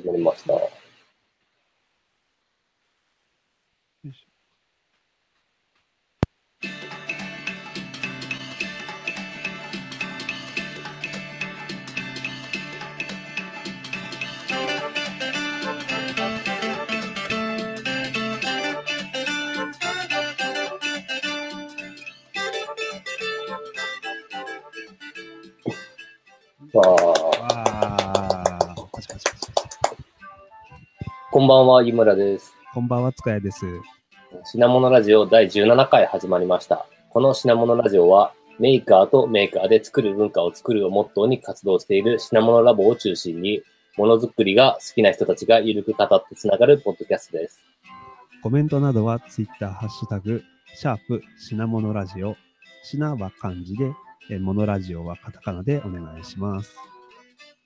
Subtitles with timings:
[0.00, 0.52] 始まりました。
[0.54, 0.70] よ
[4.04, 4.30] いしょ
[26.72, 27.19] まあ、
[31.32, 32.56] こんばんは、井村です。
[32.74, 33.64] こんばんは、塚谷です。
[34.46, 36.86] 品物ラジオ第17回始まりました。
[37.08, 43.62] この品物ラジオは、メーカーとメーカーで作る文化を作るをモットーに活動している品物ラボを中心に、
[43.96, 47.60] ものづくりが好きな人たちがゆるく語ってつながるポッドキャストです。
[48.42, 50.42] コメントなどはツイッター、ハッシュタグ、
[50.74, 52.34] シャープ、品物ラジオ。
[52.82, 53.92] 品は漢字で、
[54.30, 56.74] えモノラジオはカタカナでお願いします。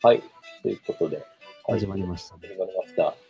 [0.02, 0.22] はい。
[0.62, 1.24] ということで、
[1.66, 2.40] 始まりましたね。
[2.48, 3.23] 始まりました。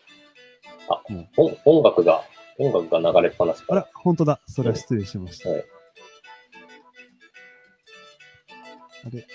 [0.88, 2.22] あもう、音音楽が、
[2.58, 3.82] 音楽が流れっぱなしから。
[3.82, 4.40] あら、本当だ。
[4.46, 5.48] それは失礼しました。
[5.50, 5.64] はい。
[9.06, 9.26] あれ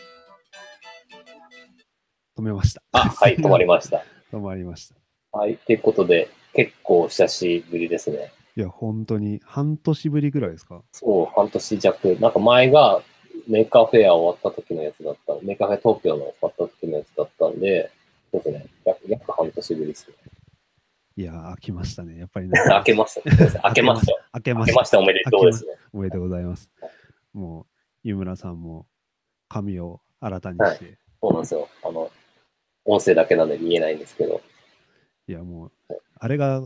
[2.37, 2.81] 止めました。
[2.93, 4.03] あ、はい、 止まりました。
[4.31, 4.95] 止まりました。
[5.37, 5.57] はい。
[5.57, 8.31] ということで、結構久しぶりですね。
[8.55, 10.81] いや、本当に半年ぶりぐらいですか？
[10.91, 12.17] そう、半年弱。
[12.19, 13.01] なんか前が
[13.47, 15.35] メーカーフェア終わった時のやつだった。
[15.41, 17.91] メーカーフェア東京の終わった時のやつだったんで、
[18.31, 18.65] そうですね。
[18.85, 20.15] 約約半年ぶりですね。
[21.19, 22.17] いやー、明けましたね。
[22.17, 22.53] やっぱりね。
[22.63, 23.21] 明 けました
[23.61, 24.13] 明けました。
[24.31, 24.71] 明けまし。
[24.71, 24.99] 開けましたた。
[24.99, 25.73] おめでとうですね。
[25.91, 26.71] おめでとうございます。
[27.33, 27.65] もう、
[28.03, 28.87] 湯村さんも
[29.49, 31.67] 髪を新たにして、そうなんですよ。
[31.83, 32.09] あの、
[32.85, 34.39] 音声だけなんで見えないんですけど。
[35.27, 36.65] い、や、もう、あれが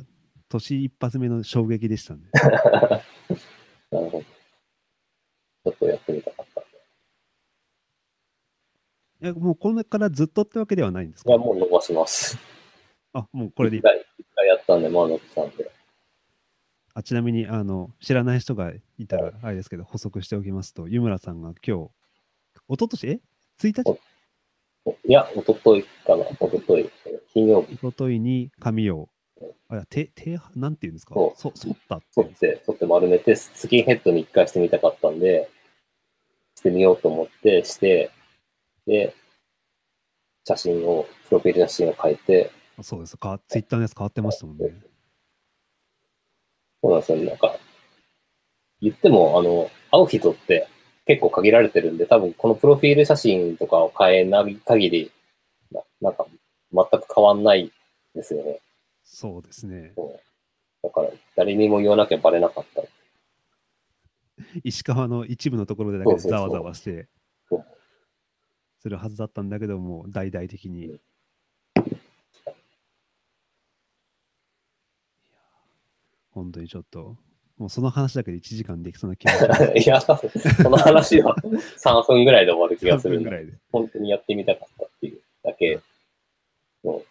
[0.50, 2.30] 年一発目の衝撃でしたね。
[3.90, 4.22] なるほど。
[4.22, 6.70] ちょっとやってみたかったんで。
[9.22, 11.32] いや、もうこれからずっとってわけではないんですか？
[11.32, 12.38] いや、もう伸ばします。
[13.14, 13.84] あ、もうこれでいい
[14.64, 15.72] ったんで、まあ伸びたんで。
[16.96, 21.92] あちなみに、あの、知らない人がいたら、あれですけど、補足しておきますと、湯村さんが今日、
[22.70, 23.20] 一昨年え
[23.60, 24.00] ?1 日？
[24.86, 26.26] おいや、一昨日かな。
[26.26, 26.90] 一昨日
[27.34, 29.10] 金曜日、一昨日に髪を、
[29.70, 31.16] あ、いや、て、て、なんていうんですか？
[31.16, 32.14] そうそ、剃ったっていう。
[32.14, 35.50] 取って、取って丸めて、スキンヘッドに一回してみたかったんで、
[36.56, 38.12] してみようと思って、して、
[38.86, 39.16] で、
[40.46, 43.18] 写真を、プロフィール写真を変えて、あそうです。
[43.18, 44.74] かツイッターのやつ変わってましたもんね。
[46.82, 47.18] そうなんですよ。
[47.20, 47.56] なんか、
[48.82, 50.68] 言っても、あの、会う人って
[51.06, 55.12] 結構限られてるんで、多分このプロフィール写真とかを変えない限り、
[55.72, 56.26] ななんか、
[56.74, 57.72] 全く変わんない
[58.16, 58.60] ですよね。
[59.04, 59.94] そうですね。
[60.82, 62.84] だから、誰にも言わなきゃバレなかった。
[64.64, 67.08] 石川の一部のところでだけでざわざわして
[68.80, 70.88] するはずだったんだけども、大々的に。
[70.88, 71.02] うん
[76.34, 77.16] 本当にちょっと、
[77.58, 79.72] もうその話だけで1時間できそうな気がす。
[79.78, 80.30] いや、多分
[80.64, 81.36] この話は
[81.78, 83.54] 3分ぐらいで終わる気がする3んぐらいで。
[83.72, 85.80] 本当にやってみたかったっていうだけ
[86.84, 87.02] の。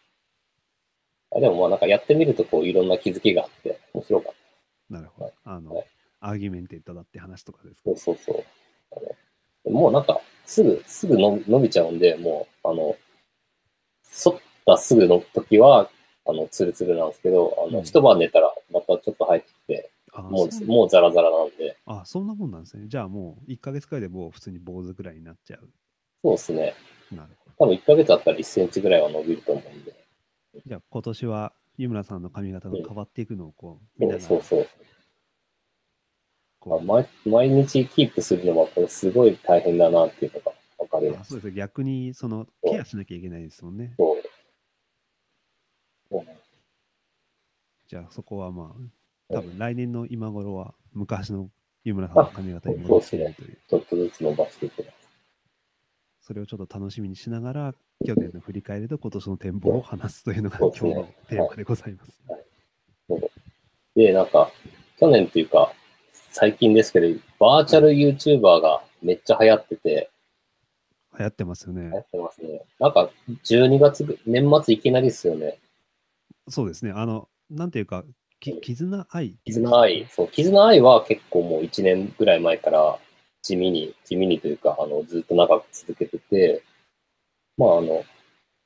[1.35, 4.33] あでもまあなんかやってみるとこういろんな気づきがあって面白かっ
[4.89, 4.95] た。
[4.95, 5.33] なるほど。
[5.45, 5.87] あの、はい
[6.25, 7.83] augmented だって話とかですか？
[7.85, 8.45] そうそうそ
[9.65, 9.71] う。
[9.73, 12.97] もうなんかすぐ、すぐの伸びちゃうんで、もう、あの、
[14.05, 15.91] 反ったすぐの時は、
[16.25, 22.85] あの、ツルツルなんですけど、あの、うん一晩寝たらまたちょっと入ってきて、あもう、もうザラザラなんで、あ、そんなもんなんですね。
[22.87, 25.69] じゃあもう1ヶ月くらいでもう普通に坊主くらいになっちゃう。
[26.23, 26.75] そうですね。
[27.11, 27.67] なるほど。
[27.67, 29.95] 多分1ヶ月あったら1センチぐらいは伸びると思うんで。
[30.67, 34.67] じゃあ今年は湯村さんの髪型が変わっていくのをこう、見ながらそうそう。
[36.65, 41.29] まあ毎毎日キープするのはこれすごい大変だなっていうのが分かります。
[41.29, 43.95] あそうです逆にそのケアしなきゃいけないですもんね。
[43.97, 44.17] そう。
[47.89, 48.75] じゃあそこはま
[49.31, 51.51] あ、多分来年の今頃は昔の
[51.85, 55.03] 湯村さんの髪型に戻っているという、ちょっとずつ伸ばしていきます。
[56.21, 57.75] それをちょっと楽しみにしながら、
[58.07, 62.23] 去年の振り返りと今年の展望を話すというのが今日のテーマでございます。
[63.97, 64.51] で、なんか、
[64.99, 65.73] 去年っていうか、
[66.31, 67.09] 最近ですけど、
[67.39, 70.11] バーチャル YouTuber がめっちゃ流行ってて、
[71.19, 72.11] 流行ってますよ流行ねっ。
[72.11, 72.63] てますね。
[72.79, 73.11] なんか、
[73.45, 75.59] 12月ぐ、年末いきなりですよね。
[76.49, 76.93] そうですね。
[76.95, 78.05] あの、なんていうか、
[78.41, 79.37] き絆愛？
[79.45, 80.07] 絆愛。
[80.11, 82.99] そう、絆愛は結構もう1年ぐらい前から
[83.43, 86.63] 地味に、地味にというか、あの、ずっと長く続けてて、
[87.57, 88.05] まあ、あの、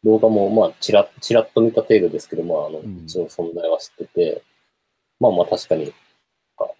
[0.05, 4.43] 動画も、まあ、ちらっ、ちらっと見た程度ですけど、まあ、あの、うん一応存在は知ってて、
[5.21, 5.93] まあまあ確かに、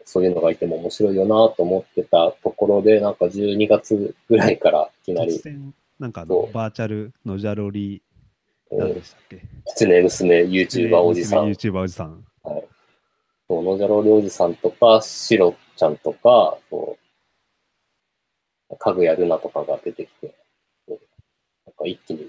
[0.05, 5.43] そういうのがいても面白いよなと思ってたところで、なんか12月ぐらいからいきなり
[5.99, 8.03] なんかバーチャルのジャロリ
[8.71, 9.43] 何でしたっけ？
[9.67, 11.47] 狐娘 YouTuber おじさん。
[11.51, 12.25] YouTuber おじさん。
[13.49, 16.99] そう、野じゃろりおじさんとか、シロちゃんとか、そ
[18.71, 20.35] う、かぐやるなとかが出てきて、
[20.89, 20.99] なん
[21.77, 22.29] か一気に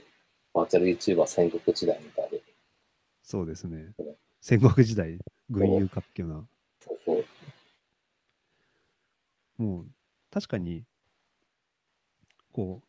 [0.54, 2.44] バーチャル YouTuber 戦国時代みたいで、
[3.24, 4.16] そうですねうん。
[4.40, 5.18] 戦国時代、
[5.50, 6.48] 群雄割拠な。
[6.80, 7.14] そうそ
[9.60, 9.88] う、もう、
[10.32, 10.84] 確かに、
[12.54, 12.87] こう、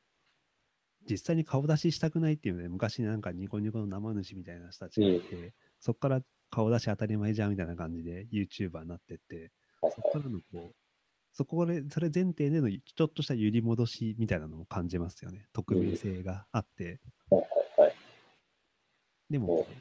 [1.08, 6.20] 実際に顔出ししたくないっていうので、昔なんかニコニコの生主みたいな人たちがいて、そこから
[6.50, 9.36] 顔出し当たり前じゃんみたいな感じで YouTuber になってって、
[9.80, 10.74] はいそこからのこう、
[11.32, 15.46] そこで、それ前提でのちょっとした揺り戻しみたいなのも感じますよね。
[15.52, 16.98] 匿名性があって。
[17.30, 17.46] はいは
[17.78, 17.94] いはい。
[19.30, 19.76] でもうん、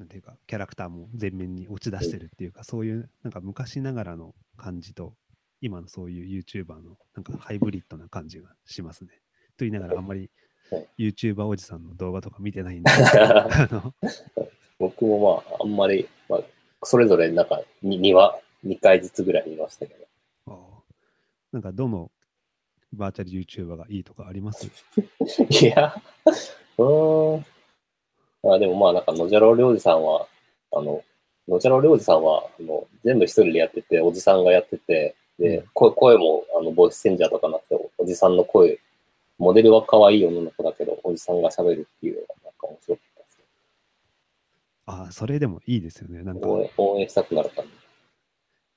[0.00, 5.14] なんていうか、キャラクターも前面に落ち出してるっていうか、そういう、なんか昔ながらの感じと、
[5.60, 9.10] 今のそういう YouTuber のなんかハイブリッドな感じがしますね。
[9.56, 10.30] と言いながら、あんまり
[10.70, 10.88] はい。
[10.98, 12.90] YouTuber おじさんの動画とか見てないんで、
[14.78, 16.40] 僕もまあ、あんまり、まあ、
[16.84, 19.94] それぞれなんか 2, 2話、2回ずつぐらい見ましたけ
[20.46, 20.84] ど、
[21.52, 22.10] なんかどの
[22.92, 23.30] バーチャル
[23.66, 24.66] YouTuber がいいとかあります？
[25.48, 25.94] いや、
[26.78, 27.46] うーん。
[28.52, 30.26] あでもまあ、なんか、野じゃろりょうじさんは、
[30.72, 31.02] あの、
[31.48, 38.78] 野じゃろりょうじさんは、あの、全部一人でやってて、おじさんがやってて、でうん、声声も、あの、ボイスチェンジャーとかなくて、おじさんの声、
[39.38, 43.44] モデルは可愛い女の子だけど、おじさんが喋るっていうのが、なんか面白かったですね。
[44.86, 46.22] ああ、それでもいいですよね。
[46.22, 47.64] なんか応援応援したくなる感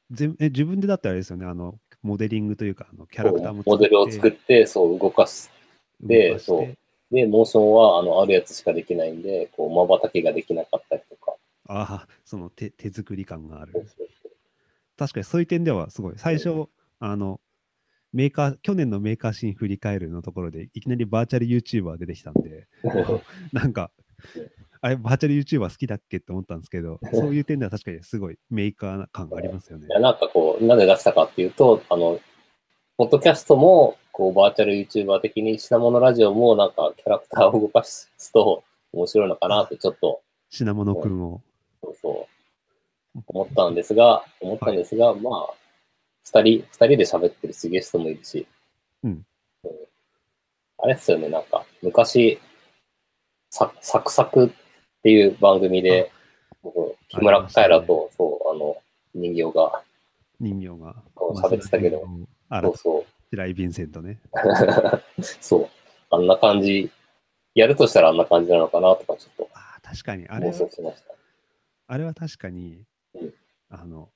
[0.10, 0.26] じ。
[0.28, 5.50] ぜえ、自分でだってあれですよね、あの、モデリングというか、あのキャラクターもモデルを作って、そう、動かし
[6.08, 6.78] てそう
[7.14, 11.34] で、モーションは、あの、あるやつしかできないんで、こう、瞬きができなかったりとか。
[11.68, 13.84] ああ、その手手作り感があるそう。
[13.84, 14.33] そうそう
[14.98, 16.14] 確かにそういう点ではすごい。
[16.18, 16.68] 最初、
[17.00, 17.40] あの、
[18.14, 22.68] メーカー、去年のメーカーシーン振り返るのところで、いきなりバーチャル YouTuber 出てきたんで、
[23.52, 23.92] なんか、
[24.82, 29.90] あれ、バーチャル YouTuber 好きだっけって思ったんですけど、 そういう点では確かにすごいメーカー感がありますよねい。
[29.90, 32.20] や、なんかこう、なぜ出したかっていうと、あの、
[32.98, 41.42] ポッドキャストも、こう、バーチャル YouTuber 的に品物ラジオも、なんか、キャラクターを動かすと、面白いのかなって、ちょっと、品物くんを。
[41.82, 42.33] そうそう、
[43.28, 45.54] 思ったんですが、思ったんですが、まあ、
[46.24, 48.48] 二人、二人で喋ってるし、ゲストもいるし、
[49.04, 49.26] うん
[50.84, 52.38] あれっすよね、なんか、昔、
[53.50, 54.50] ササクサクっ
[55.02, 56.12] ていう番組で、
[56.62, 58.76] 僕木村カエラと、そう、あの、
[59.16, 59.82] 人形が、
[60.42, 60.96] 人形が。
[61.16, 62.04] 喋ってたけど
[62.52, 64.20] そう、そう、白井ヴィンセントね。
[65.40, 65.70] そう。
[66.10, 66.92] あんな感じ、
[67.56, 70.54] やるとしたらあんな感じなのかなとか、ちょっああ、確かに、あとれ。
[71.88, 72.88] あれは確かに、うん
[73.74, 74.10] あの、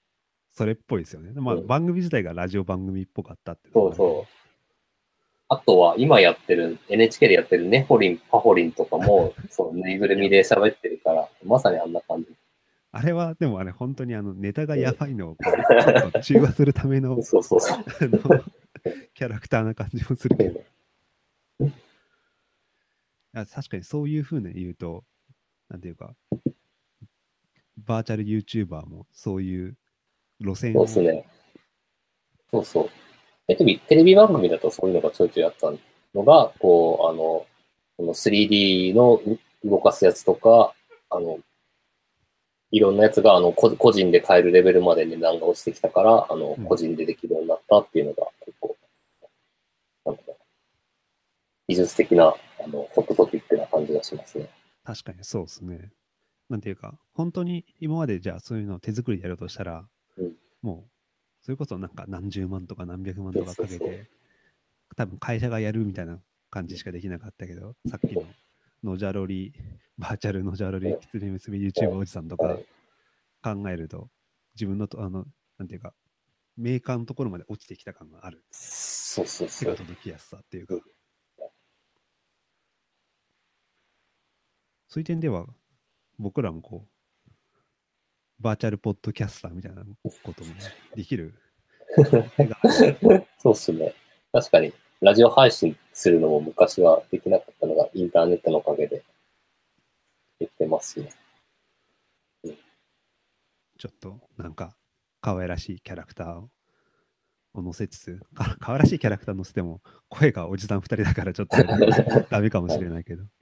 [0.52, 1.32] それっぽいですよね。
[1.36, 4.38] まあ、うん番組自体がラジオ番組っぽかったっていそうそう。
[5.50, 12.30] あとは、今やってる、NHK でやってるネホリン、パホリンとかも、 そう、ぬいぐるみで喋ってるから、まさにあんな感じ。
[12.92, 17.84] あれは、でもあれ、本当にあのネタがやばいのをちょっと中和するための そうそうそう。
[19.14, 20.62] キャラクターな感じもするけど、
[23.34, 25.04] 確かにそういうふうに言うと、
[25.70, 26.16] なんていうか、
[27.78, 29.78] バーチャル YouTuber もそういう
[30.40, 31.26] 路線をそうですね。
[32.52, 32.90] そうそう。
[33.48, 35.72] テレビ、テレビ番組だとそういうのがちょいちょいあった
[36.14, 37.46] のが、こう、あの、
[37.98, 39.22] この 3D の
[39.64, 40.74] 動かすやつとか、
[41.10, 41.40] あの、
[42.72, 48.76] いろんなやつが、あの、こ個人で買えるレベルまで値段が落ちてきたから、あのうん、個人でできるようになったっていうのが、結構、
[50.06, 50.38] なんだろう
[51.70, 54.50] 技術的な、あの、ホットトピックな感じがしますね。
[54.84, 55.92] 確かにそうですね。
[56.50, 59.88] なんていうか、本当に今までじゃあそういうのを手作りでやろうとしたら、
[60.18, 60.92] うんもう、
[61.46, 64.10] それこそなんか何十万とか何百万とかかけて、
[64.96, 68.24] 多分会社がやるみたいな感じしかできなかったけど、さっきの
[68.84, 69.54] ノジャロリ、
[69.98, 72.66] バーチャルノジャロリ、キツネ娘 YouTuber おじさんとかはい
[73.44, 74.10] 考えると、
[74.56, 75.26] 自分のと、あの、
[75.58, 75.94] なんていうか、
[76.58, 78.44] メーカーのところまで落ちてきた感がある。
[78.52, 79.86] そうそう手がそう。
[79.86, 80.82] 届きやすさっていうかうん。
[84.88, 85.46] そういう点では、
[86.20, 87.32] 僕らもこう、
[88.40, 89.84] バーチャルポッドキャスターみたいな
[90.24, 90.54] ことも
[90.96, 91.34] できる。
[93.40, 93.94] そうっすね。
[94.32, 99.04] 確かに、ラジオ配信するのも昔はできなかったのが、インターネットのおかげで
[100.40, 101.12] できてますしね。
[103.78, 104.76] ちょっとなんか
[105.22, 106.50] 可愛らしいキャラクターを
[107.54, 111.58] を載せつつ、か可愛らしいキャラクター載せても、声がおじさん2人だからちょっと
[112.30, 113.24] ダメかもしれないけど。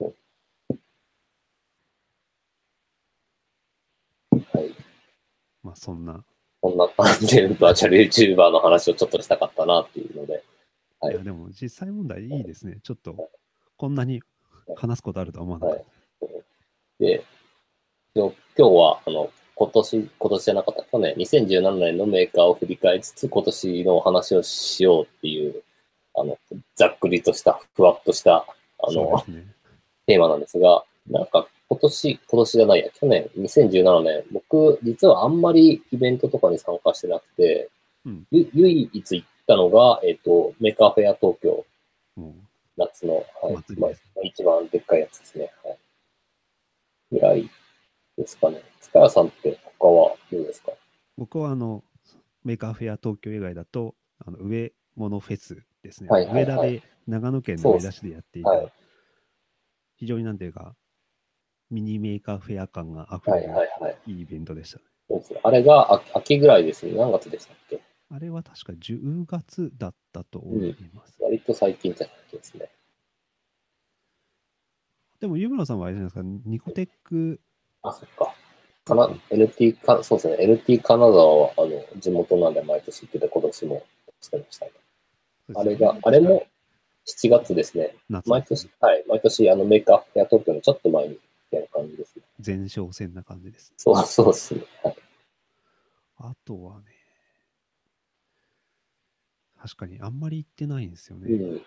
[4.52, 4.74] はい。
[5.66, 6.24] まあそんな、
[6.60, 10.34] こんな感じで、バーチャル YouTuber の話をちょっとしたかったなっていうので。
[11.00, 12.78] はいいやでも実際問題いいですね。
[12.82, 13.28] ちょっと
[13.76, 14.22] こんなに
[14.76, 15.84] 話すことあるとは思わなかった。
[16.98, 17.22] で、
[18.14, 25.62] 今日今日は、あの、今年、今年じゃなかった、去年、2017年のメーカーを振り返りつつ、今年のお話をしようっていう、
[26.14, 26.38] あの、
[26.76, 28.46] ざっくりとした、ふわっとした、
[28.78, 29.44] あのね。
[30.06, 37.70] テーマなんですが、なんか今年、今年じゃないや、去年、2017年、僕、実はあんまりイベントとかに参加してなくて、
[38.04, 41.64] うんゆ唯一行ったのが、えっ、と、メーカーフェア東京、
[42.16, 42.34] もう
[42.76, 43.90] 夏の、はいまあ
[44.22, 45.52] 一番でっかいやつですね。
[45.64, 45.78] はい。
[47.12, 47.50] ぐらい
[48.16, 48.62] ですかね。
[48.80, 50.72] 塚谷さんって他はどうですか？
[51.16, 51.82] 僕はあの、
[52.44, 56.08] メーカーフェア東京以外だと、あの上物フェスですね。
[56.08, 58.72] はいはいはい上田で、長野県の上田市でやっていた、はい
[59.98, 60.76] 非常になんていうか、
[61.70, 63.98] ミニメーカーフェア感があふはいれるはいはい。
[64.06, 64.84] いいイベントでしたね。
[65.08, 66.92] そうですねあれが秋秋ぐらいですね。
[66.96, 67.80] 何月でしたっけ？
[68.08, 71.16] あれは確か10月だったと思います。
[71.20, 72.70] 割と最近じゃなくてですね。
[75.18, 77.40] でも、湯村さんはあれじゃないですか、ニコテック、
[77.82, 78.34] あ、そっか。
[78.84, 80.36] かな、NT か、そうですね。
[80.44, 83.82] NT 金沢は、あの、地元なんで毎年行ってて、今年も
[84.20, 84.72] してましたね。
[85.54, 86.46] あれが、あれも
[87.06, 87.96] 7月ですね。
[88.10, 89.04] 夏毎年、はい。
[89.08, 91.18] 毎年、あの、メーカーフェア東京のちょっと前に
[91.50, 92.22] やる感じですね。
[92.44, 93.72] 前哨戦な感じです。
[93.76, 94.62] そう、そうですね。
[94.82, 94.96] はい。
[96.18, 96.84] あとはね、
[99.58, 101.32] 確かにあんまり行ってないんですよね。
[101.32, 101.62] うん。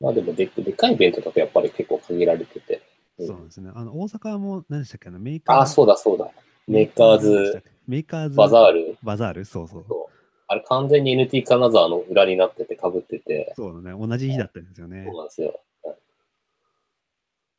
[0.00, 2.82] まあでもで、でかいイベントだとやっぱり結構限られてて。
[3.18, 3.70] うんそうですね。
[3.74, 5.10] あの、大阪も何でしたっけ？
[5.10, 5.58] あのメーカー。
[5.58, 6.30] あ、そうだそうだ。
[6.66, 8.96] メーカーズ、メーカーズバザール。
[9.02, 9.44] バザール？
[9.44, 9.84] そうそう。
[9.86, 10.12] そう
[10.46, 14.06] あれ完全に NT 金沢の裏になってて被ってて、そうだね。
[14.06, 15.16] 同じ日だったんですよねそう。
[15.16, 15.60] なんですよ。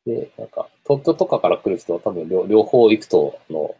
[0.06, 3.74] はいで、なんか、東京とかから来る人は多分両両方行くと、あの、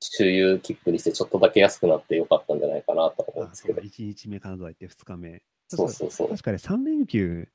[0.00, 3.96] 周遊切符にしてちょっとだけ安くなってよかったんじゃないかなと思うんですけどあそうだ。
[3.96, 5.42] 1日目金沢行って2日目。
[5.68, 6.28] そうそうそう。
[6.30, 7.48] 確かに3連休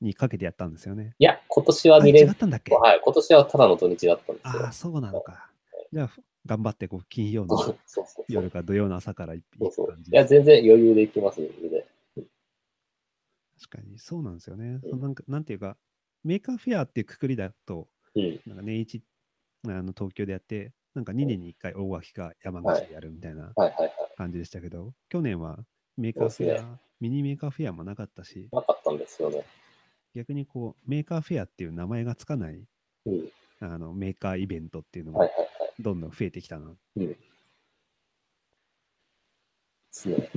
[0.00, 1.14] にかけてやったんですよね。
[1.18, 4.72] いや、今年はあ2連違ったんだっけはい、今年はただの土日だったんですよああ、。
[4.72, 5.50] そうなのか。
[5.92, 6.10] じゃあ、
[6.46, 7.76] 頑張ってこう金曜の。
[8.28, 11.48] 夜か土曜の朝から行そうそうくいや、全然余裕で行きますね。
[13.60, 14.80] 確かに、そうなんですよね。
[14.82, 15.76] うんなんかなんていうか、
[16.24, 18.40] メーカーフェアっていうくくりだと、うん。
[18.46, 19.02] なんか年一
[19.66, 23.52] あの東京でやって、なんか2年に1回大垣か山口でやるみたいな。
[24.20, 25.58] 感じでしたけど、去年は
[25.96, 29.44] メーカーフェア、ミニメーカーフェアもなかったし、なかったんですよね。
[30.14, 32.62] 逆にこう、メーカーフェアっていう名前がつかない
[33.06, 33.32] うん。
[33.60, 35.48] あのメーカーイベントっていうのもはいはいはい。
[35.82, 36.70] どんどん増えてきたな。
[36.96, 37.08] うん。
[37.08, 37.16] で
[39.90, 40.30] すね。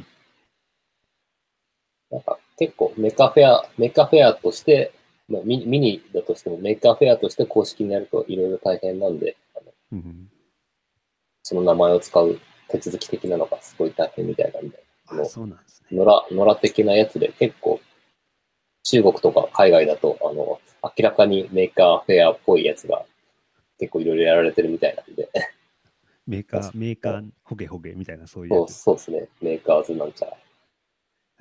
[2.09, 4.93] なんか結構メーカーフェア、メーカーフェアとして、
[5.33, 9.35] まあ、ミニミニだとしてもメーカーフェアとして公式にやるといろいろ大変なんで、
[9.91, 10.29] うん、
[11.41, 14.83] その名前を使う手続き的なのがすごい大変みたいなんで、
[15.25, 15.97] そうなんですね。
[15.97, 17.81] 野良、野良的なやつで結構
[18.83, 23.05] 中国とか海外だと、あの、明らかにメーカーフェアっぽいやつが
[23.79, 25.29] 結構いろいろやられてるみたいなんで、
[26.27, 28.69] メーカー、 メーカー、ホゲホゲみたいなそういうそう。
[28.69, 29.27] そうですね。
[29.41, 30.37] メーカーズなんちゃら。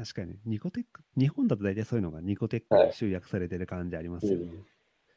[0.03, 4.47] 確かに、ニコテック、日本だと大体そういうのがニコテックに集約されてる感じありますよね。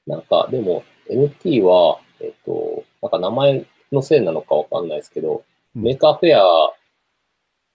[0.05, 5.43] なんか、でも、NT は、えっと、なんか名前のせいなのかわかんないですけど、
[5.75, 5.81] うん。
[5.81, 6.75] メーカーフェア、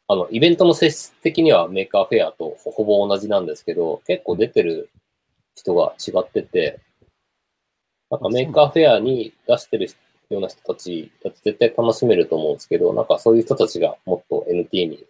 [0.06, 4.88] あの、イベントの性質的にはメーカーフェアとほほぼ同じなんですけど、結構出てる
[5.56, 6.78] 人が違ってて、
[8.08, 9.88] なんかメーカーフェアに出してる
[10.28, 15.04] ような人たちだと絶対楽しめると思うんですけど、なんかそういう人たちがもっと NT に、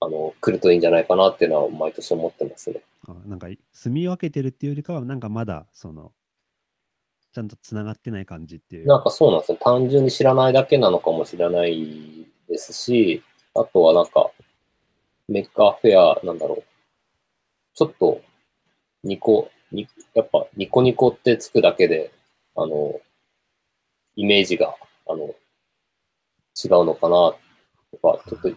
[0.00, 2.82] あの、来るといいんじゃないかなっていうのは毎年思ってますね。
[3.08, 6.12] あなんか、住み分けてるっていうよりかは、なんかまだ、その、
[7.32, 8.86] ちゃんとつながってない感じっていう。
[8.86, 9.58] なんかそうなんですよ。
[9.60, 13.22] 単純に知らないだけなのかもしれないですし、
[13.54, 14.30] あとはなんか、
[15.28, 16.64] メッカーフェア、なんだろう。
[17.74, 18.20] ちょっと、
[19.02, 22.12] ニコ、にやっぱニコニコってつくだけで、
[22.54, 23.00] あの、
[24.14, 24.74] イメージが、
[25.08, 27.34] あの、違うのかな、
[27.90, 28.50] とか、ちょっと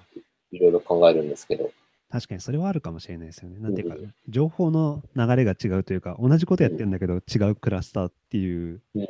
[0.51, 1.72] いろいろ考えるんですけど。
[2.12, 3.60] 確かにそれはあるかもしれないですよね。
[3.60, 9.08] なんていうかうん、情報の流れが違うというか、同じことやってるんだけど、違うクラスターっていううん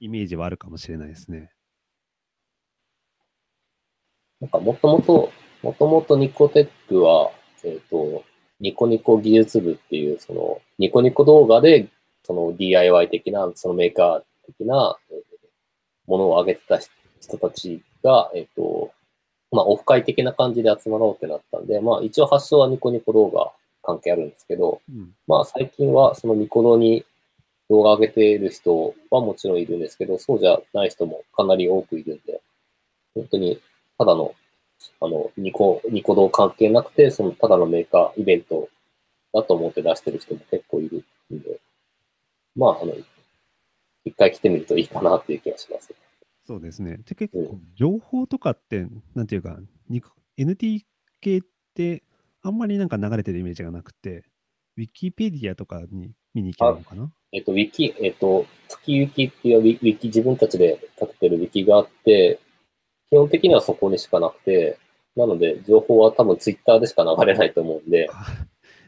[0.00, 1.50] イメージはあるかもしれないですね。
[4.40, 5.30] なんかもともと、
[5.62, 7.30] もともとニコテックは、
[7.62, 8.24] えっ、と、
[8.60, 11.88] ニコニコ技術部っていう、その、ニコニコ動画で、
[12.24, 15.34] その DIY 的な、そのメーカー的な、えー
[16.06, 16.78] ものを上げてた
[17.20, 18.92] 人たちが、えっ、と、
[19.54, 23.52] まあ、オフ会的な感じで集まろうってなったんで、まあ、一応発祥はニコニコ動画
[23.84, 25.12] 関係あるんですけど、うん。
[25.28, 27.04] まあ、最近はそのニコ動に
[27.70, 32.40] 動画上げている人はもちろんいるんですけど、そうじゃない人もかなり多くいるんで、
[33.14, 33.60] 本当に
[33.96, 34.34] ただの、
[35.00, 38.68] あの、ニコ、ニコ動関係なくて、そのただのメーカーイベント
[39.32, 41.60] だと思って出してる人も結構いるんで、
[42.56, 42.92] まあ、あの、
[44.04, 45.94] 一回来てみるといいかなっていう気がします。
[46.46, 46.98] そうですね。
[47.06, 49.58] で、結構、情報とかって、なんていうか、
[49.88, 50.02] に
[50.38, 50.82] NT
[51.20, 51.40] 系っ
[51.74, 52.02] て、
[52.42, 54.24] あんまりなんか流れてるイメージがなくて、
[54.76, 57.10] ウィキペディアとかに見に行けるのかな？
[57.32, 62.38] えっと、ウィキ、えっと、月ウィキっていうウィキ、自分たちで立ててるウィキがあって、
[63.08, 64.78] 基本的にはそこにしかなくて、
[65.16, 68.26] なので、情報は多分ツイッターでしか流れないと思うんで、あ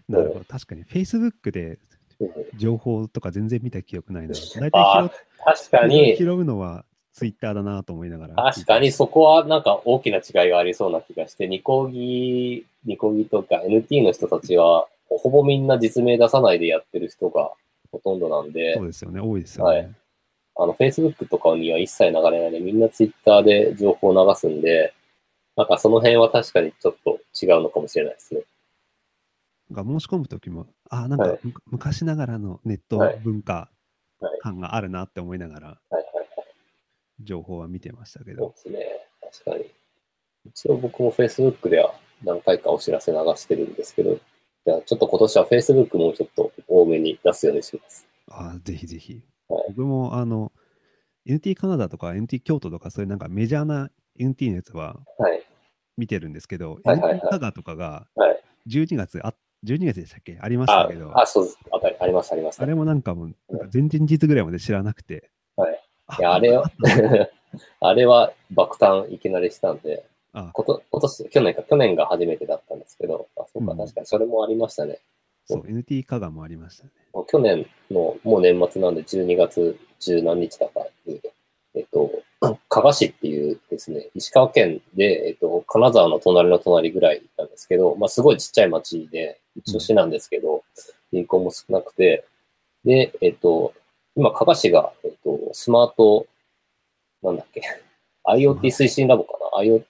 [0.09, 0.45] なるほど。
[0.45, 1.79] 確かに、Facebook で
[2.19, 2.31] うん。
[2.57, 4.35] 情報とか全然見た記憶ないな。
[4.61, 5.09] 大あ
[5.45, 6.85] 体確かに、拾うのは
[7.17, 8.35] Twitter だなと思いながら。
[8.35, 17.53] 確かにそこはなんか大きな違いがありそうな気がして、ニコギ、ニコギとか NT の人たちは、ほぼみんな実名出さないでやってる人が
[17.91, 19.21] ほとんどなんでそう、ですよね。
[19.21, 19.79] 多いですよね。
[19.79, 19.91] はい
[20.59, 24.95] あの、Facebook とかには一切流れないで、みんな Twitter で情報を流すんで、
[25.55, 28.41] なんかその辺は確かにちょっと違うのかもしれないですね。
[29.71, 33.69] なんか申し込むときも、あ、なんかはいむ昔ながらのネットはい文化
[34.19, 36.16] はい感があるなって思いながらはいはいはい。
[37.21, 38.55] 情報は見てましたけど。
[38.57, 39.09] そうですね。
[39.45, 39.73] 確かに。
[40.47, 41.95] 一応僕も Facebook では
[42.25, 44.19] 何回かお知らせ流してるんですけど、
[44.65, 48.07] じゃあちょっと今年は Facebook もちょっと多めに出すようにします。
[48.29, 49.23] あぜひぜひ。
[49.49, 50.53] はい僕もあの、
[51.27, 55.43] NT カナダとか NT 京都とかそういうなんかメジャーな NT のやつははい。
[55.97, 60.39] 見てるんですけど、はい NT カガとかがはい12月、あ12月でしたっけ？
[60.41, 61.59] ありましたあけど、、あそうです。
[61.73, 62.61] ああります、あります。
[62.63, 65.31] あれもなんかもう、なんか前々日ぐらいまで知らなくて。
[66.07, 66.71] はいや、あれは、
[67.81, 75.01] あれは爆誕いきなりしたんで、あこと今年、去年か、去年が初めてだったんですけど、あそうか、うん確かにそれもありましたね。
[75.47, 76.91] そう、NT カガもありましたね。
[77.29, 81.21] 去年の、もう年末なんで12月十何日だかに、
[81.75, 82.11] えっと、
[82.69, 90.63] 加賀市っていうですね、石川県で、えっと、金沢の隣の隣ぐらいなんですけど、まあすごいちっちゃい町で、一応市なんですけど、
[91.13, 92.25] 人口も少なくて、
[92.85, 93.73] で、えっと、
[94.17, 96.27] 今、加賀市が、えっと、スマート、
[97.23, 97.61] なんだっけ、
[98.25, 99.85] IoT 推進ラボかな ?IoT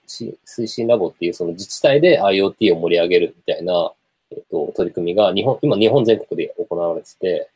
[0.44, 3.92] 推進ラボっていうその自治体で IoT を盛り上げるみたいな、
[4.30, 7.50] えっと、取り組みが日本、今日本全国で行われてて、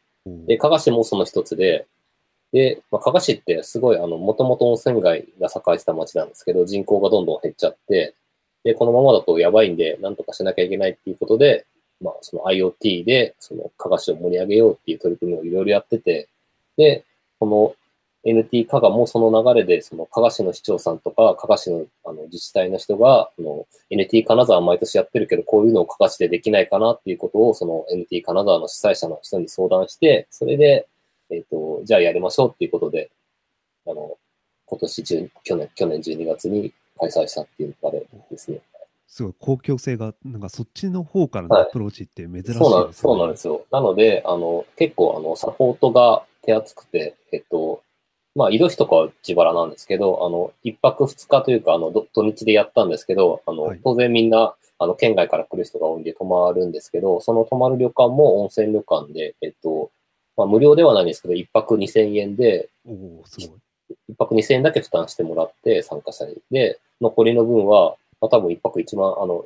[0.46, 1.86] で、加賀市もその一つで、
[2.52, 8.14] で、まあ、加賀市ってすごい、あの、もともと温泉街が栄えてた町なんですけど、人口がどんどん減っちゃって、
[8.64, 11.66] で、このままだとやばいんで、なんとかしなきゃいけないっていうことで、
[12.00, 16.28] まあ、その IoT で、その加賀市を盛り上げようっていう取り組みをいろいろやってて、
[16.80, 17.04] で、
[17.38, 17.74] この
[18.24, 30.86] NT 加賀もその流れで、その加賀市の市長さんとか、加賀市のあの自治体の人が、あの NT 金沢毎年やってるけど、こういうのを加賀市でできないかなっていうことを、その NT 金沢の主催者の人に相談して、それで、
[31.30, 33.10] えっ、と、じゃあやりましょうっていうことで、
[33.86, 34.18] あの、
[34.66, 38.58] 今年中、去年、去年12月に開催したっていう流れですね。
[39.06, 42.92] すごい公共性が、なんかそっちの方からのはいアプローチって珍しいですそうなんよね。
[42.92, 43.66] そうなんですよ。
[43.72, 47.82] なので、あの、結構、あの、サポートが手厚くて、えっと、
[48.34, 59.90] まあ、移動費とかは自腹なんですけど、あの、一泊二日というか、あの、ど土日でやったんですけど、あの、はい当然みんな、あの、県外から来る人が多いんで泊まるんですけど、その泊まる旅館も温泉旅館で、えっと、
[60.36, 62.68] まあ、無料ではないんですけど、一泊二千円で。
[64.08, 66.36] 一泊二千円だけ負担してもらって参加者に。
[66.50, 69.44] で、残りの分は、まあ、多分一泊一万、あの、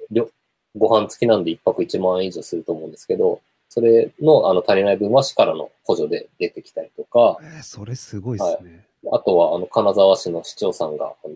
[0.77, 3.40] ご飯付きなんで一泊一万円以上すると思うんですけど、
[3.75, 8.87] それのあの足りない分は市からの補助で出てきたりとか、えーそれすごいですね。
[9.11, 11.35] あとはあの金沢市の市長さんがあの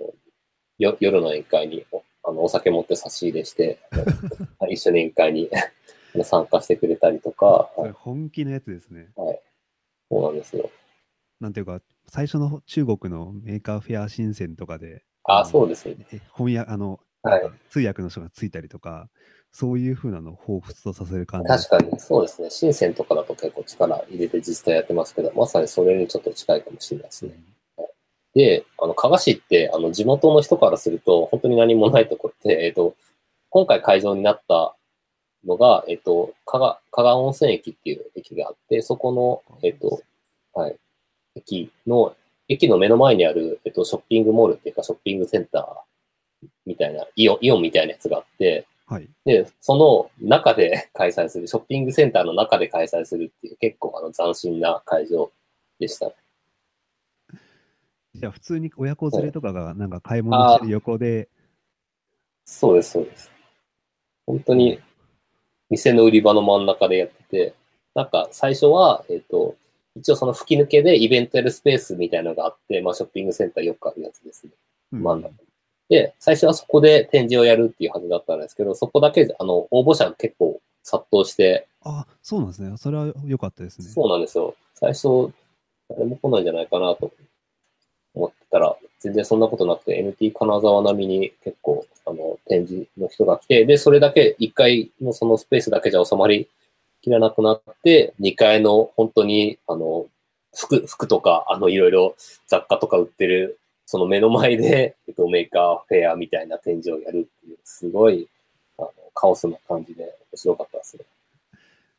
[0.79, 3.81] よ夜の宴会におあのお酒持って差し入れして、
[4.71, 5.51] 一緒に宴会に
[6.23, 9.09] 参加してくれたりとか、それはい本気のやつですね。
[9.17, 9.41] そ
[10.13, 10.71] うなんですよ。
[11.41, 16.07] なんていうか、最初の中国のメーカーフェア申請とかで、あ、のそうですね。
[16.13, 19.11] え翻訳、あの、はい通訳の人がついたりとか、
[19.53, 21.49] そういうふうなのを彷彿とさせる感じ。
[21.49, 22.51] 確かに、そうですね。
[22.51, 27.33] 深センとかだと結構力入れて実際やってますけど、まさにそれにちょっと近いかもしれないですね。
[28.35, 32.95] で、あの、加賀市って、あの、地元の人からすると、本当に何もないところって、えっ、と、
[33.51, 34.77] 今回会場になった
[35.45, 40.03] のが、えっ、と、加賀、加賀温泉駅っていう駅があって、そこの、えっ、と、
[40.53, 40.77] はい、
[41.35, 42.15] 駅の、
[42.49, 49.11] 駅の目の前にある、えっ、と、ショッピングモールっていうか、ショッピングセンターみたいな、イオン、イオンみたいなやつがあって、はい。
[49.27, 55.31] で、その中で 開催する、ショッピングセンターの中で開催するっていう結構あの斬新な会場
[55.79, 56.13] でした。
[58.15, 61.29] じゃあ、普通に親子連れとかがなんか買い物してる横で、
[62.47, 63.31] そうです、そうです。
[64.27, 64.81] 本当に
[65.69, 67.55] 店の売り場の真ん中でやってて、
[67.95, 69.55] なんか最初は、えっ、と、
[69.97, 74.53] 一応その吹き抜けでイベントやるスペースみたいなのがあって、まあショッピングセンターよくあるやつですね。
[74.93, 75.48] うん真ん中。
[75.89, 82.77] で、最初はそこで展示をやるっていうはずだったんですけど、そこだけで、あの、応募者が結構殺到して、あ、そうなんですね。
[82.77, 83.89] それは良かったですね。
[83.89, 84.55] そうなんですよ。
[84.75, 85.33] 最初、
[85.89, 87.13] 誰も来ないんじゃないかなと
[88.15, 96.49] 思ってたら、全然そんなことなくて、NT 金沢並みに結構、あの、展示の人が来て、で、それだけ、1階のそのスペースだけじゃ収まり
[97.03, 100.07] きらなくなって、2階の本当に、あの、
[100.55, 103.59] 服、服とか、あの、いろいろ雑貨とか売ってる、
[103.91, 108.29] その目の前で、えっと、メーカーフェアみたいな展示をやるっていう、すごい、
[108.77, 111.05] あの、カオスな感じで面白かったですね。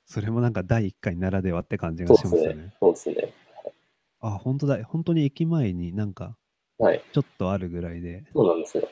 [0.06, 2.74] それもなんか第1回ならではって感じがしますよね。。
[2.80, 3.34] そうですね。
[4.22, 4.84] あ、本当だ。
[4.84, 6.38] 本当に駅前になんか
[6.78, 7.02] はい。
[7.12, 8.88] ちょっとあるぐらいで、そうなんですよ。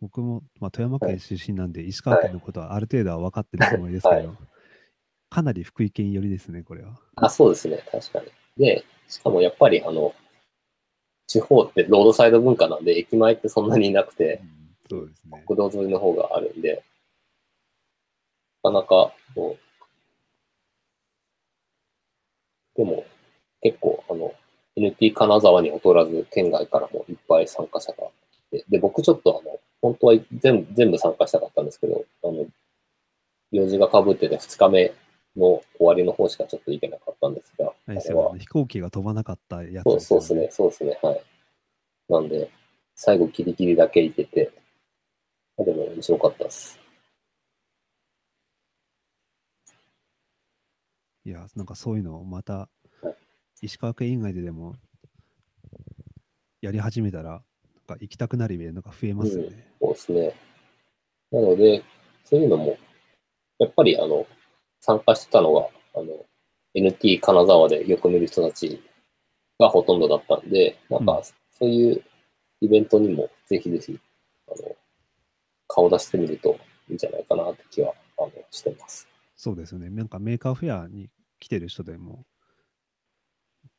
[0.00, 4.28] 僕も、まあ、富山県出身なんで、石川県のことはある程度は分かってるつもりですけど、はい
[5.28, 7.00] かなり福井県寄りですね、これは。
[7.16, 7.82] あ、そうですね。
[7.90, 8.26] 確かに。
[8.64, 10.14] で、しかもやっぱり、あの、
[11.26, 14.40] 地方ってロードサイド文化なんで、駅前ってそんなにいなくて、
[14.88, 15.42] そうですね。
[15.46, 16.82] 国道沿いの方があるんで、
[18.62, 19.58] なかなか、もう、
[22.76, 23.04] でも、
[23.62, 24.34] 結構、あの、
[24.76, 28.04] NT 金沢に劣らず、県外からもいっぱい参加者が
[28.52, 32.46] いて、で、僕ちょっと、あの、本当は全部全部参加したかったんですけど、あの、
[33.52, 34.92] 用事が被ってて2日目
[35.36, 41.22] の終わりの方しかちょっと行けなかったんですが、あれは飛行機が飛ばなかったやつそうそうですね、そうですね、はい。
[42.08, 42.50] なんで、
[42.94, 44.50] 最後ギリギリだけ行けて、
[45.58, 46.78] あでも面白かったです。
[51.24, 52.68] いや、なんかそういうのをまた
[53.02, 53.16] はい、
[53.62, 54.76] 石川県以外ででも、
[56.62, 57.40] やり始めたら、なん
[57.86, 59.66] か行きたくなるイベントが増えますよね。
[59.80, 60.34] そうですね。
[61.30, 61.82] なので、
[62.24, 62.78] そういうのも、
[63.58, 64.26] やっぱりあの、
[64.80, 66.24] 参加してたのが、あの、
[66.74, 68.82] NT 金沢でよく見る人たち
[69.58, 71.22] がほとんどだったんで、なんうんか、
[71.58, 72.02] そういう
[72.60, 73.98] イベントにもぜひぜひ、
[74.48, 74.76] あの、
[75.68, 76.58] 顔出してみると
[76.88, 79.08] いいんじゃないかなって気は、あの、してます。
[79.36, 79.90] そうですよね。
[79.90, 81.08] なんかメーカーフェアに
[81.38, 82.24] 来てる人でも、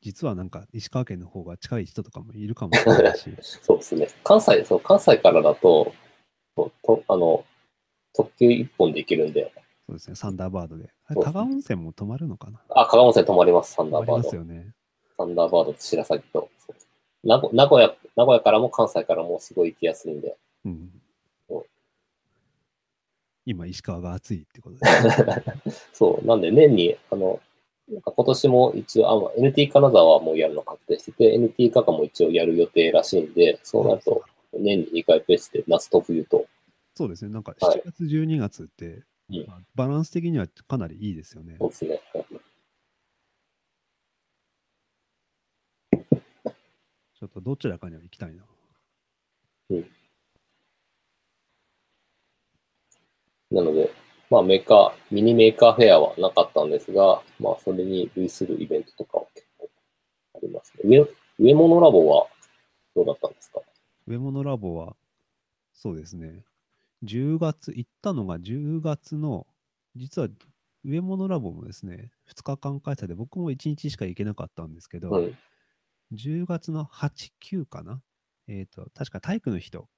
[0.01, 4.07] 実はなんか石川県の方が近い人とかもいるかもしれないし、 そうですね。
[4.23, 5.93] 関西、そう、関西からだと、
[6.55, 7.45] ととあの、
[8.13, 9.51] 特急一本で行けるんで、
[9.87, 10.89] そうですね、サンダーバードで。
[11.05, 12.59] あれそう加賀温泉も泊まるのかな？
[12.69, 14.23] あ、香川温泉泊まります、サンダーバード。
[14.23, 14.73] ますよね。
[15.17, 16.49] サンダーバードと白崎と。
[16.59, 20.35] そう名古名古屋、名古屋からも関西からもすごい行きやすいんで。
[20.65, 20.89] うん
[21.47, 21.65] そう。
[23.45, 25.89] 今、石川が暑いってことです。
[25.93, 26.25] そう。
[26.25, 27.39] なんで年に、あの、
[27.89, 34.21] なんか今年も一応、あまあ NT 金沢はもうやるの確定してて、NT カカも一応やる予定らしいんで、そうなると、
[34.51, 36.45] 年に2回ペースで夏と冬と。
[36.93, 39.03] そうですね、なんかはい7月、12月って、
[39.75, 41.57] バランス的にはかなりいいですよね。
[41.59, 42.01] そうですね。
[47.19, 48.43] ちょっとどちらかには行きたいな。
[53.49, 53.91] なので、
[54.29, 59.69] まあメーカー、ミニメーカーフェアはなかったんですが、まあそれに類するイベントとかは結構
[60.35, 60.81] ありますね。
[60.83, 61.07] 上、
[61.39, 62.27] 上物ラボは
[62.95, 63.61] どうだったんですか？
[64.05, 64.95] 上物ラボは、
[65.73, 66.43] そうですね、
[67.03, 69.47] 10月、行ったのが10月の、
[69.95, 70.29] 実は
[70.83, 75.37] 上物ラボもですね、2日間開催で、僕も1日しか行けなかったんですけど、うん。
[76.13, 78.01] 10月の8、9かな？
[78.47, 79.89] えっ、と、確か体育の日と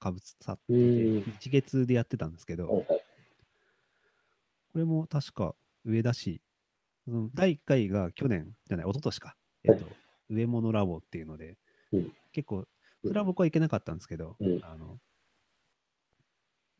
[0.00, 2.86] かぶさってて、一月でやってたんですけど、はいはい。
[4.72, 6.40] これも確か上田市、
[7.06, 9.86] うん第1回が去年じゃない、一昨年か、えっと、
[10.28, 11.56] 上物ラボっていうので、
[11.92, 12.12] うん。
[12.32, 12.66] 結構、
[13.04, 14.60] それは僕は行けなかったんですけど、うん。
[14.64, 14.98] あの、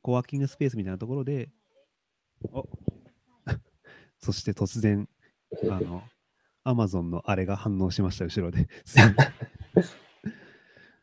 [0.03, 1.51] コワーキングスペースみたいなところで、
[2.53, 2.69] お
[4.19, 5.09] そして突然、
[5.71, 6.03] あの、
[6.65, 8.69] アマゾンのあれが反応しました、後ろで。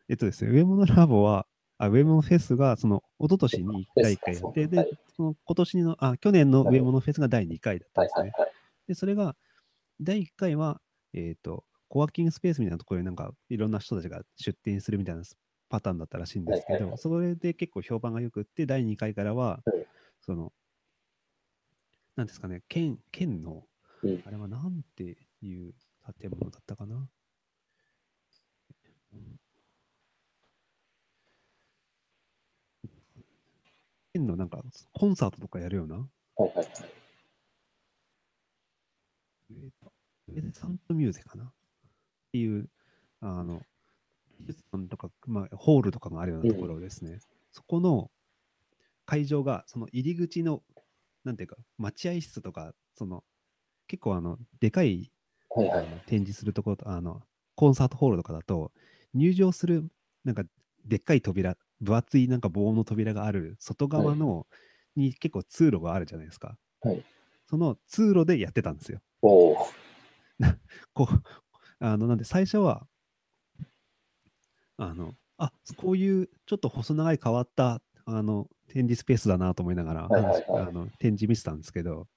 [0.09, 8.33] えっとですね、上物ラボは、あ上物フェスが、その、一昨年に第1回やって、はいで、その今年の、あ、去年の上物フェスが第2回だったんですね。
[8.87, 9.37] で、それが、
[10.01, 10.81] 第1回は、
[11.13, 15.23] えっ、と、コワーキングスペースみたいなところになんか、いろんな人たちが出店するみたいな
[15.69, 16.89] パターンだったらしいんですけど、はいはい。
[16.91, 19.85] はいそれで結構評判がよくって、第2回からは、うん
[20.21, 20.51] その、
[22.15, 23.63] なんですかね、県、県の、
[24.03, 24.23] うん。
[24.25, 25.73] あれはなんていう
[26.19, 27.07] 建物だったかな？
[34.13, 36.01] 県のなんか、コンサートとかやるような、は
[36.47, 36.67] いはいはい。
[39.51, 41.43] えーと、サントミューゼかな？
[41.45, 41.51] っ
[42.31, 42.69] ていう、
[43.21, 43.61] あの、
[44.39, 47.19] 美術館とか、まあ、ホールとかがあるようなところですね。
[47.51, 48.11] そこの
[49.05, 50.61] 会場が、その入り口の、
[51.23, 53.23] なんていうか、待合室とか、その、
[53.87, 55.11] 結構あの、でかい、
[55.49, 57.21] はいはい展示するところと、あの、
[57.55, 58.71] コンサートホールとかだと、
[59.13, 59.89] 入場する、
[60.23, 60.43] なんか、
[60.85, 64.47] でっかい扉、分厚いなんか棒の扉がある外側の、
[64.95, 66.57] に結構通路があるじゃないですか。
[66.81, 67.03] はい
[67.49, 69.01] その通路でやってたんですよ。
[69.23, 69.57] おー
[70.93, 71.23] こう、
[71.79, 72.87] あの、なんで最初は、
[74.79, 80.63] あの、あこういうちょっと細長い変わったあの展示スペースだなと思いながら、はいはいはい。
[80.63, 82.07] あの展示見てたんですけど、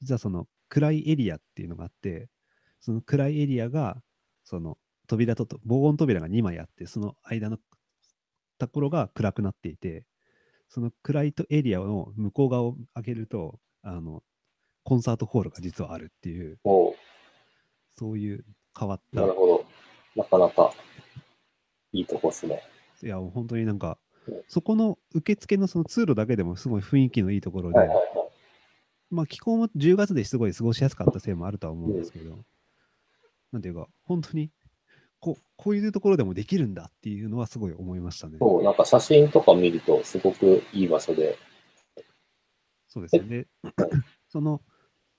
[0.00, 2.28] 実はその暗いエリアっていうのがあって、
[2.80, 3.96] その暗いエリアが、
[4.44, 7.58] その扉とと防音扉が2枚あって、その間の
[8.58, 10.04] ところが暗くなっていて、
[10.68, 14.22] その暗いとエリアの向こう側を開けると、あの、
[14.82, 16.58] コンサートホールが実はあるっていう、
[17.96, 18.44] そういう
[18.78, 19.64] 変わったなるほど。
[20.16, 20.74] なかなか
[21.94, 22.62] いいとこっすね。
[23.02, 28.06] いや、もう本当になんかうん、そこの受付のその通路だけでもすごい雰囲気のいいところで、はいはいはい。
[29.10, 32.38] まあ気候も10月ですごい過ごしやすかったせいもあるとは思うんですけど、
[33.52, 34.50] なんていうか、本当に
[35.20, 38.38] こうこういうところでもできるんだっていうのはすごい思いましたね。
[38.38, 41.38] そう、なんか写真とか見るとすごくいい場所で。
[42.88, 43.22] そうですね。
[43.24, 43.46] で、
[44.28, 44.62] その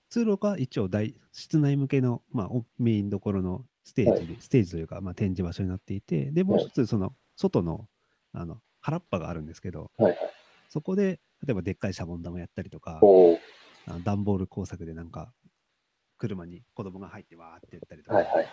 [0.09, 7.88] 通路が一応大室内向けの、まあ、おメインどころのステージで、ステージというか、まあ、展示場所になっていて、で、もう一つ、その外の
[8.34, 10.17] あの原っぱがあるんですけど、はいはい。
[10.67, 13.00] そこで、例えばでっかいシャボン玉やったりとか、
[14.02, 15.32] 段ボール工作でなんか、
[16.17, 18.48] 車に子供が入ってわーってやったりとか、はいはいはい。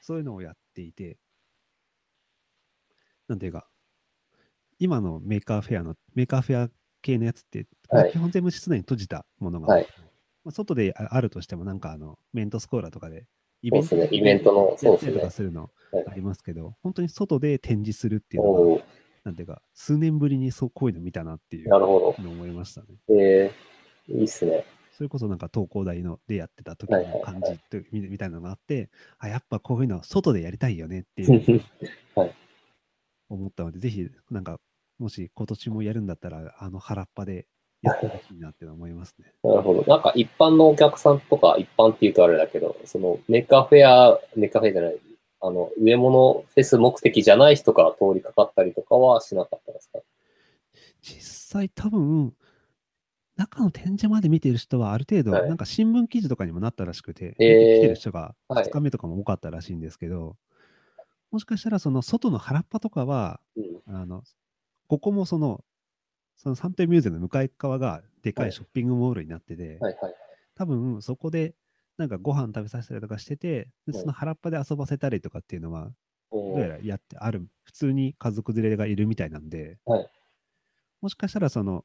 [0.00, 1.18] そういうのをやっていて、
[3.26, 3.68] なんていうか、
[4.78, 6.70] 今のメーカーフェアの、メーカーフェア
[7.02, 8.12] 系のやつって、まあはい。
[8.12, 9.86] 基本全部室内に閉じたものが、はい。
[10.44, 13.26] まあ、外でああるとしても、なんかあの、メントスコーラとかで、
[13.66, 14.08] イそうですね。
[14.12, 15.30] イベントの、そうですね。
[15.30, 18.82] するのはいありますけど、本当に外で展示するっていうのが、おー
[19.24, 22.86] なんていうか、数年ぶりにそうこういうの見たなっていうなるほのを思いましたね。
[23.08, 23.14] ど。
[23.16, 24.64] えー、いいっすね。
[24.92, 31.62] それこそなんか東工大のでやってた時はいはいはいの感じとみみたいなのがあって、あ、やっぱこういうのは外でやりたいよねっていう
[33.28, 34.60] 思ったので、ぜひなんか、
[34.98, 37.46] もし今年もやるんだったら、あの原っぱで
[37.82, 39.32] やってほしいなって思いますね。
[39.44, 39.84] なるほど。
[39.86, 44.96] なんか一般のお客さんとか、一般って言うとあれだけど、そのメーカーフェア、メーカーフェアじゃない、
[45.42, 50.00] あの、植物フェス目的じゃない人が通りかかったりとかはしなかったですか？
[51.02, 52.34] 実際多分、
[53.36, 60.36] 中の展示まで見てる人はある程度、はいなんか新聞記事とかにもなったらしくて、えー見てる人がはい2日目とかも多かったらしいんですけど、
[61.30, 63.94] もしかしたらその外の原っぱとかは、うん。
[63.94, 64.22] あの、
[64.88, 65.62] ここもその、
[66.36, 70.14] そのサントリーミューゼの向かい側がでかはいいショッピングモールになってて、はいはい。
[70.54, 71.54] 多分そこで
[71.98, 75.90] なんかご飯食べさせたりとかしてて、その原っぱで遊ばせたりとかっていうのは、
[76.30, 80.10] どうやらやってある、普通に家族連れがいるみたいなんで、はい
[81.02, 81.84] もしかしたらその、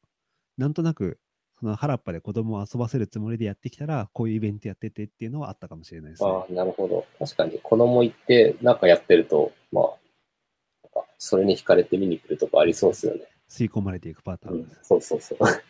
[0.56, 1.18] なんとなく、
[1.60, 6.30] その原っぱで子供を遊ばせるつもりでやってきたら、こういうイベントやっててっていうのはあったかもしれないですね。
[6.30, 7.04] ああ、なるほど。
[7.18, 13.31] 確かに子供行ってなんかやってると、まあ、それに惹かれて見に来るとかありそうですよね。
[13.52, 15.38] 吸い込まれていくパターンです。、そうそうそう。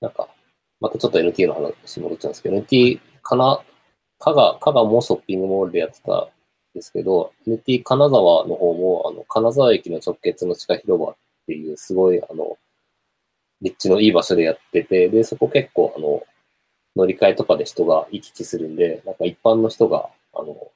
[0.00, 0.34] なんか、
[0.80, 3.62] またちょっと NT の話戻っちゃうんですけど、NT かな、
[4.18, 6.30] 加賀、加賀もショッピングモールでやってたん
[6.74, 11.16] ですけど、NT 金沢の方も、あの、金沢駅の直結の地下広場っ
[11.46, 12.56] ていう、すごい、あの、
[13.60, 16.22] 立地のいい場所でやってて、で、そこ結構、あの、
[16.96, 20.72] 乗り換えとかで人が行き来するんで、なんか一般の人が、あの、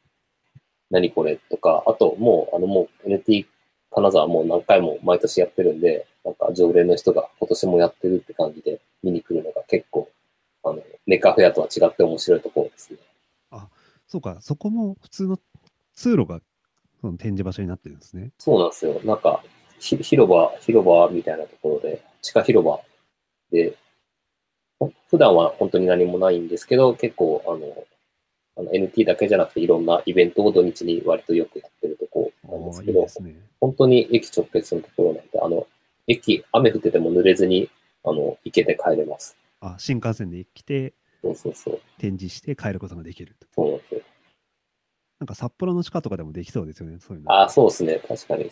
[0.91, 3.47] 何これとか、あともう、あのもう NT
[3.93, 10.09] 金沢もう何回も毎年やってるんで、なんか常連の人が今年もやってるって感じで見に来るのが結構、
[10.65, 12.99] あの、メーカーフェアとは違って面白いところですね。
[14.11, 15.39] そうか、そこも普通の
[15.95, 16.41] 通路が
[17.01, 18.33] その展示場所になってるんですね。
[18.41, 19.01] そうなんですよ。
[19.05, 19.41] なんか、
[19.79, 22.81] ひ広場、広場みたいなところで、地下広場
[23.53, 23.77] で、
[24.81, 27.87] ほ普段は本当に何もないんですけど、結構、あの、
[28.57, 33.35] あの NT だけじゃなくていろんなイベントを土日に割とよくやってるところなんですけど、いですね。
[33.61, 35.67] 本当に駅直結のところなんで、あの、
[36.07, 37.71] 駅、雨降ってても濡れずに、
[38.05, 39.37] あの、行けて帰れます。
[39.61, 41.81] あ、新幹線で来てそうそうそう。
[41.99, 43.47] 展示して帰ることができると。
[43.55, 44.01] そうなんですよ。
[45.21, 47.31] なんか札幌の地下とかでもできそうですよね、そういうの。
[47.33, 48.01] ああ、そうですね。
[48.09, 48.51] 確かに。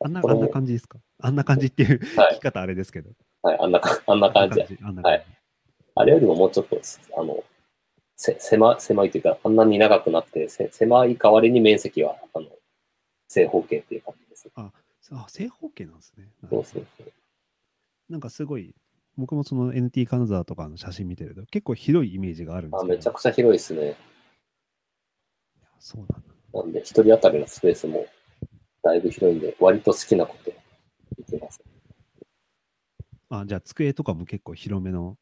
[0.00, 0.98] あんな、あんな感じですか？
[1.22, 3.10] あんな感じっていうはい聞き方あれですけど。
[3.42, 4.78] はい、あんなか、 あんな感じで。
[4.82, 5.24] あんな感じ。
[5.94, 6.80] あれよりももうちょっと、
[7.16, 7.44] あの、
[8.16, 12.46] せ狭狭いというか、あんなに長くなって、せ狭い代わりに面積は、あの、
[13.28, 14.48] 正方形っていう感じです。
[14.54, 14.72] あ、
[15.28, 16.28] 正方形なんですね。
[16.48, 17.12] そうそうそう。
[18.08, 18.74] なんかすごい、
[19.16, 22.96] 僕もその NT 金沢とかの写真見てると、結構広いイメージがあるんですあけど。
[22.96, 23.96] めちゃくちゃ広いですね。
[25.78, 26.34] そうなんだ。
[26.54, 28.06] なんで、一人当たりのスペースも
[28.82, 30.56] だいぶ広いんで、割と好きなことで
[31.24, 31.60] きます。
[33.30, 35.16] あ、じゃあ机とかも結構広めの？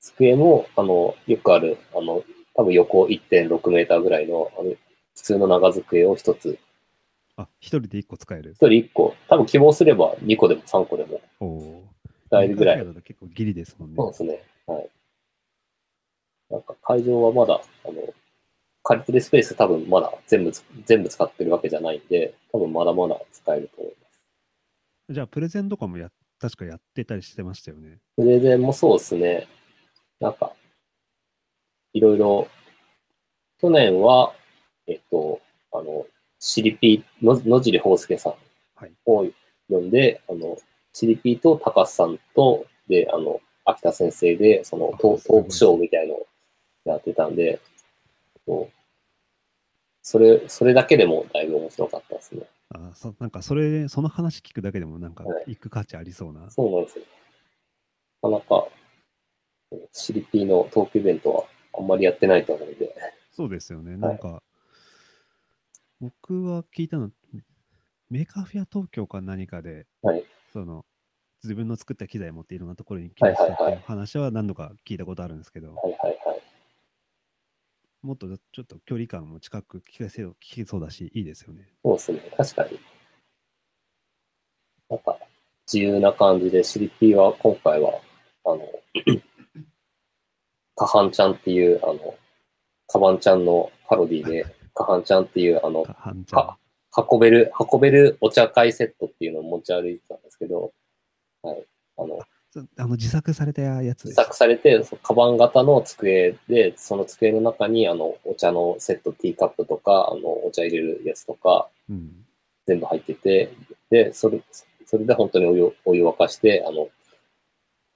[0.00, 4.70] 机も、あの、よくある、あの、多分横1.6メーターぐらいの、あの、
[5.14, 6.58] 普通の長机を一つ、
[7.42, 8.52] あ、一人で一個使える？
[8.52, 8.56] 一。
[8.56, 12.10] 人一個、多分希望すれば2個でも3個でもおおー。
[12.28, 12.86] 使えるぐらい。
[13.02, 13.96] 結構ギリですもんね。
[13.96, 14.42] そうですね。
[14.66, 14.90] はい。
[16.50, 17.94] なんか会場はまだ、あの、
[18.82, 24.20] 借りてるスペース多分まだ全部つ、全部使ってるわけじゃないんで、多分まだまだ使えると思います。
[25.10, 27.98] じゃあ、プレゼンとかもや、確かやってたりしてましたよね。
[28.16, 29.46] プレゼンもそうですね。
[30.18, 30.52] なんか、
[31.92, 32.48] いろいろ、
[33.60, 34.34] 去年は、
[34.86, 35.40] えっと、
[35.72, 36.06] あの、
[36.40, 38.34] シリピー、の野尻宝介さん
[38.74, 39.26] はいを
[39.68, 40.58] 呼んで、あの、
[40.92, 46.26] シリピーと高須さんと、で、あの、秋田先生で、そのトークショーみたいのを
[46.86, 47.60] やってたんで、
[48.46, 48.80] そう
[50.02, 52.42] それ、それだけでもだいぶ面白かったですね。
[52.70, 56.50] あそなんか、それ、その話聞くだけでも、なんかはい、行く価値ありそうな。
[56.50, 57.04] そうなんですよ。
[58.22, 58.68] なかなか、
[59.92, 61.44] シリピーのトークイベントは
[61.78, 62.94] あんまりやってないと思うんで、
[63.30, 63.96] そうですよね。
[63.96, 64.42] なんか、
[66.00, 67.10] 僕は聞いたの、
[68.08, 70.84] メーカーフェア東京か何かで、はいその、
[71.42, 76.40] 自分の作った機材持っていろんなところに来ましたっていう話は何度か聞いたことあるんですけど、はいはいはい。
[78.02, 81.68] もっとちょっと距離感も近く聞けそう聞けそうだし、いいですよね。
[81.82, 82.80] そうですね、確かに。
[84.88, 85.18] なんか、
[85.70, 88.00] 自由な感じで、シリピーは今回は、
[88.44, 88.66] あの、
[90.74, 92.14] カハンちゃんっていう、あの、
[92.88, 94.46] カバンちゃんのパロディで、
[94.84, 96.58] カハンちゃんっていう、あの、か半ちゃんか。
[97.10, 100.72] 運べる、運べるお茶会セットっていうのを持ち歩いてたんですけど、
[101.42, 101.64] はい。
[101.98, 102.18] あの、
[102.50, 104.14] そあの自作されたやつで自す。
[104.14, 112.24] 作されて、そのカバン型の机で、その机の中に、あの、お茶のセット、ティーカップとか、あの、お茶入れるやつとか、うん。
[112.66, 113.52] 全部入ってて、
[113.90, 114.40] で、それ、
[114.84, 116.88] それで本当にお湯をお湯を沸かして、あの、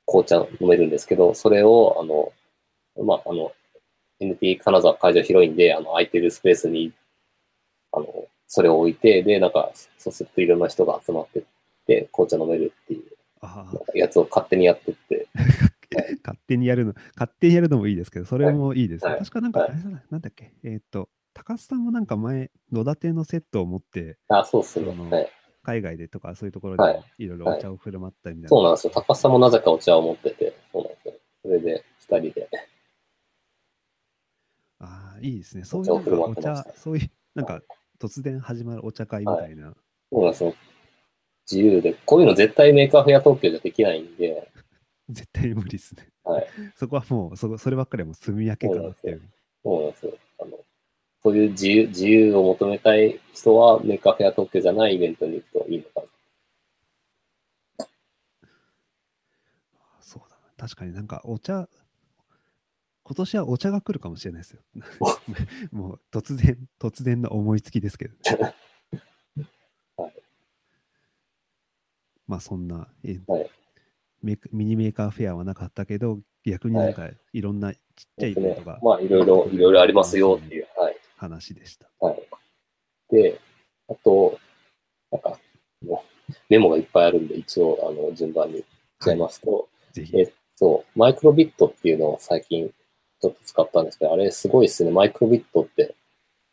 [0.06, 2.32] 紅茶飲めるんですけど、それを、あの、
[3.04, 3.52] まあ、あの、
[4.20, 6.92] NT 金沢会場広いんで、あの、空いてるスペースに、
[7.92, 11.42] あの、それを置いて、で、なんか、そうするといろんな人が集まってっ
[11.86, 15.40] て、紅茶飲めるっていうやつを勝手にやってって、あ、
[16.24, 19.10] 勝手にやるの、勝手にやるのもいいですけど、それもいいですね。
[19.12, 25.30] はい確かなんか、はいあれだな、なんだっけ、えーっと、高須さんもなんか前、野立のセットを持って、あ、そうっすね。
[25.64, 28.48] 海外でとかそういうところはいでいろいろお茶を振る舞ったりみたいな。
[28.50, 28.92] そうなんですよ。
[28.94, 31.14] 高須さんもなぜかお茶を持ってて、そうなんですよ。
[31.42, 32.48] それで、二人で。
[34.84, 35.64] ああ、いいですね。
[35.64, 37.60] そういうなんかお茶、そういう、なんか
[37.98, 39.74] 突然始まるお茶会みたいな。
[40.12, 40.54] そうなんですよ。
[41.50, 41.94] 自由で。
[42.06, 44.50] こういうの絶対メーカーフェア東京じゃできないんで、
[45.08, 46.08] 絶対無理ですね。
[46.24, 46.46] はい。
[46.76, 49.22] そこはもう、そこそればっかりはもう住み分けかなっていう。
[49.62, 50.18] そうなんですよ。
[50.40, 50.58] あの、
[51.22, 56.00] そういう自由、自由を求めたい人はメーカーフェア東京じゃないイベントに行くといいのか
[57.78, 57.86] な。
[60.00, 60.42] そうだな。
[60.56, 61.68] 確かになんかお茶、
[63.04, 64.62] 今年はお茶が来るかもしれないですよ。
[65.70, 68.16] もう突然、突然の思いつきですけど。
[69.96, 70.14] はい
[72.26, 73.50] まあそんな、えはい
[74.22, 77.80] ミニメーカーフェアはなかったけど、逆になんかいろんなちっ
[78.18, 80.66] ちゃいイベントがまあ、いろいろ、いろいろありますよっていう。
[80.78, 80.96] はい。
[81.16, 81.90] 話でした。
[82.00, 82.22] はい。
[83.10, 83.38] で、
[83.88, 84.38] あと、
[85.10, 85.38] なんか、
[85.84, 88.64] もうメモがいっぱいあるんで、一応、あの、順番にいっ
[88.98, 90.18] ちゃいますと、ぜひ。
[90.18, 92.72] えそう、マイクロビットっていうのを最近
[93.24, 94.90] ちょっと使ったんですけど、あれすごいですね。
[94.90, 95.94] マイクロビットって、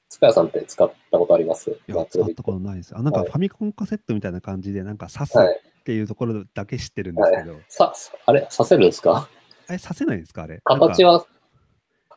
[0.09, 1.69] 塚谷さんって使ったことあります？
[1.69, 2.59] いや使ったこと。
[2.59, 2.95] ないです。
[2.95, 5.61] あ、なんかはいファミコンカセットみたいな感じで、なんか刺すっはい。
[5.83, 9.27] ていうところだけ知ってるんですけど、さ、さあれ、させるんですか？
[9.67, 10.43] あれ刺せないんですか？
[10.43, 10.59] あれ。
[10.63, 11.25] 形は、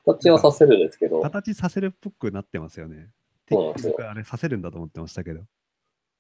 [0.05, 3.09] 形はさせるんですけど、形させるっぽくなってますよね。
[3.51, 5.41] そうなんですよ僕あれさせるんだと思ってましたけど。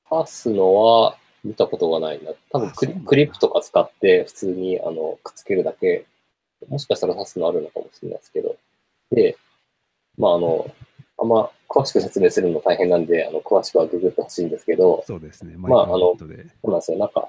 [0.08, 2.32] 刺すのは見たことがないな。
[2.50, 6.06] 多分クリクリップとか使って普通にあのくっつけるだけ、
[6.68, 8.56] もしかしたら刺すのあるのかもしれないですけど。
[9.10, 9.36] で、
[10.18, 10.70] まああの、
[11.18, 15.54] あんま詳しく説明するの大変なんで、あの詳しくはググってほしいんですけど、そうですね。
[15.56, 16.48] まあマイクロビットで。
[16.62, 16.98] そうなんですよ。
[16.98, 17.28] なんか、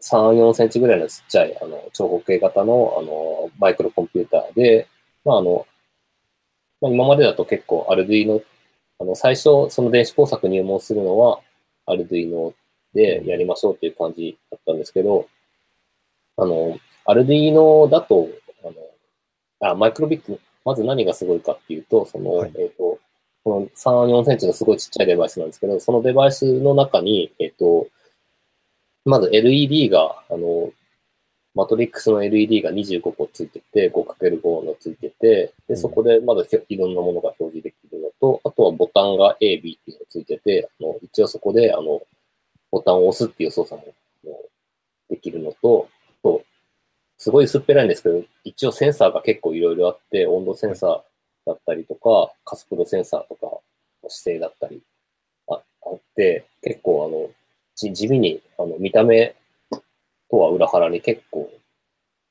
[0.00, 4.88] 3、4センチぐらいのちっちゃい、あの、長方形型の、あの、マイクロコンピューターで、
[5.24, 5.66] まあ、あの、
[6.80, 8.42] まあ、今までだと結構、アルドゥイノ、
[8.98, 11.40] あの、最初、その電子工作入門するのは、
[11.86, 12.52] アルドゥイノ
[12.94, 15.28] でやりましょうっていう感じだったんですけど、
[16.36, 18.28] あの、アルドゥイノだと、
[18.64, 22.52] あの、あ、マイクロビット、まず何がすごいかっていうと、その、はい。
[22.58, 22.98] えっ、と、
[23.44, 27.88] この3、4センチのすごいちっちゃいデバイスなんですけど、そのデバイスの中に、えっ、と、
[29.04, 30.70] まず LED が、あの、
[31.54, 35.76] マトリックスの LED が25個ついてて、5×5 のついてて、で、うん。
[35.76, 42.00] そこでまだいろんなものが表示できるのと、あとはボタンが A、B っていうのがついてて、あの一応そこで、あの、
[42.70, 43.92] ボタンを押すっていう操作も
[45.10, 45.88] できるのと
[47.22, 51.02] すごい薄っぺらいんですけど、一応センサーが結構いろいろあって、温度センサー
[51.46, 53.60] だったりとか、カスプロセンサーとかの
[54.08, 54.82] 姿勢だったり
[55.46, 57.30] ああって、結構あの、
[57.76, 59.36] じ地味にあの見た目
[60.32, 61.48] とは裏腹に結構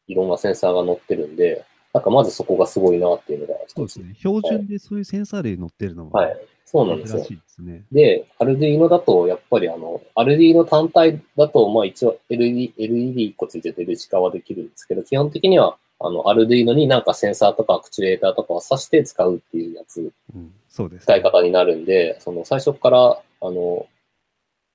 [0.07, 1.63] いろんなセンサーが載ってるんで、
[1.93, 3.73] なんかまずそこがすごいなっていうのが一つ。
[3.75, 4.15] そうですね。
[4.15, 6.37] 標準でそういうセンサー類乗ってるのも、はい。
[6.71, 7.25] そうなんですよ。
[7.59, 7.83] ね。
[7.91, 23.85] で、アルディーノだと、やっぱりあの、アルディーノ単体だと、まあ一応 LED、LED1 個ついててルチ化はできるんですけど、基本的には、あの、アルディーノになんかセンサーとかアクチュエーターとかを挿して使うっていうやつ、うん、そうです、使い方になるんで、その最初から、あの、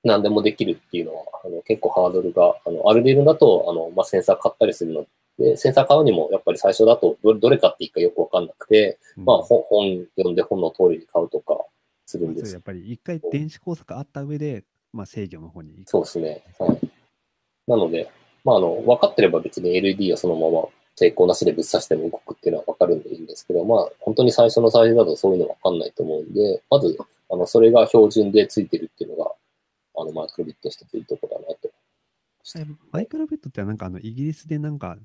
[0.03, 5.07] 何でもできるっていうのは、あの結構ハードルが、あの、アルディーノだと、あの、まあ、センサー買ったりするの
[5.39, 9.25] で、センサー買うにも、やっぱり最初だとどれ、どれ買っていいかよくわかんなくて、うん。
[9.25, 11.65] まあ、本本読んで本の通りに買うとか
[12.07, 16.43] するんですそうやっぱり一回電子工作あった上で、まあ、制御の方に行くそうですね。
[16.57, 16.79] はい。
[17.67, 18.09] なので、
[18.45, 26.97] まあ、あの、分かってれば別に LED をそのまま抵抗なしでぶっ刺しても動くっていうのは分かるんでいいんですけど、まあ、本当に最初の最初だとそういうの分かんないと思うんで、まず、
[27.29, 29.31] あの、それが標準でついてるっていうのが、
[29.97, 31.69] あの、マイクロビット一ついいとこだなと。
[32.57, 34.97] えマイクロビットってなんかあのイギリスでなんか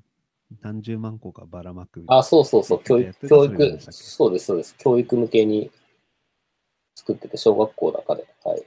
[0.61, 2.05] 何十万個かばらまく。
[2.07, 4.75] あ、そうそうそう、教育、教育そうです、そうです。
[4.77, 5.69] 教育向けに
[6.95, 8.63] 作ってて、小学校の中で、はい。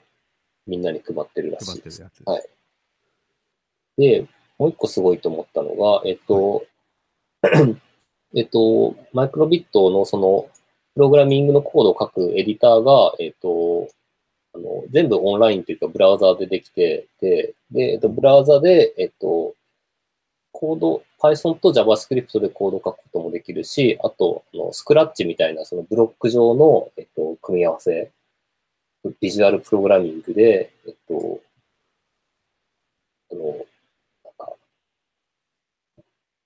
[0.67, 2.03] みんなに配ってるらしいです。
[2.03, 2.39] 配ってるやつ。
[2.39, 2.57] はい
[3.99, 4.27] で、
[4.59, 6.65] もう一個すごいと思ったのが、えっと、
[8.35, 10.49] えっと、マイクロビットのその、
[10.95, 13.89] プログラミングのコードを書くエディターが、えっと、
[14.55, 19.55] あの全部オンラインというか、ブラウザーでできてて、で、えっと、ブラウザで、えっと、
[20.53, 28.11] コード、Python と JavaScript でコード書くこともできるし、あと、あのスクラッチみたいな、そのブロック上の、えっと、組み合わせ、
[29.21, 31.41] ビジュアルプログラミングで、えっと、
[33.33, 34.53] あの、なんか、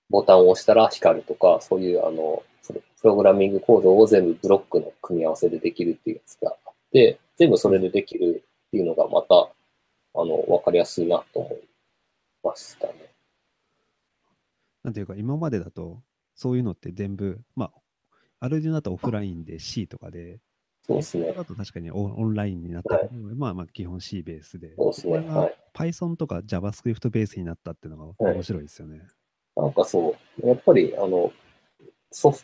[0.09, 9.51] ボタンを押したら光るとか、そういう、あの、そのプログラミングコードを全部ブロックの組み合わせでできるっていうやつがあって、全部それでできるっていうのがまた、
[10.15, 11.59] あの、わかりやすいなと思い
[12.45, 13.10] ましたね。
[14.83, 16.03] なんていうか、今までだと、
[16.35, 17.73] そういうのって全部、まあ、
[18.41, 20.41] アルディノだとオフラインで C とかで、
[20.87, 21.33] そうですね。
[21.33, 22.99] だと確かにオンオンラインになった。
[22.99, 25.19] けど、まあまあ基本 C ベースで、そうですね。
[25.29, 25.57] はい。
[25.75, 28.35] Python とか JavaScript ベースになったっていうのがはい。
[28.35, 29.03] 面白いですよね。
[29.57, 31.31] なんかそう、やっぱり、あの、
[32.11, 32.43] ソフ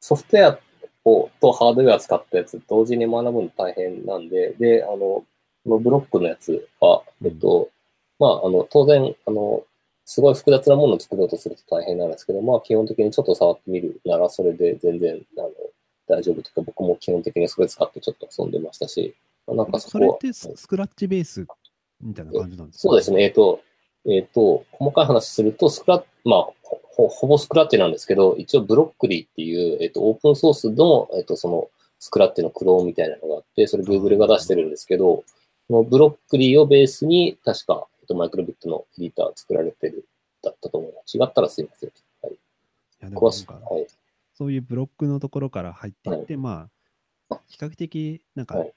[0.00, 0.58] ソフトウェア
[1.04, 5.26] をとハードウェア使ったやつ同時に学ぶの大変なんで、で、あの、こ
[5.66, 7.68] のブロックのやつは、えっと、
[8.18, 9.62] まあ、あの、当然、あの、
[10.10, 15.50] すごい複雑なものを作ろうとすると大変なんですけど、まあ、基本的にちょっと触ってみるなら、それで全然、あの、
[16.08, 19.14] 大丈夫というか、僕も基本的にそれ使ってちょっと遊んでましたし、
[19.46, 21.46] なんかそこはそれってススクラッチベース
[22.00, 23.22] みたいな感じなんですかそうですね。
[23.22, 23.60] えっ、と、
[24.04, 35.22] えっ、と、細かい話すると、スクラッまあ、ほほぼスクラッチなんですけど、一応ブロックリーっていう、えっ、と、オープンソースの、えっ、と、その、スクラッチのクローンみたいなのがあって、それ Google が出してるんですけど、
[35.68, 40.06] そのブロックリーをベースに、確か、と、マイクロビットのエディター作られてる、
[40.42, 41.16] だったと思います。
[41.16, 41.92] 違ったらすいません。
[42.22, 42.32] はい。
[42.32, 42.36] い
[43.00, 43.86] や詳しく、はい。
[44.34, 46.68] そういうブロックのところから入っていって、ま
[47.30, 48.72] あ、比較的、なんかはい、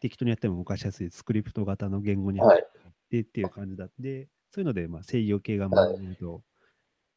[0.00, 2.66] 適当にやっても動かしやすいスクリプト型の言語にはい入っ
[3.10, 6.42] てっていう感じだって、そういうので、まあ、制御系が学べると、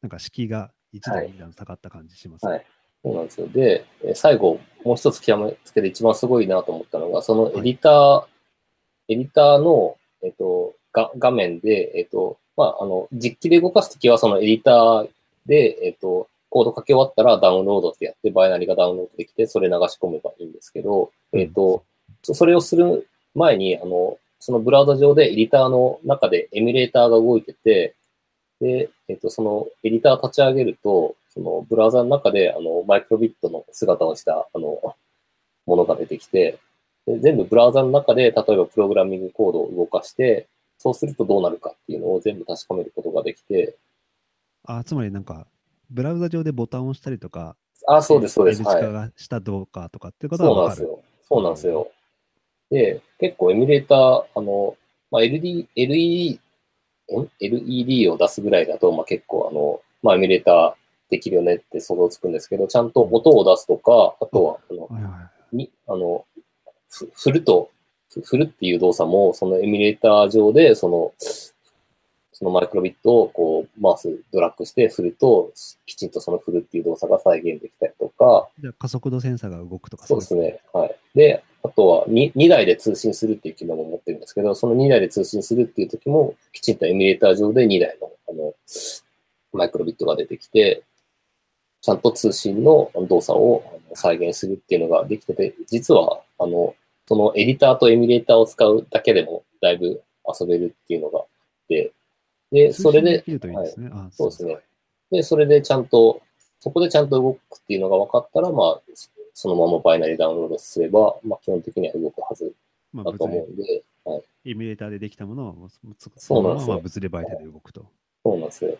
[0.02, 2.66] なんか敷居が一段二段下がった感じします、はい
[3.04, 3.48] そうなんですよ。
[3.48, 8.24] で、えー最後、もう一つ極めつけて一番すごいなと思ったのが、そのエディター、
[9.08, 15.08] エディターの、えっと、が画面で、えっと、まあ、あの、実機で動かすときは、そのエディター
[15.46, 21.82] で、えっと、コード書き終わったらダウンロードってやって、バイナリがダウンロードできて、それ流し込めばいいんですけど、えっと、
[22.22, 27.94] そそれをする前に、あの、そのブラウザ上でエディターの中でエミュレーターが動いてて、
[28.60, 34.94] で、えっと、そのエディター立ち上げると、そのブラウザの中で、あの、マイクロビットの姿をした、あの、
[35.66, 36.58] ものが出てきて、
[37.06, 40.46] で全部ブラウザの中で、例えばプログラミングコードを動かして、
[40.82, 43.76] そうするとどうなるかっていうのを全部確かめることができて、
[44.64, 45.46] あつまりなんか、
[45.90, 47.56] ブラウザ上でボタンを押したりとか、
[47.86, 48.62] あ、そうです、そうです。
[48.64, 48.92] はい。
[48.92, 50.82] がしたどうかとかっていうことそうはわかる。
[50.82, 51.04] なんですよ。
[51.28, 51.90] そうなんですよ。
[52.70, 54.76] で、結構エミュレーター、あの、
[55.10, 56.40] まあ、LD、LED、
[57.12, 60.74] ん？LED を出すぐらいだと、まあ、結構あの、まあ、エミュレーター
[61.10, 66.24] できるよねって想像つくんですけど、ちゃんと音を出すとか、あとは、あの、はいはに、あの、
[66.88, 67.81] ふ振ると、ふ
[68.20, 71.12] 振るっていう動作も、そのエミュレーター上で、その、
[72.32, 75.52] そのマイクロビットをこう、マウスドラッグして振ると、
[75.86, 78.48] きちんとその振るっていう動作が再現できたりとか、
[78.78, 80.60] 加速度センサーが動くとかそうですね。
[80.72, 80.96] はい。
[81.14, 88.54] で、あとは 2, 2台で通信するっていう機能も持ってるんですけど、その2台で通信するっていう時も、きちんとエミュレーター上で2台のあの
[89.52, 90.82] マイクロビットが出てきて、
[91.80, 93.62] ちゃんと通信の動作を
[93.94, 96.74] 再現するっていうのができてて、実は、あの、
[97.06, 100.02] そのエディターとエミュレーターを使うだけでもだいぶ
[100.40, 101.26] 遊べるっていうのがあっ
[101.68, 101.92] て、
[102.50, 104.58] で、それで通信でき、るといそうですね。
[105.10, 106.22] で、それでちゃんと、
[106.60, 108.80] そこでちゃんと動くっていうのが分かったら、まあ、
[109.34, 112.54] そのままバイナリーダウンロードすれば、まあ、基本的には動くはず
[112.92, 114.22] まあ、だと思物うんで、はい。
[114.44, 117.86] 理エミュレーターでできたものをもうつそうなんですよ物理媒体で動くと。
[118.22, 118.76] そうなんですよ。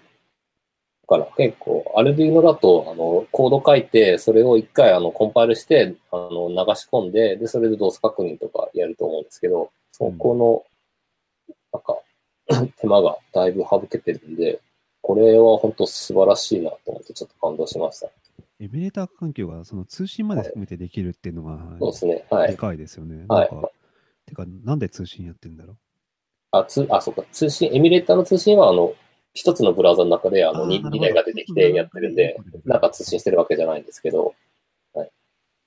[1.08, 10.64] だから結構、アルデューノだと、あの、コード書いて、それを一回、あの、コンパイルして、あの、流し込んで、で、それで動作確認とかやると思うんですけど、そこの、
[11.72, 11.98] なんか、
[12.80, 14.60] 手間がだいぶ省けてるんで、
[15.00, 18.06] これは本当素晴らしいなと思って、ちょっと感動しました。
[18.60, 22.24] エミュレーター環境がその通信まで含めてできるっていうのが、そうですね。
[22.30, 22.52] はい。
[22.52, 23.24] でかいですよね。
[23.28, 23.70] はいなんか、
[24.26, 25.76] てか、なんで通信やってんだろう？
[26.52, 27.24] あ、つ、あ、そうか。
[27.32, 28.94] 通信、エミュレーターの通信は、あの、
[29.34, 34.34] 一つのブラウザの中で、あの、あー 2, なるほど台が出てきてやってるんで、うんなんか通信してるわけじゃないんですけど、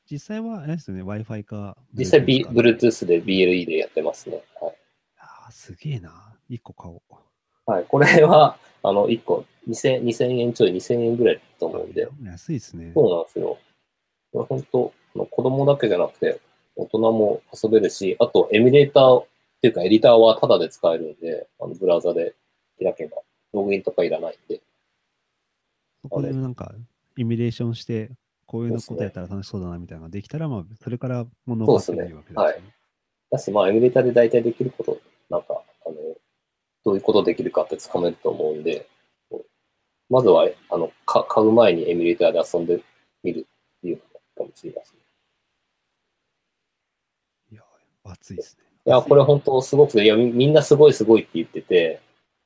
[0.09, 1.75] 実際は、あれですよね、Wi-Fi か。
[1.93, 4.43] 実際、B、Bluetooth で BLE でやってますね。
[4.61, 4.75] はい。
[5.17, 6.35] あーすげえな。
[6.47, 7.01] 一個買おう。
[7.65, 7.85] はい。
[7.85, 12.91] これは、あの、1個2000、2000円ちょい、2000円ぐらいだと思うんで、安いですね。
[12.93, 13.57] そうなんですよ。
[14.31, 16.39] これ本当、あの子供だけじゃなくて、
[16.75, 19.27] 大人も遊べるし、あと、エミュレーターっ
[19.61, 22.35] ていうか、エディターはタダで使えるんで、あの、ブラウザで
[22.79, 23.23] 開けば、
[23.55, 24.61] ログインとかいらないんで、
[26.03, 26.73] そこでなんか、
[27.17, 28.11] イミュレーションして、
[28.45, 32.53] こういうのことやったら楽しそうだなみたいなのができたら、まあ、それから物をそうですね買ってもいいわけですよね。
[32.53, 32.75] はい
[33.31, 34.99] だし、まあ、エミュレーターで大体できること、
[35.29, 35.95] なんか、あの、
[36.83, 38.87] どういうことできるかってつかめると思うんで、
[40.09, 42.81] まずは、あの、か買う前にエミュレーターで遊んで
[43.23, 44.01] みるっていうの
[44.37, 44.99] かもしれないですね。
[47.51, 47.63] いや、
[48.03, 48.63] 熱いですね。
[48.85, 52.01] いや、これ本当すごくて、いや、みみんなすごいすごいって言ってて、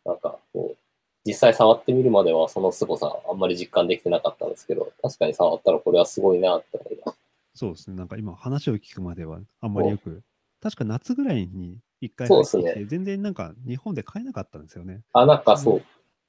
[0.05, 0.77] なんか、こう、
[1.25, 7.19] 実際触ってみるまではその凄さあんまり実感できてなかったんですけど、確かに触ったらこれはすごいなって思います。
[7.55, 7.97] そうですね。
[7.97, 10.21] なんか今話を聞くまではあんまりよく、
[10.61, 15.01] 確か夏ぐらいに一回そうですね入ってきて、全然なんか日本で買えなかったんですよね。
[15.13, 15.83] あ、なんかそう、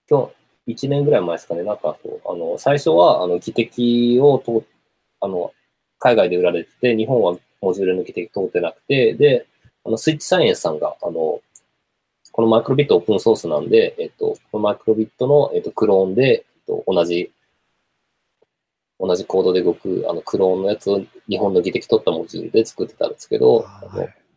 [0.09, 0.30] 今
[0.66, 4.64] 日、1年ぐらい前ですかね、なんかそう、あの、最初は、あの、技的を通
[5.20, 5.53] あの、
[5.99, 9.47] 海外で売られてて、日本はモジュールの技的通ってなくて、で、
[9.84, 11.41] あの、スイッチサイエンスさんが、あの、
[12.33, 17.33] このマイクロビットオープンソースなんで、えっと、このマイクロビットの、えっと、クローンで、えっと、同じ、
[18.99, 23.66] 同じコードで動く、あの、クローンのやつを日本の技的取ったモジュールで作ってたんですけど、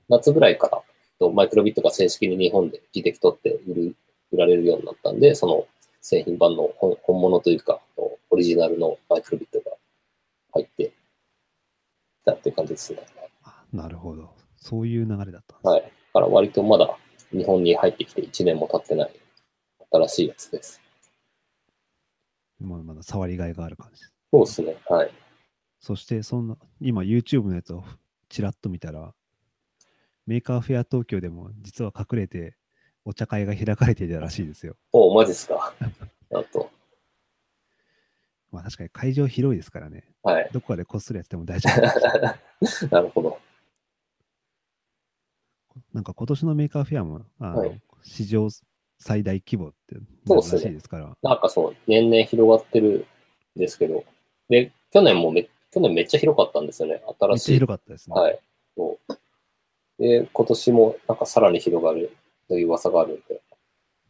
[0.10, 0.82] 夏ぐらいから、
[1.20, 3.96] とマイクロビットが正式に日本で技的取って売る
[4.32, 5.68] 売られるようになったんで、その
[6.02, 7.80] 製品版の本本物というか、
[8.30, 9.78] オリジナルのマイクロビットが
[10.54, 13.00] 入ってきたっていう感じですね。
[13.44, 14.32] あなるほど。
[14.58, 15.82] そういう流れだったんです、はい。
[15.82, 16.98] だから割とまだ
[17.34, 19.12] 日本に入ってきて1年も経ってない
[19.92, 20.82] 新しいやつです。
[22.60, 24.14] まだまだ触りがいがある感じです。
[24.32, 24.76] そうですね。
[24.90, 25.12] はい。
[25.80, 27.84] そして、そんな、今 YouTube のやつを
[28.30, 29.14] ちらっと見たら、
[30.26, 32.56] メーカーフェア東京でも実は隠れて
[33.04, 34.76] お茶会が開かれていたらしいですよ。
[34.94, 35.74] おマジっすか。
[36.34, 36.72] あと、
[38.50, 40.06] まあ確かに会場広いですからね。
[40.24, 40.50] はい。
[40.54, 42.88] どこかでこっそりやっても大丈夫。
[42.96, 43.38] なるほど。
[45.94, 48.50] なんか今年のメーカーフェアも、あのはい史上
[49.00, 49.96] 最大規模って
[50.28, 53.06] そうらしいですから、なんかそう、年々広がってる
[53.56, 54.04] んですけど、
[54.50, 56.96] で、去年もめ、去年めっちゃ広かったんですよね。
[56.96, 57.54] めっちゃ新しい。
[57.54, 58.16] 広かったですね。
[58.16, 58.40] はい。
[58.76, 60.02] そう。
[60.02, 62.16] で、今年もなんかさらに広がる
[62.48, 63.42] という噂があるんで、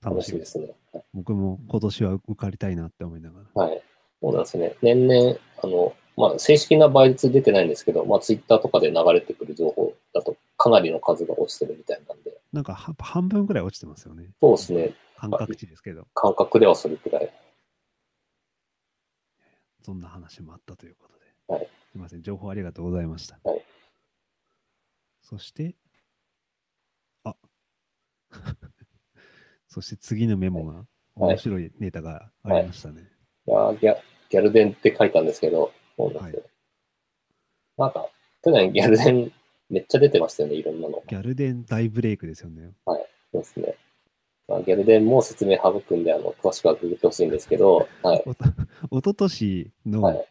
[0.03, 0.59] 楽しみです。
[0.59, 0.65] ね。
[0.65, 0.73] はい
[1.13, 3.63] 僕も今年は受かりたいなって思いながら。
[3.63, 3.81] はい。
[4.21, 4.75] そうなんですね。
[4.81, 14.29] 年々、あの、まあ、正式な倍率出てないんですけど、まあ、ツイッターとかで流れてくる情報だと、かなりの数が落ちてるみたいなんで、なんかは半分ぐらい落ちてますよね。
[14.39, 14.93] そうですね。
[15.17, 17.33] 感覚値ですけど、感覚ではそれくらい。
[19.81, 21.25] そんな話もあったということで。
[21.47, 23.39] はいすみません、情報ありがとうございました。
[23.43, 23.61] はい
[25.21, 25.75] そして、
[27.23, 27.35] あ
[29.69, 30.85] そして次のメモが、はい
[31.15, 33.07] 面白いネタがありましたね。
[33.47, 33.97] いやーギャ
[34.29, 36.43] ギャルデンって書いたんですけど、そうなんですよ。
[37.77, 38.09] なんか、
[38.43, 39.31] 去年ギャルデン
[39.69, 41.03] めっちゃ出てましたよね、いろんなの。
[41.07, 42.73] ギャルデン大ブレイクですよね。
[42.85, 43.75] そうですね。
[44.47, 48.23] まあ、ギャルデンも説明省くんで、あの、詳しくはググってほしいんですけど、はい。
[48.25, 48.45] おと
[48.91, 50.25] おととしはのい。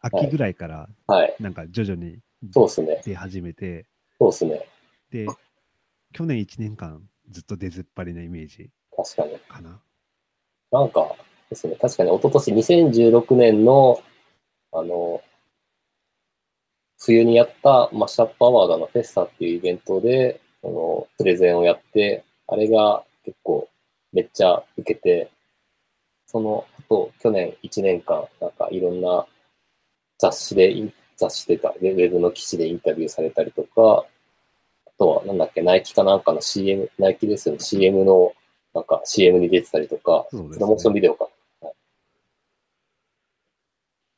[0.00, 1.34] 秋ぐらいから、はい。
[1.40, 2.20] なんか徐々に
[2.52, 3.02] そうですね。
[3.04, 3.86] 出始めて、
[4.18, 4.66] そうですね。
[5.10, 5.26] で、
[6.12, 9.38] 去年1年間ずっと出ずっぱりなイメージ確かに。
[9.40, 9.80] かな。
[10.70, 11.14] なんか
[11.50, 14.00] ですね、確かに一昨年2016年の、
[14.78, 15.22] あの、
[16.98, 23.68] 冬にやったマッシュアップアワードのフェスタっていうイベントで、あの、プレゼンをやって、あれが結構
[24.12, 25.30] めっちゃ受けて、
[26.26, 29.26] その後、去年1年間、なんかいろんな
[30.18, 34.04] 雑誌で雑誌というか、ウェブの記事でインタビューされたりとか、
[34.86, 38.32] あとは、なんだっけ、ナイキかなんかの CM、ナイキですよね、CM の、
[38.74, 41.28] なんか CM に出てたりとか、プロモーションビデオか。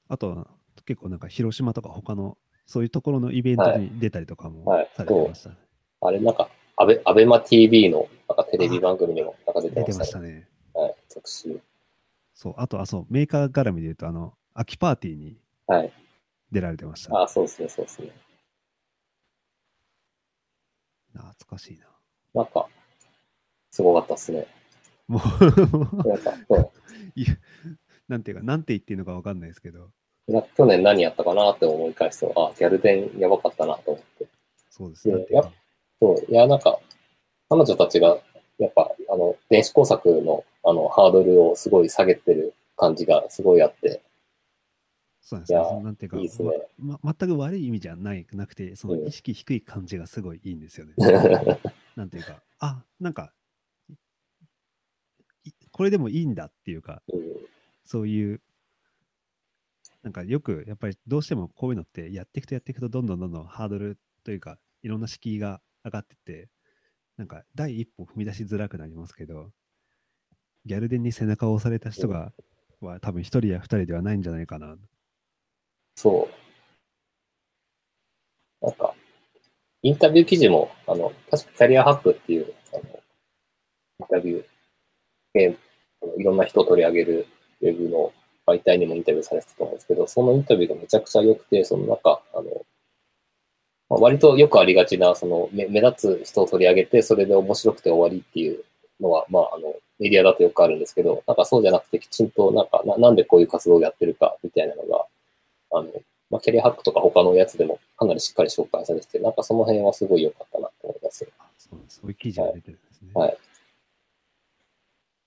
[0.09, 0.46] あとは
[0.86, 5.56] 結構なんか広島とか他のそういうところのイベントに出たりとかもはいされてましたね。
[6.00, 10.48] あれなんか、アベ、アベマ TV のなんかテレビ番組にもなんか出てましたね。
[10.74, 11.61] はい、特集。
[12.34, 12.54] そう。
[12.56, 15.92] あと、あ、そう、メーカー絡みで言うと、あの、秋パーティーにはい。
[16.52, 17.18] 出られてました、ね。
[17.18, 18.12] あ、そうですね、そうですね。
[21.14, 21.86] 懐かしいな。
[22.34, 22.68] なんか、
[23.72, 24.46] すごかったですね。
[25.09, 26.70] もなんか、そう
[28.09, 29.90] なんていうか、なんて言っていいのかわかんないですけど、
[30.57, 34.26] 去年何やったかなって思い返すと、あ、ギャルデンやばかったなと思って。
[34.70, 35.09] そうです。
[35.09, 35.53] いやなんていうか
[36.01, 36.79] そう、いや、なんか、
[37.49, 38.18] 彼女たちが、
[38.59, 44.03] やっぱ、あの、電子工作の、あの、ハードルをすごい下げてる感じがすごいあって、
[45.29, 45.59] そうなんですよ。
[45.59, 46.31] いやそのなんていうか、いいね。
[46.79, 50.95] まま全く悪い意味じゃないなくて、そのうん意識低い感じがすごいいいんですよね。
[51.97, 53.33] なんていうか、あ、なんか、
[55.45, 57.22] いこれでもいいんだっていうか、うん
[57.85, 58.43] そういう、
[60.03, 66.49] なんかよくやっぱりどうしてもこういうのってやっていくとやっていくとどんどんどんどんハードルというかいろんな敷居が上がってって、
[67.16, 69.51] なんか第一歩踏み出しづらくなりますけど、
[70.64, 72.32] ギャルデンに背中を押された人が、
[72.80, 74.76] は多分一人や二人ではないんじゃないかな。
[75.96, 76.28] そ
[78.62, 78.64] う。
[78.64, 78.94] なんか、
[79.82, 84.44] インタビュー記事も、あの、確かキャリアハックっていう、あの、インタビュー、
[85.34, 85.57] え
[86.03, 87.26] あのいろんな人を取り上げる
[87.61, 88.12] ウェブの
[88.49, 92.44] 媒体にもインタビューされてたと思うんですけど、そのインタビューがめちゃくちゃ良くて、その中、あの、
[93.90, 98.64] まあ、割とよくありがちな、その目目立つ人を取り上げて、それで面白くて終わりっていう
[99.01, 105.07] のは、まあ、あの、メディアだとよくあるんですけど、なんかそうじゃなくて、きちんと、なんかな、なんでこういう活動をやってるか、みたいなのが、
[105.72, 105.90] あの、
[106.30, 111.26] まあ、キャリアハックとか他のやつでもかなりしっかり紹介されてて、なんかその辺はすごい良かったなと思います
[111.59, 113.11] そうそういう記事が出てるんですね。
[113.14, 113.38] はい。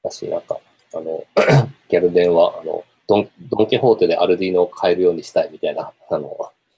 [0.04, 0.60] だし、なんか、
[0.94, 1.24] あの、
[1.90, 6.30] ギャルデンは、あの、ドン、ドンキホーテでアルディーノを買えるようにしたいみたいな、あの、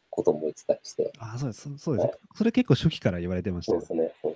[0.10, 1.14] ことも言ってたりして。
[1.20, 1.70] あそうです。
[1.70, 4.34] そそうです、はいそれ結構初期から言われてましたよそうですね。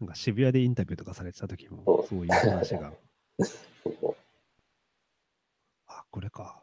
[0.00, 2.92] なんか渋谷でインタビューとかされてた時もそういう話が。
[5.86, 6.62] あ、これか。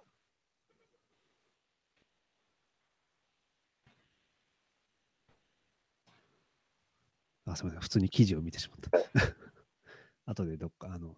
[7.45, 7.81] あ、すみません。
[7.81, 9.33] 普通に記事を見てしまった。
[10.31, 11.15] 後でどっか、あの、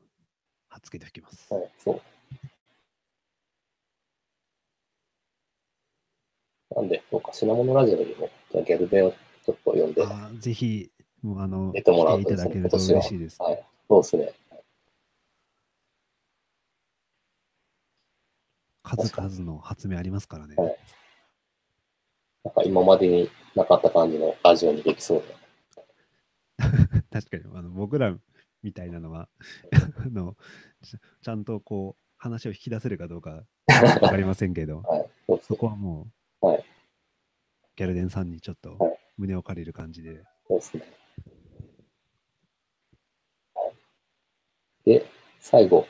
[0.82, 1.54] つけておきます。
[1.54, 2.02] はい、そう。
[6.76, 13.42] なんで、そうか、品物ラジオにも、じゃあギャルデンをちょっと読んで、あぜひ、もうあの、出てもらると嬉しいです。
[13.42, 14.34] はい、そうですね。
[18.84, 20.56] 数々の発明ありますからね。
[20.58, 20.78] はい
[22.46, 25.36] なんか今までになかった感じのラジオにできそうで。
[27.12, 28.16] 確かにあの僕ら
[28.66, 29.30] みたいなのは
[30.04, 30.36] あの
[30.82, 33.46] ちちゃんとこう話を引き出せるかどうか
[34.02, 35.60] わかりませんけどはい、そそね。
[35.60, 36.08] こはも
[36.42, 36.66] う、はい
[37.78, 40.84] ギャルデンさんにちょっとはい胸を借りる感じで、そうですね。
[43.56, 43.74] はい
[44.86, 45.06] で、
[45.40, 45.86] 最後、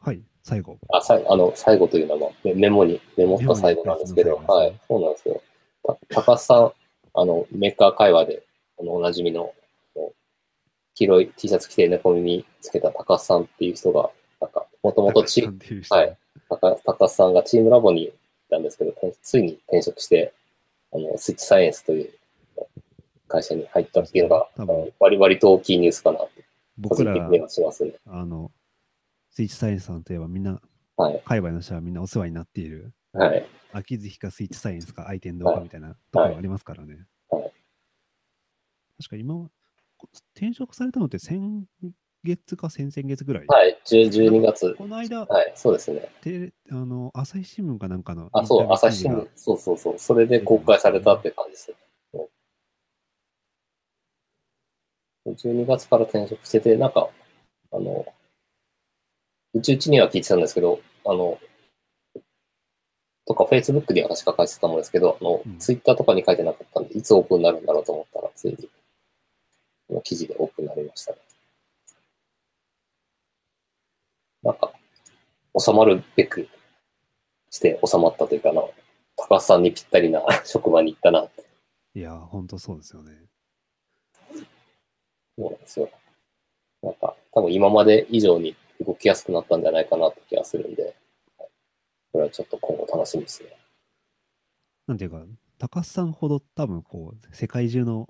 [0.00, 0.78] はい、最後。
[0.92, 5.42] あ、さいあの、最後というのはメメモに、メモった最後なんですけど、はい、そうなんですよ。
[5.84, 6.72] た高須さん、
[7.14, 8.42] あの、メーカー会話で、
[8.76, 9.54] おなじみの
[11.00, 16.16] 黄色い T シャツ着て猫耳つけた高須さんっていう人が、なんか、もともとチ高橋さんっていう人はい
[16.48, 18.12] 高高須さんがチームラボにい
[18.50, 20.34] たんですけど、てついに転職して、
[20.92, 22.10] あの、スイッチサイエンスという
[23.28, 26.46] 会社に入ったっていうのが、あの割々と大きいニュースかなって、個
[26.76, 27.94] 僕らはしますね。
[28.06, 28.50] あの、
[29.30, 30.60] スイッチサイエンスさんといえばみんな、
[30.96, 31.22] はい。
[31.24, 33.46] 界隈の人はみんなお世話になっている、はい。
[33.72, 36.94] 秋月かスイッチサイエンスか愛天堂かみたいなところありますからね。
[36.94, 37.06] はい
[39.00, 39.50] 確か今
[40.34, 41.64] 転職されたのって先
[42.24, 43.46] 月か先々月ぐらい？
[43.46, 43.80] はい。
[43.86, 44.74] 10 12月。
[44.74, 45.52] この間、はい。
[45.54, 46.08] そうですね。
[46.20, 49.28] テレあの朝日新聞かなんかのあ、そう、朝日新聞。
[49.36, 49.98] そうそうそう。
[49.98, 51.74] それで公開されたって感じです。
[55.26, 57.08] 12月から転職してて、なんか、
[57.72, 58.06] あの、
[59.52, 61.38] うちうちには聞いてたんですけど、あの、
[63.26, 68.68] とか、Facebook には確か書いてたと思うんですけど、あのうん、Twitter とかに書いてなかったんで、いつオープンになるんだろうと思ったら、ついに、こ
[69.90, 71.18] の記事でオープンになりましたね。
[74.42, 74.72] なんか、
[75.58, 76.48] 収まるべく
[77.50, 78.62] して収まったというかな、
[79.16, 81.44] 高須さんにぴったりな 職場に行ったなって
[81.94, 83.12] いや、本当そうですよね。
[85.36, 85.90] そうなんですよ。
[86.82, 90.94] なんか、多分今まで以上に動きやすくなったんじゃないかなって気がするんで、はい
[92.12, 93.50] これはちょっと今後楽しみですね。
[94.86, 95.24] なんていうか、
[95.58, 98.08] 高須さんほど多分こう、世界中の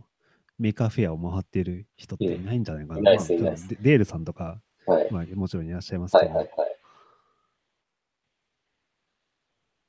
[0.60, 3.00] メーカーフェアを回っている人っていないんじゃないかな。
[3.00, 5.08] デデールさんとか、はい。
[5.10, 6.76] まあ、もちろんいらっしゃいますはけど、いはいはい。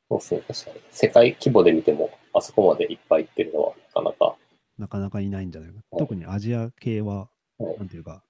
[0.09, 0.85] そうですね、確かに。
[0.91, 4.35] 世界規模で見ても、あそこまでいっぱい行ってるのは、なかなか。
[4.77, 5.75] なかなかいないんじゃないか。
[5.91, 8.23] はい特にアジア系は、はいなんていうか、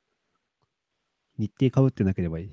[1.37, 2.51] 日程かぶってなければいい。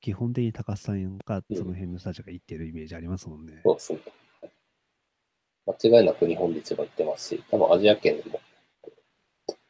[0.00, 3.62] 基本的に高須さんかうんその辺の人たちが行ってるイメージありますもんね。
[3.64, 3.98] そうですね。
[5.66, 8.40] 間違いなく日本で一番行ってますし、多分アジア圏でも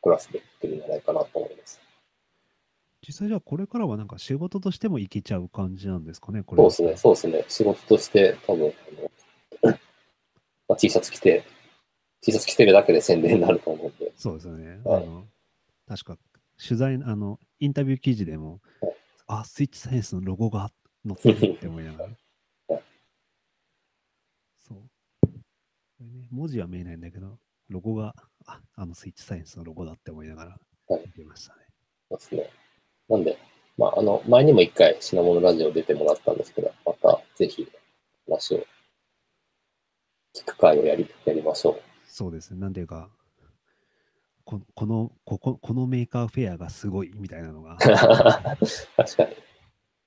[0.02, 1.80] クラスで行ってるんじゃないかなと思います。
[3.06, 7.44] 実際じゃあこれからはなんか仕事としても行けちゃう感じなんですかね、これそうですね、そうですね。
[7.48, 8.72] 仕事として多分、
[9.62, 9.72] あの
[10.68, 11.44] まあ、T シャツ着て、
[12.20, 14.12] T シャツ着てるだけで宣伝になると思うんで。
[14.16, 14.80] そうですよね。
[14.84, 15.24] はいあの
[15.88, 16.18] 確か
[16.64, 18.92] 取材、あの、インタビュー記事でも、はい
[19.26, 20.70] あ、スイッチサイエンスのロゴが
[21.06, 22.04] 載ってるって思いながら。
[22.04, 22.82] はい
[24.58, 24.78] そう。
[24.78, 25.28] こ
[26.00, 27.38] れね、文字は見えないんだけど、
[27.68, 28.14] ロゴが、
[28.46, 31.62] あ、あのスイッチサイエンスのロゴだって思いながらはい見てましたね。
[32.10, 32.50] そうですね。
[33.08, 33.38] なんで、
[33.78, 37.66] まあ、あの、前にも一回品物ラジオ出てもらったんですけど、またぜひ
[38.28, 38.64] 話を
[40.34, 41.80] 聞く会をやり、やりましょう。
[42.06, 42.60] そうですね。
[42.60, 43.08] なんていうか、
[44.44, 49.36] ここのここ、このメーカーフェアがすごいみたいなのが、 確かに。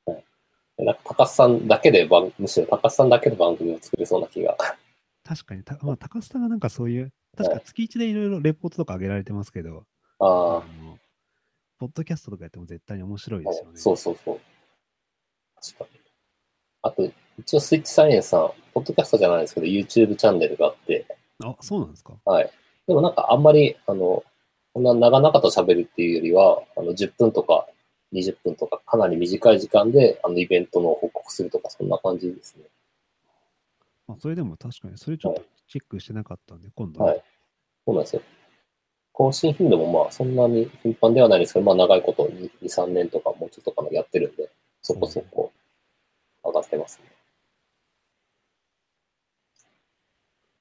[0.05, 4.57] はい、なんか高須さんだけで番、むしろ高須さんだけで番組を作れそうな気が。
[5.23, 9.85] 確かに、たまあ、高須さんがなんかそういう、確か月1でいろいろレポートとか上げられてますけど、
[10.19, 10.63] ああ、
[11.77, 13.77] ポッドキャストとかやっても絶対に面白いですよね。
[13.77, 14.39] そうそうそう。
[15.55, 15.99] 確かに。
[16.83, 21.05] あと、一応スイッチサイエンスさん、ポッドキャストじゃないですけど、YouTube チャンネルがあって、
[21.43, 22.13] あ、そうなんですか？
[22.25, 22.49] はい。
[22.87, 24.23] でもなんかあんまり、あの、
[24.73, 27.67] こんな長々と喋るっていうよりは、あの、10分とか
[28.13, 32.63] 20分とか、かなり短い時間で、あの、イベントの報告するとか、そんな感じですね。
[34.07, 37.23] あそれでも確かに、それちょっとチェックしてなかったんで、今度、はい。
[37.85, 38.21] そうなんですよ。
[39.11, 44.49] 更新頻度もまあ、そんなに頻繁ではないですけど、まあ、長いこと、2、3年とか、もうちょっとかなやってるんで、
[44.81, 45.51] そこそこ
[46.43, 47.15] 上がってますね。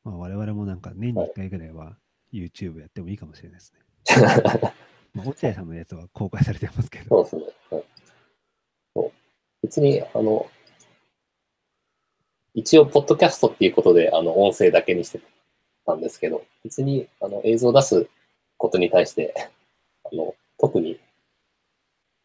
[0.04, 1.96] まあ、我々もなんか年にはい1回ぐらいは
[2.32, 3.80] YouTube やってもいいかもしれないですね。
[5.14, 7.24] まあ、落合さんのやつは公開されてますけど。
[7.24, 7.52] そうですね。
[7.70, 7.84] はい、
[8.94, 9.12] そう
[9.62, 10.46] 別に、あの、
[12.54, 15.20] 一応、ポッドキャストっていうことで、あの、音声だけにして
[15.84, 18.08] たんですけど、別に、あの、映像を出す
[18.56, 19.34] ことに対して、
[20.04, 20.98] あの、特に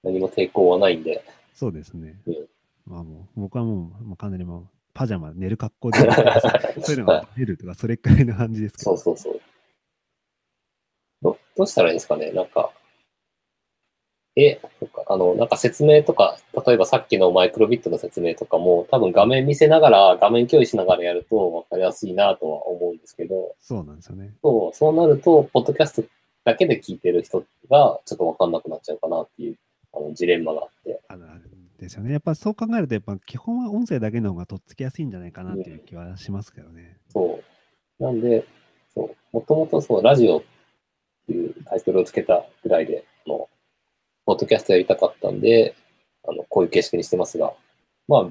[0.03, 1.23] 何も抵抗はないんで、
[1.53, 2.15] そうですね。
[2.27, 2.47] うん
[2.86, 8.97] まあもう、僕はもう、もうかなりもう、パジャマ、寝る格好でそういうのが出るとか、それくらいの感じですけど。
[8.97, 9.41] そうそうそう。
[11.21, 12.71] どどうしたらいいんですかねなんか、
[14.42, 24.34] え、なんかあの、なんか説明とか、例えばさっきのマイクロビットの説明とかも、多分画面見せながら、画面共有しながらやると分かりやすいなとは思うんですけど、そうなんですよね。
[24.42, 26.08] そうそうなると、ポッドキャスト
[26.44, 29.56] だけで聞いてる人がちょっと分かんなくなっちゃうかなっていう
[29.94, 31.00] あのジレンマがあって。
[31.08, 32.12] あるんですよね。
[32.12, 36.98] やっぱそう考えると、やっぱ基本は音声だけの方がとっつきやすいんじゃないかなっていう気はしますけどね。
[37.10, 37.40] そ
[38.00, 38.04] う。
[38.04, 38.46] なんで、
[38.94, 40.44] そう、もともとそう、ラジオっ
[41.28, 43.50] ていうタイトルをつけたぐらいで、あの、
[44.30, 45.73] ポッドキャストやりたかったんで、
[46.23, 47.51] あの、こういう形式にしてますが、
[48.07, 48.27] まあ、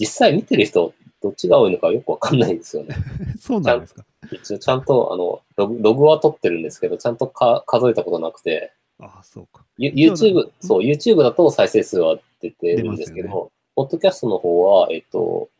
[0.00, 2.96] 実際見てる人、どっちが多いのかよくわかんないんですよね。
[3.38, 4.02] そうなんですか。
[4.30, 9.62] 一応ちゃんと、あの、ログログは取ってるんですけど、ちゃんとか数えたことなくて、ああ、そうか。
[9.76, 15.50] ユそう YouTube だ、そう、YouTube だと再生数は出てるんですけど、ポッドキャストの方は、えっと、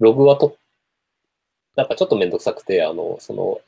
[0.00, 0.56] ログはと、
[1.76, 3.60] なんかちょっとめんどくさくて、あの、その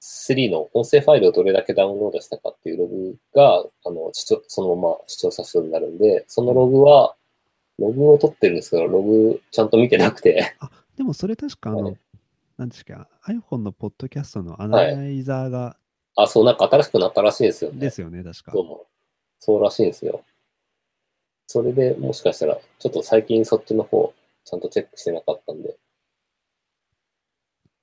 [0.00, 7.14] MP3 の音声ファイルをどれだけダウンロードしたかっていうログが、あの、そのまま視聴者数になるんで、そのログは、
[7.78, 11.96] ログを取ってるんですけど、ログちゃんと見てなくて、あ、でもそれ確かあの、はい
[12.56, 15.78] なんですか、iPhone のポッドキャストのアナライザーが、
[16.14, 17.80] あ、そう、なんか新しくなったらしいですよね。
[17.80, 18.52] ですよね、確か。
[18.52, 18.86] そう
[19.38, 20.22] そうらしいんですよ。
[21.46, 24.12] それでもしかしたら、ちょっと最近そっちの方、
[24.44, 25.76] ちゃんとチェックしてなかったんで、ち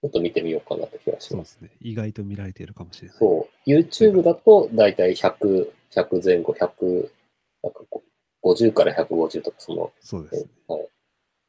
[0.03, 1.29] ょっと見てみようかなって気がしま。
[1.29, 1.71] そうですすね。
[1.81, 3.17] 意外と見られているかもしれない。
[3.17, 3.69] そう。
[3.69, 7.09] YouTube だと、だいたい100、100前後、100、
[7.63, 8.03] なんかこ
[8.43, 10.49] う50から150とか、その、そうですね。
[10.67, 10.87] はい。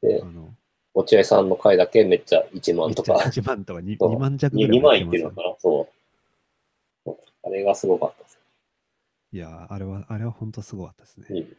[0.01, 0.49] であ、の、
[0.93, 5.87] 落合さんの回だけめっちゃ1万とか、1万とか 2, そう万弱ぐらい2万いまってるのかなそ
[7.05, 7.17] う。
[7.43, 8.39] あれがすごかったです。
[9.31, 11.27] いやー、あれは、あれは本当すごかったですね。
[11.29, 11.57] うん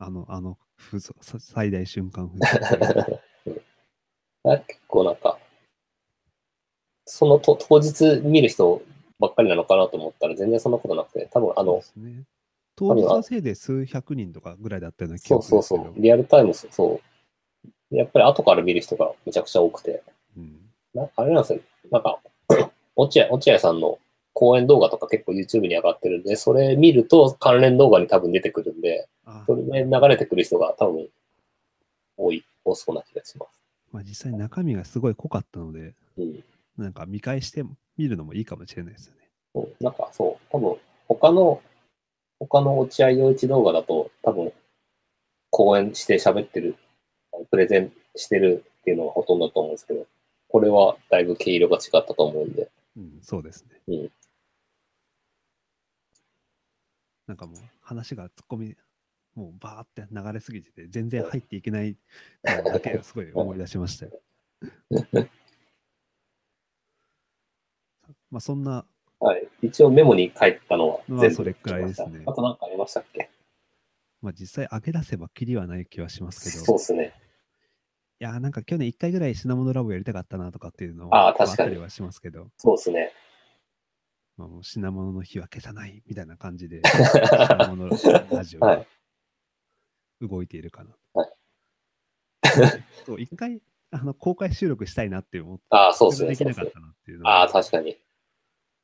[0.00, 1.00] あの、あの、風
[1.40, 3.20] 最大瞬間風俗。
[4.44, 5.37] あ結構なんか、
[7.08, 8.82] そのと当日見る人
[9.18, 12.24] ばっかりなのかなと思ったら全然そんなことなくて、多分あの、すね。
[12.76, 15.94] 当日のせいで数百人とかぐらいだったような気そうがするそうんですけど。
[15.94, 17.00] そう、リアルタイムそうそ
[17.90, 20.02] う、やっぱり後から見る人がめちゃくちゃ多くて、
[20.36, 20.60] うん。
[20.94, 22.18] なあれなんですよ、なんか、
[22.94, 23.98] 落合、落合さんの
[24.34, 31.08] 講演動画とか結構 YouTube に上がってるんで、それ見ると関連動画に多分出てくるんで、あそれで流れてくる人が多分
[32.16, 33.58] 多い、多そうな気がします。
[33.90, 36.44] まあ、実際中身がすごい濃かったので、うん。
[36.78, 37.64] なんか見返して
[37.96, 39.28] 見るのもいいかもしれないですよね。
[39.54, 40.76] そうなんかそう、多分
[41.08, 41.60] 他の、
[42.38, 44.52] 他の落合陽一動画だと多分
[45.50, 46.76] 講演して喋ってる、
[47.50, 50.06] プレゼンしてるっていうのがほとんどだと思うんですけど、
[50.48, 53.80] これはだいぶ毛色が違ったと思うんで、うん、そうですね。
[53.88, 54.10] うん
[57.26, 58.76] なんかもう話が突っ込み、
[59.34, 61.94] もうバーって流れすぎてて、全然入っていけない
[62.42, 64.12] のだけをすごい思い出しましたよ。
[68.30, 68.84] まあそんな、
[69.20, 69.48] はい。
[69.62, 73.30] 一応メモに書いたのはまあ全部それくらいですねあと何かありましたっけ？
[74.20, 77.14] まあ実際上げ出せばきりはない気はしますけど、そうですね。
[78.20, 83.12] いやーなんか去年1回ぐらい品物ラボやりたかったなとかっていうのあー確かにあったりはしますけど、そうですね。
[84.36, 87.90] まあ、もう品物の日は消さないみたいな感じで、 品物
[88.30, 88.86] ラジオがはい
[90.20, 90.96] 動いているかな。
[91.14, 91.32] はい
[93.06, 93.60] そう、一回
[93.90, 96.28] あの公開収録したいなって思って、ああ、そうですね。
[96.30, 96.70] できなかっ。
[96.70, 97.96] たなっていうのはああ、確かに。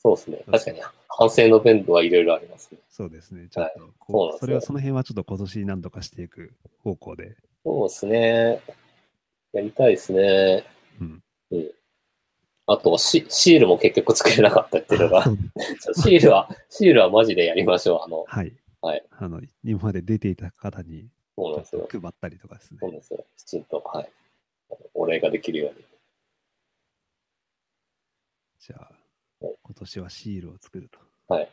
[0.05, 0.45] そうですね。
[0.51, 0.81] 確かに。
[1.09, 2.79] 反省の弁度はいろいろありますね。
[2.91, 3.49] そうですね。
[3.49, 6.53] ちょっとそうなんこう、ですよそれはその辺はちょっと今年何とかしていく
[6.83, 7.37] 方向で。
[7.65, 8.61] そうですね。
[9.53, 10.65] やりたいですね。
[11.01, 11.23] うん。
[11.53, 11.71] うん。
[12.67, 15.25] あとシ、シールも結局作れなかったっていうのが
[16.03, 18.01] シールは、シールはマジでやりましょう。
[18.03, 18.53] あの、はい。
[18.83, 21.89] はいあの、今まで出ていた方にそうなんですよ。
[21.91, 22.91] 配ったりとかですねそう。
[22.91, 23.25] なんですよ。
[23.39, 24.13] きちんと、はい。
[24.93, 25.85] お礼ができるように。
[28.61, 29.04] じゃあはい、
[29.75, 31.01] 今年はシールを作ると。
[31.27, 31.51] はい。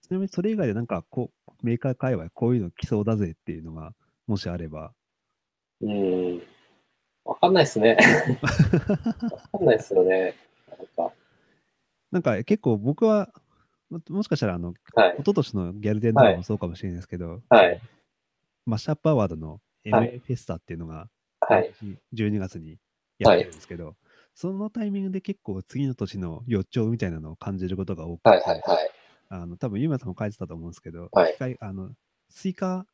[0.00, 3.92] ちなみにそれ以外でなんかこう、メーカー界隈こういうの来そうだぜっていうのが、
[4.26, 4.92] もしあれば。
[5.82, 6.42] うーん。
[7.24, 7.98] わかんないですね。
[9.30, 10.34] わかんないですよね。
[10.68, 11.14] なんか、
[12.10, 13.28] なんか結構僕は、
[13.90, 15.16] ももしかしたらあの、はい一。
[15.18, 17.80] 昨年のギャルデンとかもそうかもしれないですけど、はい。
[18.64, 21.08] マッシュアップアワードのはい MA フェスタっていうのが、
[21.40, 21.72] はい。
[22.14, 22.78] 12月に
[23.22, 23.96] やってるんですけど、
[24.34, 28.40] そのタイミングで結構次の年の予兆みたいなのを感じることが多くて、はい。
[28.40, 28.60] はい。
[28.64, 28.90] はい。
[29.28, 31.90] あの多分ユーマさんも書いてたと思うんですけど、はい機械あの
[32.28, 32.86] スイカ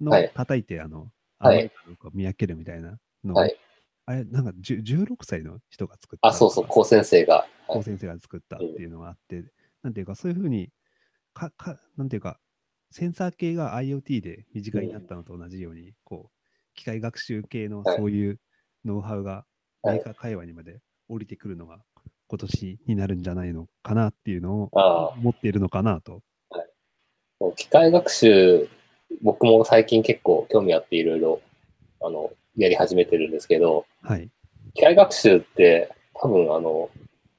[0.00, 3.56] のはい叩いて、あの、はい甘いかどうか見分けるみたいなのを、はい
[4.04, 6.28] あれ、なんか10 16歳の人が作った。
[6.28, 7.36] あ、そうそう、高専生が。
[7.36, 7.48] はい。
[7.68, 9.44] 高専生が作ったっていうのがあって、
[9.82, 10.70] なんていうか、そういうふうに、
[11.32, 12.40] か、か、なんていうか、
[12.90, 18.40] センサー系が IoT で身近になったのと同じように、こう、機械学習系のはいそういう
[18.84, 19.51] ノウハウがはい
[19.84, 21.78] メーカー界隈にまで降りてくるのが
[22.28, 26.20] 今年になるんじゃないのかなっていうのを持っているのかなと。
[27.56, 28.68] 機械学習、
[29.20, 31.40] 僕も最近結構興味あっていろいろ、
[32.00, 34.30] あの、やり始めてるんですけど、はい。
[34.74, 36.88] 機械学習って多分あの、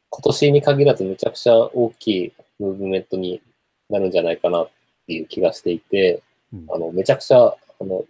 [0.09, 3.41] 今年に限らずめちゃくちゃ大きいムーブメントに
[3.89, 4.69] なるんじゃないかなっ
[5.07, 6.21] ていう気がしていて、
[6.53, 8.03] うんあの、めちゃくちゃ、あの、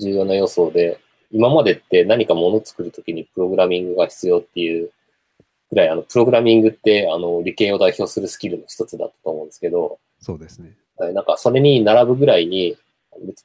[0.00, 0.98] 重要な要素で、
[1.32, 4.90] 今までって何かものを作るときにプログラミングが必要っていう
[5.70, 10.74] ぐらい、あの、プログラミングって、あの、理系を代表するスキルの一つだったと思うんですけど、そうですね。
[10.98, 12.76] はいなんかそれに並ぶぐらいに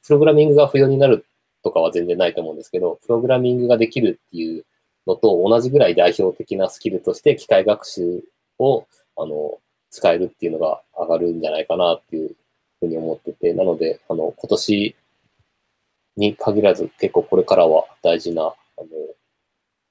[0.06, 1.24] プログラミングが不要になる
[1.62, 4.64] とかは全然ないと思うんですけど、プログラミングができるっていう
[5.06, 8.22] のと同じぐらい代表的なスキルとして機械学習
[8.58, 9.58] を、あの、
[9.90, 12.30] 使えるっていうのが上がるんじゃないかなっていう
[12.80, 14.94] ふうに思ってて、なので、あの、今年
[16.16, 18.86] に限らず結構これからは大事な、あの、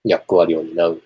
[0.05, 1.01] 役割を担う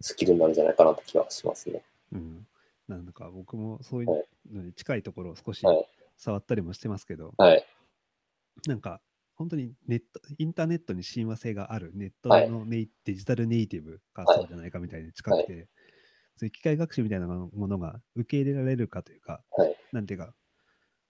[0.00, 1.82] スキルになるんじゃないかなって気がしますね。
[2.12, 2.46] うん。
[2.88, 4.26] なんか僕もそういはい。
[4.50, 5.86] うのに近いところを少しはい。
[6.16, 7.66] 触ったりもしてますけど、はい。
[8.66, 9.00] なんか
[9.34, 12.50] 本当にネット、インターネットに親和性があるネットはい。
[12.50, 15.68] のネイ、デジタルネイティブがはいそうじゃないかみたいに近くて、
[16.36, 19.76] そういう機械学習みたいなものが受け入れられるかというか、はい。
[19.92, 20.34] なんていうか、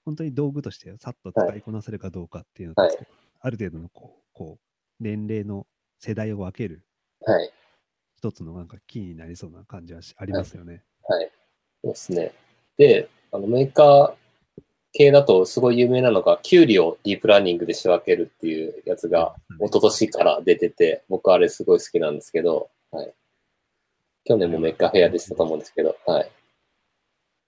[0.04, 2.96] 本当に道具としてさっと使いこなせるかどうかっていうのと、はい
[3.40, 5.66] ある程度のこうこう年齢の
[5.98, 6.84] 世代を分ける
[7.24, 7.50] はい。
[8.16, 10.82] 一つのなんかキーになりそうな感じはしありますよね。
[11.08, 11.30] はい。
[11.82, 12.32] そうですね。
[12.76, 14.62] で、あのメーカー
[14.92, 23.12] 系だとすごい有名なのが、キュウリをディープラーニングで仕分けるっていうやつが、一昨年から出てて、僕あれすごい好きなんですけど、はい。
[24.24, 26.30] 去年もメーカーフェアでしたと思うんですけど、はい。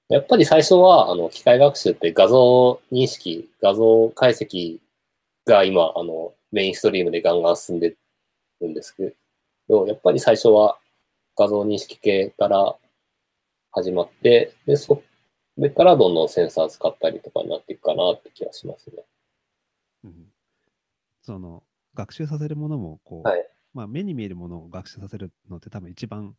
[0.08, 4.78] やっぱり最初は、あの、機械学習って画像認識、画像解析
[5.46, 7.96] が今、あの、メインストリームでガンガン進んで
[8.60, 9.14] るんですけ
[9.68, 10.78] ど、やっぱり最初は
[11.36, 12.76] 画像認識系から
[13.70, 15.02] 始まって、で、そ
[15.56, 19.04] れからどんどんセンサー使ったりとかになっていくかなって気がしますね。
[20.04, 20.32] うん
[21.24, 21.62] その
[21.94, 26.34] 学習させるものもこう、はいまあ、目に見えるものを学習させるのって多分一番、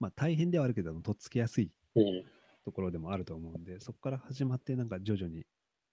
[0.00, 2.24] まあ、大変ではあるけども、とっつきやすいうん。
[2.64, 5.44] ところでもあると思うんで、そこから始まって、なんか徐々に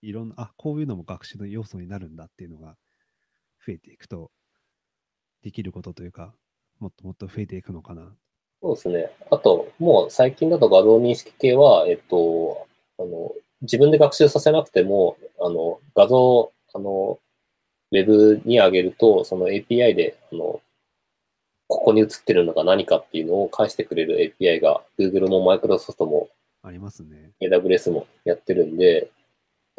[0.01, 2.75] いろんな、あこういうのも学習の要素になるんだっていうのが
[3.65, 4.31] 増えていくと、
[5.43, 6.33] できることというか、
[6.79, 8.15] もっともっと増えていくのかな。
[8.61, 9.11] そうですね。
[9.31, 13.31] あと、もう最近だと画像認識系は、えっと、あの、
[13.61, 17.19] 自分で学習させなくても、あの、画像、あの、
[17.91, 20.61] ウェブに上げると、その API で、あの、
[21.67, 26.29] ここに映ってるのが何かっていうのを返してくれる API が Google も Microsoft も
[26.63, 27.31] ありますね。
[27.41, 29.09] AWS もやってるんで、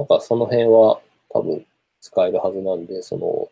[0.00, 0.98] なんかその辺は
[1.28, 1.66] 多分
[2.00, 3.50] 使えるはずなんで、その、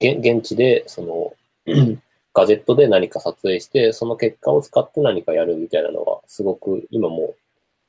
[0.00, 1.32] 現現地で、その、
[2.34, 7.36] ガジェットで何か撮影して、その結果を使って何かやるみたいなのが、すごく今も、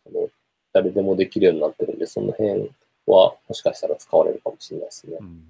[0.05, 0.29] あの
[0.73, 2.69] 誰でもできるようになってるんで、その辺
[3.07, 5.23] はもしかしたら使われるかもしれないですねう。
[5.23, 5.43] ん。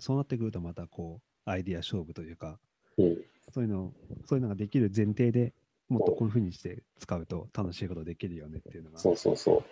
[0.00, 2.58] そうなってくると、またこう、アイディア勝負というか、
[2.98, 3.24] うん。
[3.54, 3.92] そういうの、
[4.26, 5.52] そういうのができる前提で
[5.88, 8.98] もっとこういうふうにして使うと楽しいことできるよねっていうのが。
[8.98, 9.64] そうそうそう。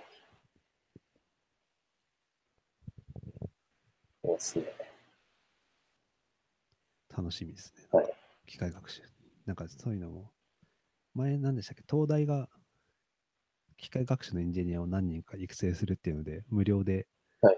[4.22, 4.64] そうですね。
[7.16, 7.84] 楽しみですね。
[7.92, 8.14] はい
[8.46, 9.02] 機械学習。
[9.44, 10.30] なんかそういうのも、
[11.14, 12.48] 前何でしたっけ、東大が
[13.76, 17.06] 機械学習のエンジニアを何人か育成するっていうので、無料で、
[17.42, 17.56] はい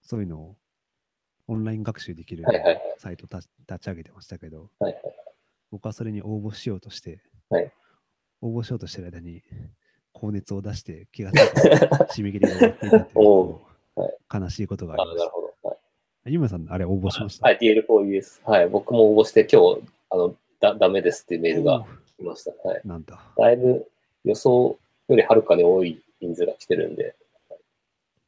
[0.00, 0.56] そういうのを
[1.46, 2.44] オンライン学習できる
[2.98, 5.02] サイト立ち上げてましたけど、はいはい。
[5.70, 7.20] 僕はそれに応募しようとして、
[7.50, 7.70] はい
[8.40, 9.42] 応募しようとしてる間に、
[10.12, 13.60] 高熱を出して気がついたら 締め切りが終わっていたっていう
[14.42, 15.41] 悲しいことがああ、りましなるほど。
[15.41, 15.41] はいた。
[16.24, 17.48] ゆめさん、あれ応募しました？
[17.48, 18.40] はい、DL4US。
[18.44, 21.84] はい、僕も応募して、今日、あの、だ、ダメですっていうメールが
[22.16, 22.52] 来ました。
[22.68, 22.80] はい。
[22.84, 23.20] なんだ。
[23.36, 23.88] だいぶ
[24.24, 27.16] 予想よりはるかに多い人数が来てるんで、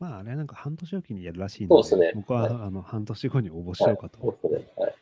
[0.00, 4.18] まあ、あれはなんか半年おきにやるらしいので、そうですね僕は、はいあの半年後に応募しようかと。
[4.18, 4.72] そうですね。
[4.76, 4.94] はい。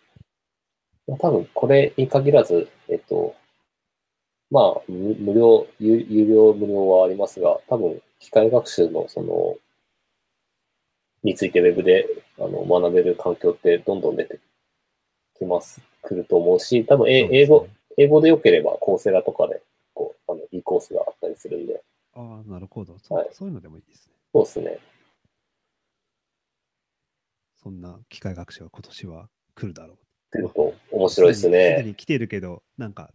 [1.09, 3.35] まあ、多分、これに限らず、えっと、
[4.51, 9.57] まあ、無無料、有有料、無料はありますが、多分、機械学習の、その、
[11.25, 12.07] についてウェブで
[12.39, 14.41] あの学べる環境ってどんどん出て
[15.39, 19.63] きます、くると思うし、多分、ね英語、英語で良ければ、コーセラとかで、
[19.95, 21.83] こう、あの、いいコースがあったりするんで、
[22.15, 24.15] ああ、なるほど、そうはいそういうのでもいいですね。
[24.33, 24.79] そうですね。
[27.63, 29.99] そんな機械学習は今年は来るだろう。
[30.31, 31.83] 来ると面白いですすでね。
[31.85, 33.11] に来てるけど、なんか、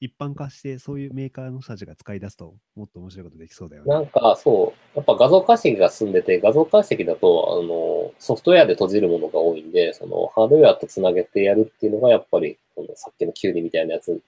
[0.00, 3.92] 一般化して、そういうメーカーの人たちが使い出すと、もっと面白いことできそうだよね。
[3.92, 14.20] なんか、そう、やっぱ画像解析が進んでて、画像解析だと、あの、ソフトウェアで閉じるものが多いんで、その、ハードウェアとつなげてやるっていうのが、やっぱり、このさっきのキュウリみたいなやつ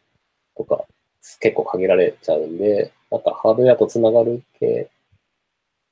[0.57, 0.85] とか、
[1.39, 4.91] 結構限られちゃうんで、なんか、ハードウェアとつながる系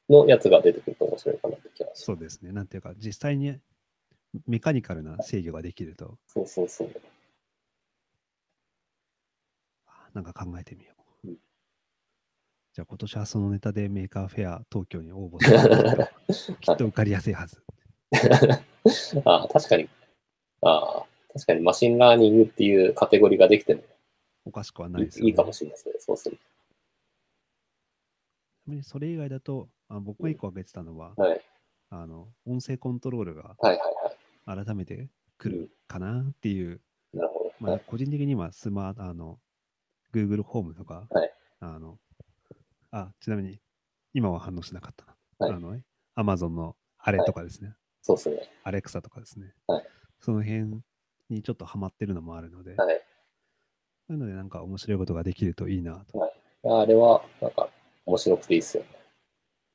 [0.08, 2.02] のやつが出てくると面白いかなって気がします。
[2.04, 2.50] そうですね。
[2.50, 3.58] なんていうか、実際に
[4.46, 6.90] メカニカルな制御ができると、そうそうそう。
[9.86, 10.94] あなんか考えてみよ
[11.24, 11.28] う。
[11.28, 11.36] うん
[12.74, 15.42] じゃあ今年はそのネタでメーカーフェア東京に応募
[16.32, 17.60] して きっと受かりやすいはず。
[19.24, 19.88] ああ、確かに。
[20.62, 23.82] ああ、確かにマシンラーニングっていうカテゴリーができても
[24.44, 25.30] おかしくはないですよ、ね。
[25.30, 25.94] いいかもしれないですね。
[25.98, 26.46] そうするちな
[28.72, 31.22] みにそれ以外だと、あ僕が一個挙げてたのは、と。
[31.22, 31.40] はい。
[31.90, 33.56] あの音声コントロールが。
[34.46, 35.08] 改めて
[35.38, 36.80] 来るかなっていう、
[37.12, 37.52] なるほど。
[37.60, 39.38] まあ、はい個人的にはスマート、あの、
[40.12, 41.98] Google ホームとか、はいあの、
[42.90, 43.60] あ、ちなみに
[44.14, 45.14] 今は反応しなかったな。
[45.38, 45.78] はいあの、
[46.16, 48.50] Amazon のあれとかですね、そうですね。
[48.64, 49.84] アレクサとかですね、はい
[50.20, 50.82] その辺
[51.30, 53.00] にちょっとハマってるのもあるので、はい。
[54.08, 56.32] そういうのでなんか面白いことができるといいなと。
[56.64, 57.68] あれは、なんか、
[58.04, 58.88] 面白くていいっすよね。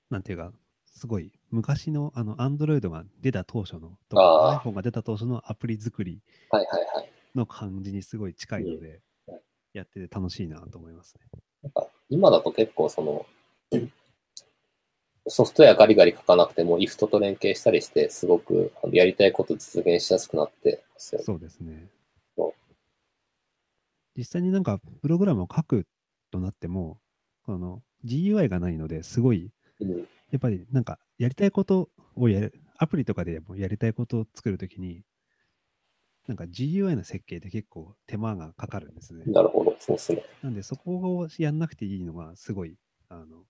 [0.10, 0.52] なんていうか、
[0.86, 7.10] すごい昔のあの Android が出た当初の、とあか iPhone が出た当初のアプリ作りはいはいはい。
[7.36, 9.02] の感じにすごい近いのでうんはい、
[9.74, 11.42] やってて楽しいなと思いますね。
[11.64, 13.26] なんか、今だと結構その、
[15.28, 21.26] ソフトウェアガリガリ書かなくても、IFT と連携したりして、すごくやりたいこと実現しやすくなってますよね。
[21.26, 21.90] そうですね。
[24.16, 25.88] 実際になんかプログラムを書く
[26.32, 27.00] となっても、
[27.46, 29.98] この GUI がないのですごい、うん。
[29.98, 35.02] やっぱりなんかやりたいことをやる、アプリとかでもやりたいことを作るときに、
[36.28, 39.26] なんか GUI の設計って結構手間がかかるんですね。
[39.28, 39.76] なるほど。
[39.80, 40.24] そうっすね。
[40.42, 42.78] なんでそこをやんなくていいのがすごい、
[43.10, 43.44] あの、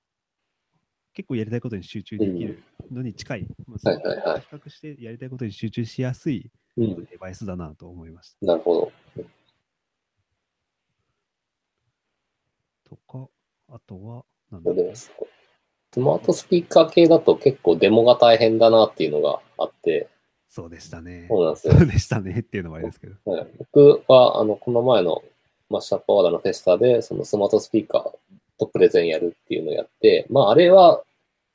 [1.14, 7.06] 結構やりたいことに集中できるのに近い、まあはいはいはい比較してやりたいことに集中しやすいうん。
[7.06, 8.46] デバイスだなと思いました。
[8.48, 8.92] なるほど。
[12.84, 13.30] とか、
[13.70, 14.96] あとは、なんだろう。
[14.96, 15.12] ス
[16.00, 20.10] マートスピーカー系だと結構デモが大変だなっていうのがあって、
[20.54, 21.26] そうでしたね。
[21.30, 23.32] そうなんですよそうでしたねっていうのもあれですけど。
[23.32, 25.24] はい、僕は、あの、この前の、
[25.68, 28.12] まあ、シャッパーワーダのフェスタで、そのスマートスピーカー
[28.60, 31.02] とプレゼンやるっていうのをやって、まあ、あれは、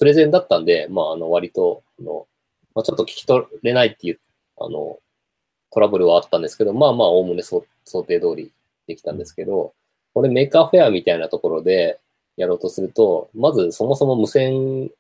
[0.01, 2.26] プレゼンだったんで、まあ、あの、割と、あの、
[2.74, 4.20] まあ、ちょっと聞き取れないっていう、
[4.59, 4.99] あの、
[5.70, 8.51] トラブルはあったんですけど、まあまあ、おおむね想想定通り
[8.88, 9.74] できたんですけど、
[10.12, 12.01] これメーカーフェアみたいなところで
[12.36, 14.90] やろうとすると、まずそもそも無線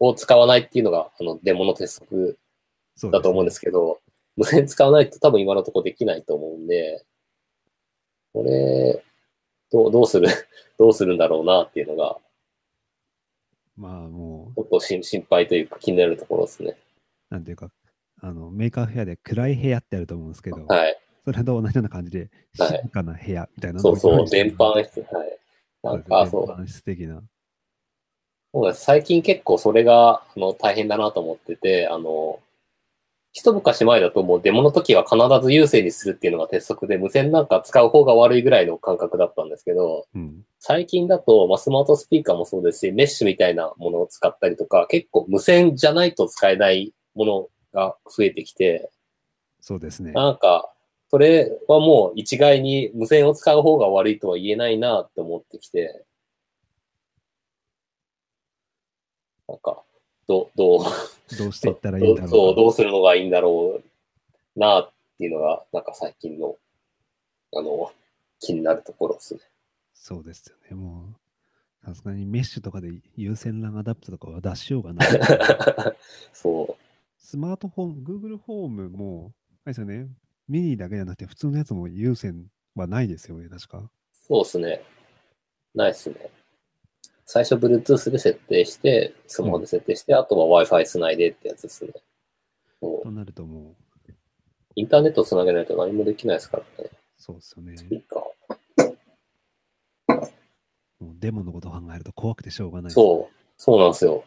[0.00, 2.38] を使わないっていうのが、あの、デモの鉄則
[3.10, 4.00] だと思うんですけど、
[4.36, 7.04] 無線使わないと多分今のところできないと思うんで、
[8.32, 9.02] これ、
[9.70, 10.28] どうどうする、
[10.78, 12.18] どうするんだろうなっていうのが、
[13.76, 16.76] まあもちょっと心心配というか気になるところですね。
[17.30, 17.70] う、なんていうか、
[18.20, 20.98] あの、メーカーフェアで暗い部屋ってあると思うんですけど、はい。
[21.24, 22.28] それと同じような感じで、はい
[22.82, 25.38] 静かな部屋みたいなのをそうそう、用意して電波室、はい。
[25.82, 27.22] なんか、そう、電波室的な。
[28.54, 32.40] そう最近結構それがあの大変だなと思ってて、あの、
[33.36, 40.42] 一昔前だともうデモの時は必ず有線にするっていうのが鉄則で、無線なんか使う方が悪いぐらいの感覚だったんですけど、うん。
[40.58, 48.90] 最近だと、まあ、スマートスピーカーもそうですし、メッシュみたいなものを使ったりとか、結構無線じゃないと使えないものが増えてきて、
[49.60, 50.12] そうですね。
[50.12, 50.72] なんか、
[51.10, 56.06] それはもう一概に無線を使う方が悪いとは言えないなって思ってきて、
[59.46, 59.82] なんか、
[60.28, 60.80] どう、 どう、
[61.38, 63.80] どうしていったらいいんだろうそう、どうするのがいいんだろ
[64.56, 66.56] うなっていうのが、なんか最近の、
[67.54, 67.92] あの、
[68.40, 69.40] 気になるところですね。
[69.94, 70.76] そうですよね。
[70.76, 71.14] も
[71.82, 75.08] う、さすがにメッシュとかで有線 LAN アダプターとかは出しようがない。
[76.32, 76.76] そう。
[77.18, 79.32] スマートフォン、Google ホームも、
[79.64, 80.08] あれですよね、
[80.48, 83.90] ミニだけじゃなくて普通のやつも有線はないですよね、確か。
[84.12, 84.82] そうですね。
[85.74, 86.16] ないっすね。
[87.26, 91.90] 最初 Bluetooth で設定して、スマホで設定して、あとは Wi-Fi つないでってやつですね。
[92.80, 93.74] そうとなるとも
[94.08, 94.12] う、
[94.76, 96.90] インターネットつなげないと何もできないですからね。
[97.18, 97.76] そうですよね。
[97.76, 98.16] スピーカ
[101.00, 102.92] もうデモのことを考えると怖くてしょうがない。
[102.92, 102.94] ー。
[102.94, 103.34] そう。
[103.56, 104.24] そうなんですよ。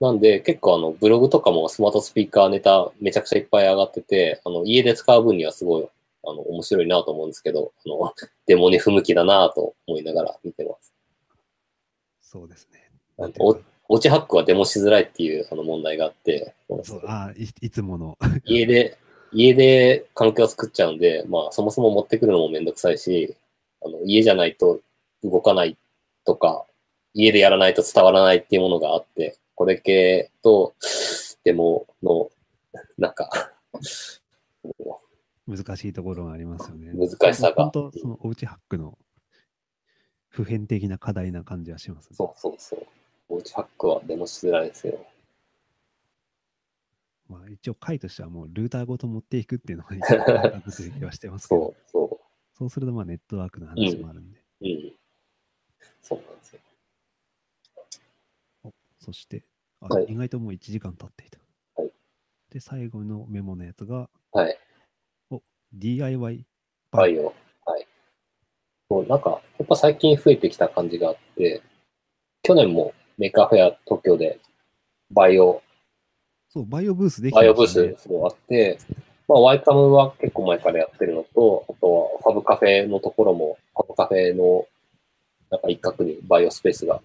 [0.00, 5.88] なんで、結構あの、ブログとかもスマートスピーカーネタめちゃくちゃいっぱい上がってて、あの、家で使う分にはすごい、
[6.24, 8.14] あの、面白いなと思うんですけど、あの、
[8.46, 10.69] デモに不向きだなと思いながら見てます。
[12.30, 12.88] そうですね。
[13.40, 13.58] お
[13.88, 16.54] 落ちハックはデモしづらいっていうあの問題があって、
[16.84, 18.16] そうあいいつもの。
[18.44, 18.96] 家で、
[19.32, 23.34] 家で環境を作っちゃうんで、まあそもそも持ってくるのもめんどくさいし、
[23.84, 24.78] あの家じゃないと
[25.24, 25.76] 動かない
[26.24, 26.64] とか、
[27.14, 30.72] 家でやらないと伝わらないっていうものがあって、これ系と
[31.42, 32.30] デモの、
[32.96, 33.28] なんか、
[35.48, 36.92] 難しいところがありますよね。
[36.94, 38.96] 難しさが本当、そのおうちハックの
[40.30, 42.16] 普遍的な課題な感じはしますね。
[42.16, 42.86] そうそうそう。
[43.28, 44.98] おうちハックはデモしづらいですよ。
[47.28, 52.20] まあ、一応回としてはもうルーターごと持っていくっていうのが一番確実な気はしてますけど、 そう、そ
[52.58, 54.38] そうするとまあネットワークの話もあるんで。
[54.38, 54.64] う。
[54.64, 54.92] うん。
[56.00, 56.60] そうなんですよ。
[58.98, 59.44] そして、
[59.80, 61.38] あはい意外ともう1時間経っていた。
[61.76, 61.92] はい
[62.50, 64.58] で、最後のメモのやつがはい。
[65.72, 66.46] DIY
[66.90, 67.32] バイオ。
[68.90, 69.06] はい。
[69.06, 71.62] そう、なんか、やっぱ最近増えてきた感じがあって、
[72.42, 74.38] 去年もメーカーフェア東京で
[75.10, 75.62] バイオ、
[76.48, 78.78] そう、バイオブースできバイオブースそうあって、
[79.28, 84.66] まあ、ワイカムは結構前からやってるのと、あとはファブカフェのところも、ファブカフェの
[85.50, 87.00] なんか一角にバイオスペースが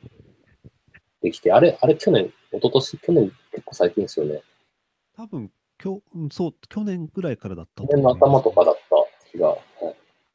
[1.22, 4.42] できて、あれ、あれ去年、一昨年去年結構最近ですよね。
[5.16, 9.58] 多分、きょうんそう、去年ぐらいからだった去年の頭とかだっった気が。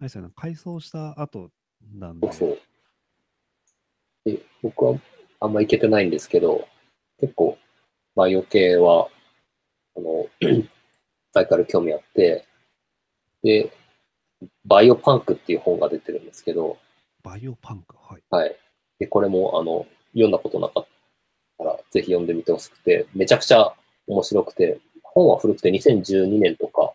[0.01, 1.51] あれですよね、改装した後
[1.95, 2.59] なんで、そう。
[4.25, 4.99] で、僕は
[5.41, 6.67] あんま行けてないんですけど、
[7.19, 7.59] 結構、
[8.15, 9.09] バイオ系は、
[9.95, 10.27] あの、
[11.35, 12.47] 前から興味あって、
[13.43, 13.71] で、
[14.65, 16.79] バイオパンクっていう本が出てるんですけど、
[17.23, 18.23] バイオパンク、はい。
[18.31, 18.57] はい。
[18.99, 20.87] で、これも、あの、読んだことなかっ
[21.59, 23.75] たら、ぜひ読んでみてほしくて、めちゃくちゃ
[24.07, 26.95] 面白くて、本は古くて2012年とか、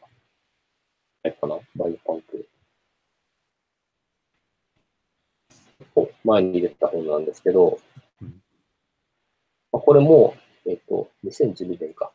[1.24, 2.48] あれかな、バイオパンク。
[5.78, 5.85] 結構
[6.24, 7.80] 前に出た本なんですけど、
[8.22, 8.42] うん
[9.72, 10.36] まあこれも、
[10.66, 12.12] えっ、と、2012年か。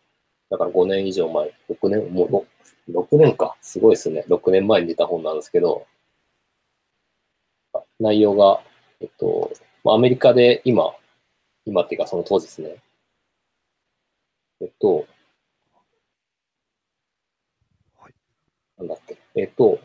[0.51, 2.47] だから5年以上前、6年、もうろ
[2.89, 3.57] 6年か。
[3.61, 4.25] すごいですね。
[4.29, 5.87] 6年前に出た本なんですけど、
[8.01, 8.63] 内容が、
[9.01, 9.53] えっと、
[9.85, 10.93] まあ、アメリカで今、
[11.67, 12.77] 今っていうかその当時ですね。
[14.61, 15.07] えっと、
[17.99, 18.15] はい
[18.79, 19.17] なんだっけ。
[19.37, 19.79] えっと、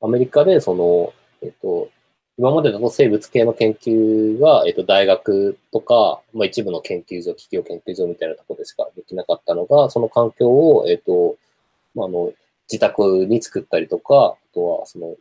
[0.00, 1.12] アメリカでその、
[1.42, 1.90] えっと、
[2.38, 11.36] 今までだと生物系の研究が、えっと、大学とか、まあ、一部の研究所、企業研究所みたいなところでしかできなかったのが、その環境を、えっと、
[11.96, 12.32] まあ、あの、
[12.70, 15.16] 自宅に作ったりとか、あとは、その、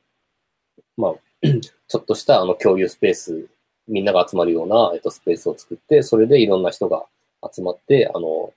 [0.96, 1.16] まあ、
[1.88, 3.48] ちょっとしたあの共有スペース、
[3.88, 7.06] みんなが集まるような、えっと、スペースを作って、それでいろんな人が
[7.52, 8.54] 集まって、あの、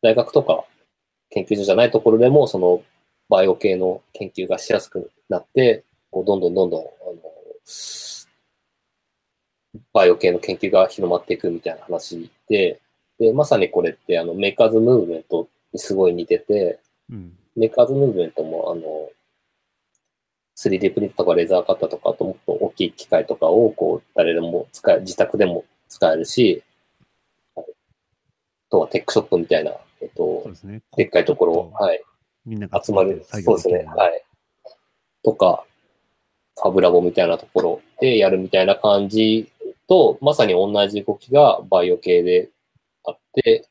[0.00, 0.64] 大学とか
[1.30, 2.82] 研究所じゃないところでも、その、
[3.28, 5.82] バイオ系の研究がしやすくなって、
[6.12, 7.37] こうどんどんどんどん、あの、
[9.92, 12.80] バイオ系の研究が広まっていくみたいな話で、
[13.18, 16.78] で、まさにこれってあのメーカーズムーブメントにすごい似てて、
[17.10, 19.10] うん、メーカーズムーブメントもあの、
[20.56, 26.62] 3D プリントとかレーザーカッターとか、あともっと大きい機械とかをこう誰でも使え、自宅でも使えるし、
[27.56, 27.62] あ
[28.70, 32.02] とはテックショップみたいな、えっと、ですね、でっかいところ、はい。
[32.44, 33.24] みんな集まる。
[33.28, 34.24] そうですね、はい。
[35.22, 35.64] とか、
[36.60, 39.50] ファブラボみたいなところでやるみたいな感じ
[39.88, 42.50] と、まさに同じ動きがバイオ系で
[43.04, 43.68] あって、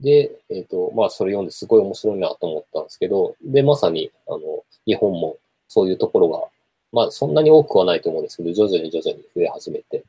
[0.00, 4.40] で、えっ、ー、と、まあ、それ読んですごい面白いなと思ったんですけど、で、まさに、あの、
[4.86, 5.36] 日本も
[5.66, 6.44] そういうところが、
[6.92, 10.04] まあ、そんなに多くはないと思うんですけど、徐々に徐々に増え始めて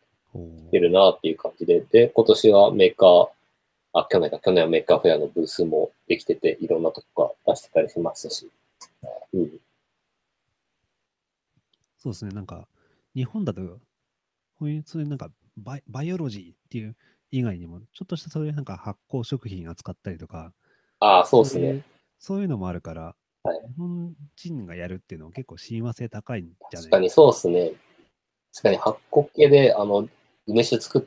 [0.72, 3.30] 出るなっていう感じで、で、今年はメーカー、
[3.94, 8.48] あ、去年か、去年はメーカーフェアのブースもできてて、いろんなとこが出してたりしましたし、
[9.34, 9.60] うん。
[12.00, 12.68] そうですね、なんか、
[13.14, 16.96] 日本だと、こういう、そういうなんかバイ、バイオロジーっていう
[17.30, 20.54] 以外にも、ちょっとしたそういうなんか発酵食品扱ったりとか、
[21.00, 21.84] ああ、そうですね。
[22.18, 26.84] そういうのもあるから、はい、日本人がやるっていうのは結構親和性高いんじゃない？
[26.84, 27.72] 確かにそうですね。
[28.54, 30.08] 確かに発酵系で、あの、
[30.48, 31.02] 梅酒作っ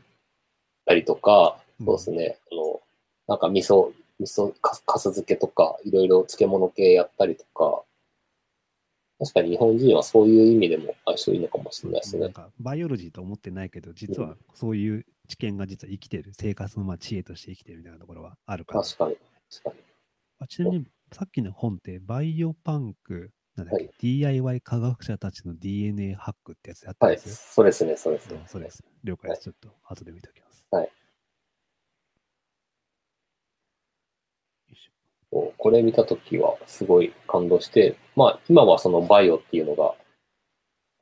[0.86, 2.80] たりとか、そうですね、うん、あの、
[3.28, 7.82] なんか味噌、味噌か、かす漬けとか、いろいろ漬物系やったりとか、
[9.22, 12.22] 確かに日本人はそういう意味でも相性いいのかもしれないですね。
[12.22, 18.82] なんかバイオロジーと思ってないけど、実はそういう知見が実は生きてる、生活のまあ知恵として生きてるみたいなところはあるから。
[18.82, 19.16] 確かに。
[19.48, 19.76] 確かに
[20.40, 27.30] あちなみに、さっきの本って、バイオパンク、なんだっけ、はい、DIY 科学者たちの DNA ハックってやつやったんですよ。
[27.30, 28.42] はい、そうですね、そうですね。
[28.46, 28.82] そうです。
[29.04, 29.42] 了解です。
[29.42, 30.66] ちょっと後で見ておきます。
[30.72, 30.90] はい。
[35.30, 39.94] これ見たときはすごい感動して、まあ今はそのバイオっていうのが、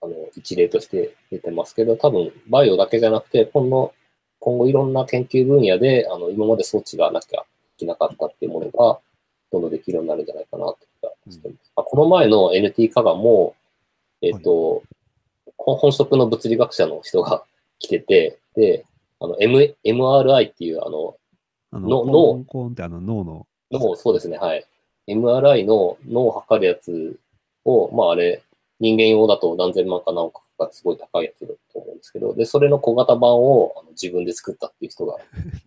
[0.03, 3.93] あの、一例として出てますけど、多分バイオだけじゃなくて、今後、
[4.39, 7.45] 今後いろんな研究分野で、あの、今まで装置がなきゃい
[7.79, 8.99] けなかったっていうものが、
[9.53, 10.79] どんどんできるようになるんじゃないかなと
[11.29, 11.73] してます。
[11.77, 13.55] うん、この前の NT 化がも、
[14.23, 14.83] えっ、ー、と、はい、
[15.57, 17.45] 本職の物理学者の人が
[17.79, 18.85] 来てて、で、
[19.19, 21.17] あの、M、MRI っていう、あの、
[21.73, 24.65] あの脳、コンってあの脳のの、そうですね、はい。
[25.09, 27.19] MRI の脳を測るやつ
[27.65, 28.43] を、まああれ、
[28.79, 35.17] 人間用だと何千万か何億かすごい高いやつだと思うんですけど、で、それの小型版をあの自分で作ったっていう人が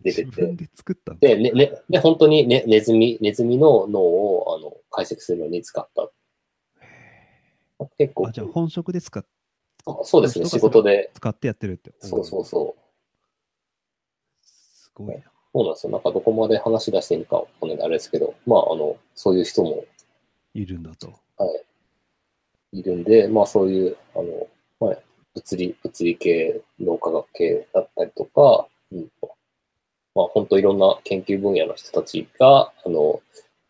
[0.02, 0.24] 出てて。
[0.26, 6.10] 自分で作ったで、ね、ね、で、本当に、ね、ネズミ、ネズミの脳をあの解析するのに使った。
[7.98, 8.28] 結構。
[8.28, 9.24] あ、じゃあ本職で使っ
[10.02, 11.10] そうですね、仕事で。
[11.14, 11.92] 使ってやってるって。
[11.98, 12.80] そうそうそう。
[14.42, 15.33] すごいな。
[15.54, 15.92] そうなんですよ。
[15.92, 19.84] なんかどこまで話し出していいかわかんないあれですけど、まあ、あの、そういう人も。
[20.52, 21.12] いるんだと。
[21.38, 21.46] は
[22.72, 22.80] い。
[22.80, 24.48] いるんで、まあそういう、あの、
[24.80, 24.98] はい、
[25.34, 29.08] 物理、物理系、脳科学系だったりとか、うん、
[30.16, 33.22] まあ本当いろんな研究分野の人たちが、あの、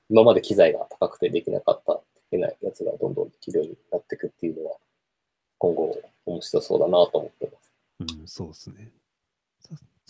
[0.08, 2.00] 今まで機材が高くてできなかった、
[2.30, 4.76] できないやつがどんどんできるようになっていくっていうのは、
[5.58, 7.50] 今後面白そうだなと思って
[7.98, 8.18] ます。
[8.20, 8.90] うん、そうですね。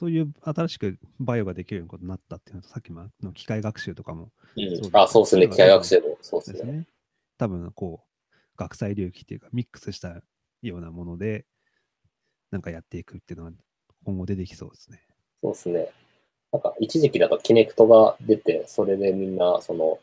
[0.05, 4.28] そういう新しくバイオができるようになったっていうのと、さっきもの機械学習とかも。
[4.55, 6.86] うん、あ、そうですね、機械学習もそうですね。
[7.39, 10.20] 多分、こう、学際領域っていうか、ミックスした
[10.60, 11.47] ようなもので、
[12.51, 13.52] なんかやっていくっていうのは、
[14.05, 15.01] 今後出てきそうですね。
[15.43, 15.89] そうですね。
[16.52, 20.01] なんか、一時期だとキネクトが出て、それでみんな、その、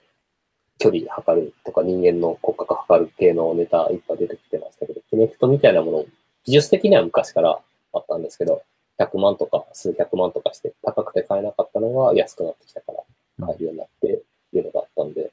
[0.79, 6.05] 距離測るとか人間の骨格測る系のネタいっぱい出てきてましたけど、キネクトみたいなもの、
[6.43, 7.59] 技術的には昔から
[7.93, 8.63] あったんですけど、
[8.99, 14.19] 100万とか数百万とかして高くて買えなかったのが安くなってきたから買えるようになってっ
[14.51, 15.31] ていうのがあったんで、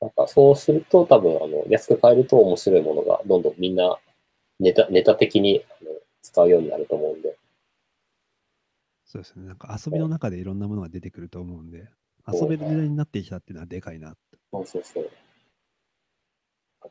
[0.00, 3.98] なんかそうすると多分あの安く買えると面白いものがどんどんみんな
[4.58, 5.90] ネタネタ的にあの
[6.22, 7.36] 使うようになると思うんで。
[9.04, 9.46] そうですね。
[9.46, 11.88] なんか遊びの中でいろんなものが出てくると思うんで、
[12.32, 14.14] 遊べる時代になってきたっていうのはでかいな
[14.52, 15.10] そうそうそう。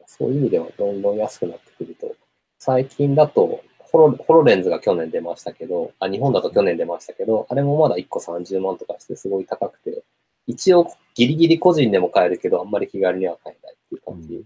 [0.05, 2.13] そういう意味ではどんどん安くなってくると、
[2.59, 10.03] 最近だとホロホロレンズが去年出ましたけど、あ、日本だと去年出ましたけど、あれもまだ1個30万とかしてすごい高くて、
[10.47, 14.43] 一応ギリギリ個人でも買えるけど、あんまり気軽には買えないっていう感じ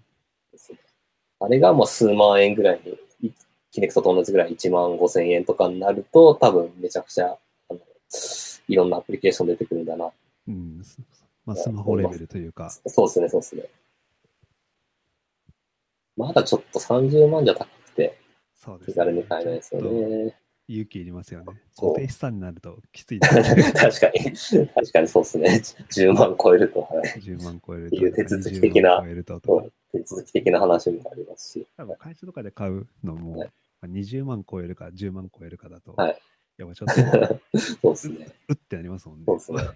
[0.52, 0.78] ですね。
[1.41, 2.82] うん、あれがもう数万円ぐらい
[3.22, 3.34] に、
[3.72, 7.38] キネクトと同じぐらい1万5千円とかになると、多分めちゃくちゃ、
[7.70, 7.80] あの、
[8.68, 10.10] いろんなアプリケーション出てくるんだな。
[10.48, 10.82] うん。
[10.84, 10.99] す
[11.45, 13.64] まあ、スマホレベルというか、そうですね、そうですね。
[16.15, 17.68] まだちょっと30万じゃ高
[18.64, 20.38] そうです気軽に買えないですよね。
[20.69, 21.45] 勇気いりますよね。
[21.76, 23.44] 固定資産になるときついですね。
[23.76, 24.22] 確かに、
[24.73, 25.61] 確かにそうですね。
[25.91, 27.10] 10万超えると、はい。
[27.19, 31.68] 10万超えるっていう手続き的な20万超えるととかそう手続き的な話もありますし。
[31.76, 33.49] 多分会社とかで買うのも、はい
[33.81, 36.18] まあ20万超えるか10万超えるかだと、はい
[36.56, 36.88] やっぱちょっ
[37.52, 38.27] と そうですね。
[38.48, 39.26] うってなりますもんね。
[39.26, 39.60] そうですね。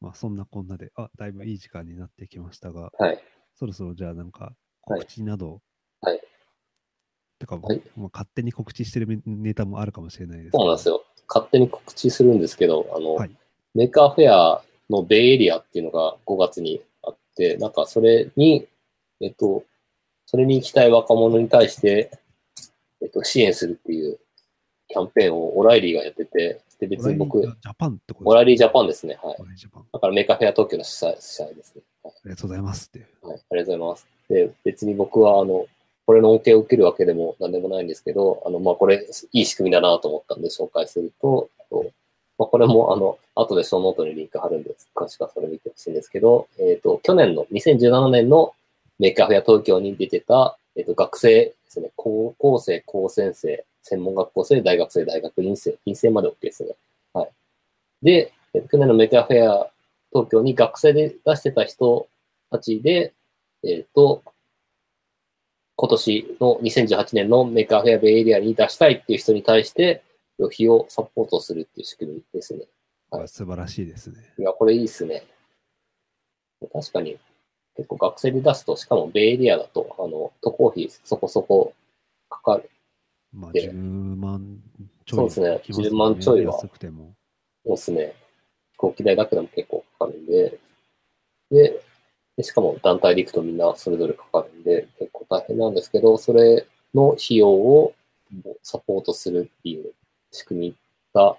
[0.00, 3.24] まあそんなこんなで、あ、だいぶいい時間になってきましたが、はい。
[3.54, 5.62] そろそろじゃあなんかはい告知など、
[6.02, 6.20] はい
[7.38, 11.04] てか、はいまあ、勝手に告知してるネタもあるかもしれないですそうなんですよ。
[11.28, 13.30] 勝手に告知するんですけど、あの、はい
[13.74, 18.66] Maker Faire のベイエリアっていうのが5月にあって、なんかそれに、
[19.20, 19.62] えっと、
[20.26, 22.10] それに行きたい若者に対して、
[23.00, 24.18] えっと、支援するっていう
[24.88, 28.88] キャンペーンをオライリーがやってて、で、別に僕オライリー、ジャパンってことオライリージャパンン。
[28.88, 29.18] ですね。
[29.22, 29.44] はいオ。
[29.44, 29.86] ライリージャパン。
[29.92, 31.82] だから Maker Faire 東京の主催主催ですね。
[32.02, 33.06] はいありがとうございますっていう。
[33.28, 34.06] はい、ありがとうございます。
[34.28, 35.66] で、別に僕は、あの、
[36.08, 41.84] これの恩恵を受けるわけでも何でもないんですけど、あの、まあ、これ、いい仕組みだなと思ったんで紹介すると、と
[42.38, 48.54] まあ、これも、あの、後でショーノートにリンク貼るんで、詳しくはそれ見てほしいんですけど、えっ、と、去年の2017年の
[48.98, 56.70] Maker Faire 東京に出てた、えっ、と、学生ですね、高校生、高専生、専門学校生、大学生、大学院生、院生まで OK ですね。
[57.12, 57.30] はい。
[58.02, 59.70] で、えっと去年の Maker Faire
[60.10, 62.08] 東京に学生で出してた人
[62.50, 63.12] たちで、
[63.62, 64.22] えっ、と、
[65.80, 70.02] 今年の2018年の Maker Faire Bay Area に出したいっていう人に対して、
[70.36, 72.60] 旅費をサポートするっていう仕組みですね。
[72.60, 74.16] はいあ素晴らしいですね。
[74.38, 75.22] いや、これいいっすね。
[76.72, 77.16] 確かに、
[77.76, 81.72] 結構学生で出すと、しかもベイエリアだと、あの、渡航費そこそこ
[82.28, 82.68] かかる。
[83.32, 84.58] まあ、で10万
[85.06, 87.14] ちょいそうですねきますよ10万ちょいは安くても。
[87.64, 88.14] そうですね。
[88.72, 90.58] 飛行機代だけでも結構かかるんで、
[91.50, 91.80] で、
[92.38, 97.94] でしかも団体で行くとみんなそれぞれかかるんで、結構大変なんですけど、それの費用を
[98.62, 99.92] サポートするっていう
[100.30, 100.76] 仕組み
[101.12, 101.36] が、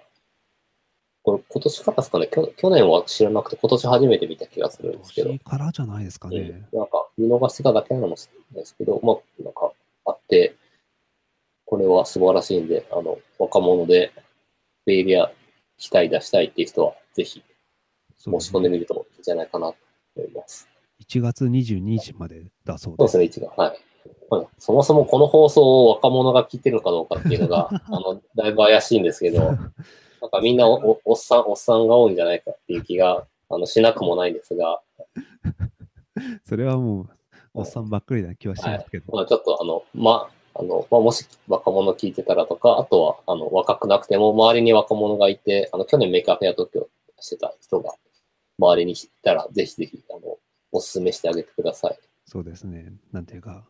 [1.22, 2.28] これ今年からですかね？
[2.30, 6.38] 去、去年は知らなくて今年初めて見た気がするんですけど、年からじゃないですかね。
[6.38, 6.78] うん。
[6.78, 9.72] なんか見逃してただけなのかもしれないですけど、まあ、なんか
[10.04, 10.54] あって、
[11.64, 14.12] これは素晴らしいんで、あの、若者で
[14.84, 15.32] ベイエリア
[15.78, 17.42] 期待出したいっていう人は、ぜひ
[18.18, 19.76] 申し込んでみるといいんじゃないかなと
[20.16, 20.68] 思います。
[21.00, 22.96] 1月22日までだそうで。
[22.98, 23.50] そうですすね、一番。
[23.56, 23.78] はい。
[24.30, 29.56] はいそもそもこの放送を若者が聞いてるのかどうかっていうのが、 あの、だいぶ怪しいんですけど、なん
[30.30, 34.80] かみんなおおおっさん、おっさんが多いんじゃないかっていう気が、あの、しなくもないんですが、
[36.46, 37.08] それはもう、
[37.54, 39.12] おっさんばっかりな気はしますけど。
[39.12, 47.94] まあちょっとあの、ま、あの、まあ、もし若者聞いてたらとか、あとは、あの、若くなくても周りに若者がいて、あの、去年 Maker Faire 東京してた人が
[48.58, 50.38] 周りにいたら、ぜひぜひ、あの、
[50.72, 51.98] お勧めしてあげてください。
[52.26, 52.92] そうですね。
[53.12, 53.68] なんていうか、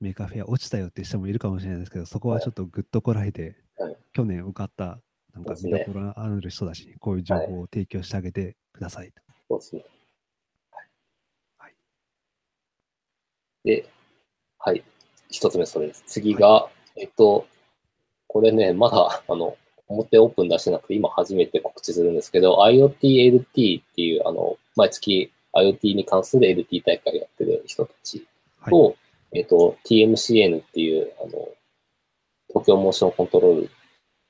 [0.00, 5.00] Maker Faire 落ちたよって人もいるかもしれないですけど、そこはちょっとぐっとこらえて、はい去年受かった、
[5.32, 9.12] なんか見どころのある人たちにこういう情報を提供してあげてください。
[9.48, 9.84] そうですね。
[11.58, 11.74] はい。
[13.64, 13.88] で、
[14.58, 14.84] はい。
[15.30, 16.04] 一つ目それです。
[16.06, 17.46] 次が、えっと、
[18.26, 19.56] これね、まだ、あの、
[19.88, 28.26] 表オープン出してなくて、今初めて告知するんですけど、IoT-LT っていう、あの、毎月 IoT に関する LT 大会やってる人たち
[28.60, 28.70] はい。
[28.70, 28.96] と、
[29.32, 31.48] えっと、TMCN っていう、あの、
[32.48, 33.70] 東京モーションコントロール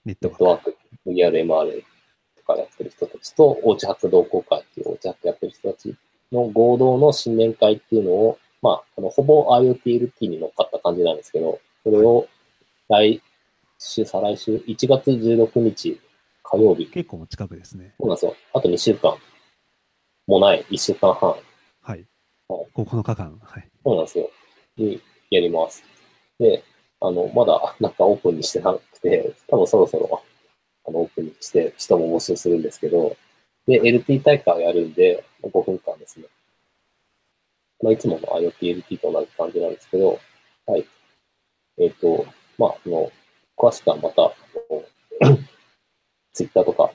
[0.04, 0.76] ネットワーク。
[1.06, 1.82] VRMR
[2.36, 5.94] とかやってる人たちと、おうち博同好会っていうおうち博やってる人たち
[6.30, 12.26] の合同の新年会っていうのを、まあ、あの、ほぼ IoTLT に乗っかった感じなんですけど、それを
[12.88, 13.20] 来
[13.78, 16.00] 週、再来週、1月16日
[16.42, 17.94] 火曜日、結構近くですね。
[17.98, 18.36] そうなんですよ。
[18.54, 19.16] あと2週間
[20.26, 21.40] もない、1週間半、はい。
[21.82, 22.06] はい
[22.74, 23.38] 9日間。
[23.42, 23.68] はい。
[23.84, 24.30] そうなんですよ。
[24.76, 25.00] に
[25.30, 25.82] やります。
[26.38, 26.62] で、
[27.00, 30.22] あの、まだなんかオープンにしてなくて、多分そろそろ
[30.86, 33.16] あのオープンにして人も募集するんですけど、
[33.66, 36.26] で、LT 大会をやるんで、5分間ですね。
[37.82, 40.18] まあ、いつもの IoT-LT と同じ感じなんですけど、
[40.66, 40.86] はい。
[41.78, 42.26] えっ、と、
[42.58, 43.10] まあ、あの、
[43.56, 44.32] 詳しくはまた、
[46.32, 46.90] ツイッターとか、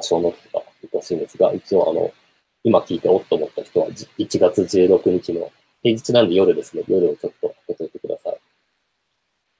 [0.00, 2.12] ショーノートとか見てほしいんですが、一応あの、
[2.62, 5.50] 今聞いておっと思った人は、じ1月16日の
[5.82, 6.82] 平日なんで夜ですね。
[6.88, 8.40] 夜をちょっと開けといてください。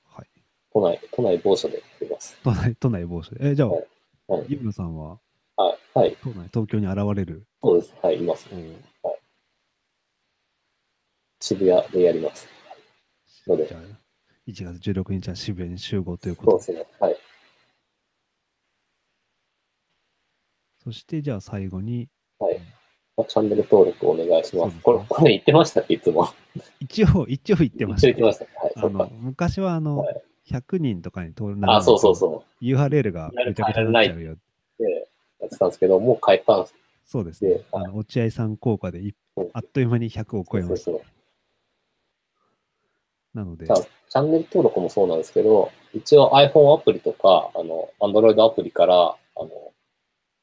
[0.04, 0.26] はい。
[0.72, 2.38] 都内、都内某所でやってます。
[2.44, 3.50] 都内、都内某所で。
[3.50, 3.86] え、じゃあ、はい
[4.28, 5.18] はいゆむさんは？
[5.56, 5.98] はい。
[5.98, 6.16] はい。
[6.22, 7.46] 都内、東京に現れる？
[7.62, 7.94] そうです。
[8.02, 8.48] はい、います。
[11.40, 12.46] 渋谷でやります。
[13.46, 13.80] のでじゃあ、
[14.46, 16.64] 1月16日は渋谷に集合ということで。
[16.64, 16.96] そうですね。
[17.00, 17.16] はい。
[20.84, 22.08] そして、じゃあ最後に、
[23.24, 24.70] チャンネル登録お願いします。
[24.70, 26.28] すねこれ、これ言ってましたっけいつも。
[26.80, 28.60] 一応、一応言ってました、一応言ってました。
[28.60, 28.72] はい。
[28.76, 29.10] あの。
[29.20, 34.32] 昔はあの、はい100人とかに登録あ、そうそうそ URL がめちゃくちゃになっちゃうよ。
[34.32, 34.38] う。
[34.78, 35.08] で、
[35.40, 36.74] やってたんですけど、もう変えたんです
[37.06, 37.64] そうですねで。
[37.72, 40.84] あの落合さん効果でいうんあっという間に100を超えました。
[40.86, 41.06] そうそう
[43.32, 49.48] なのでじゃ、あ、チャンネル登録もそうなんですけど、一応 iPhone アプリとか、あの、Android アプリから、あの、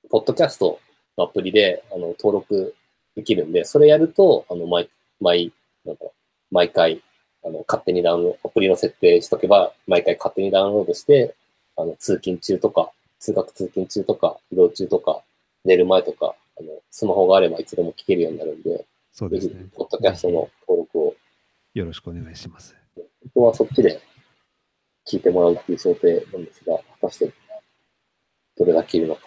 [0.10, 0.80] ポッドキャストの
[1.24, 2.76] アプリで、あの、登録
[3.16, 4.90] できるんで、それやると、あの、毎、
[5.20, 5.52] 毎、
[5.86, 6.06] なんか、
[6.52, 7.02] 毎回、
[7.44, 11.36] あの、勝手にダウンロード、アプリの設定しとけば、毎回勝手にダウンロードして、
[11.76, 15.24] あの、通勤中とか、通学通勤中とか、移動中とか、
[15.66, 19.66] 寝る前とか、あの、スマホがあればいつでも聞けるようになるんで、そうですね、。
[19.76, 21.16] ポッドキャストの登録を
[21.74, 22.76] よろしくお願いします。
[22.96, 24.00] 本当はそっちで
[25.08, 27.32] 聞いてもらうっていう想定なんですが、果たして
[28.58, 29.22] どれだけいるのか。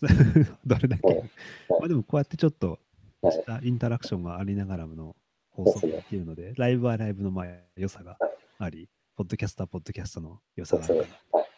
[0.64, 1.06] どれだけ。
[1.06, 1.30] はい
[1.68, 2.78] まあでもこうやってちょっと
[3.20, 5.16] はいしたインタラクションがありながらの
[5.50, 7.46] 放送ができるので、ライブはライブのまあ
[7.76, 8.16] 良さが
[8.58, 11.38] あり、ポッドキャストはポッドキャストの良さがあるか。
[11.38, 11.48] はい。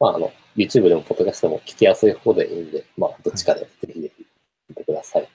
[0.00, 4.26] まあ、あの、YouTube でも、ポッドキャストでも聞きやすい方でいいんで、まあ、どっちかでぜひぜひ
[4.68, 5.28] 見てください。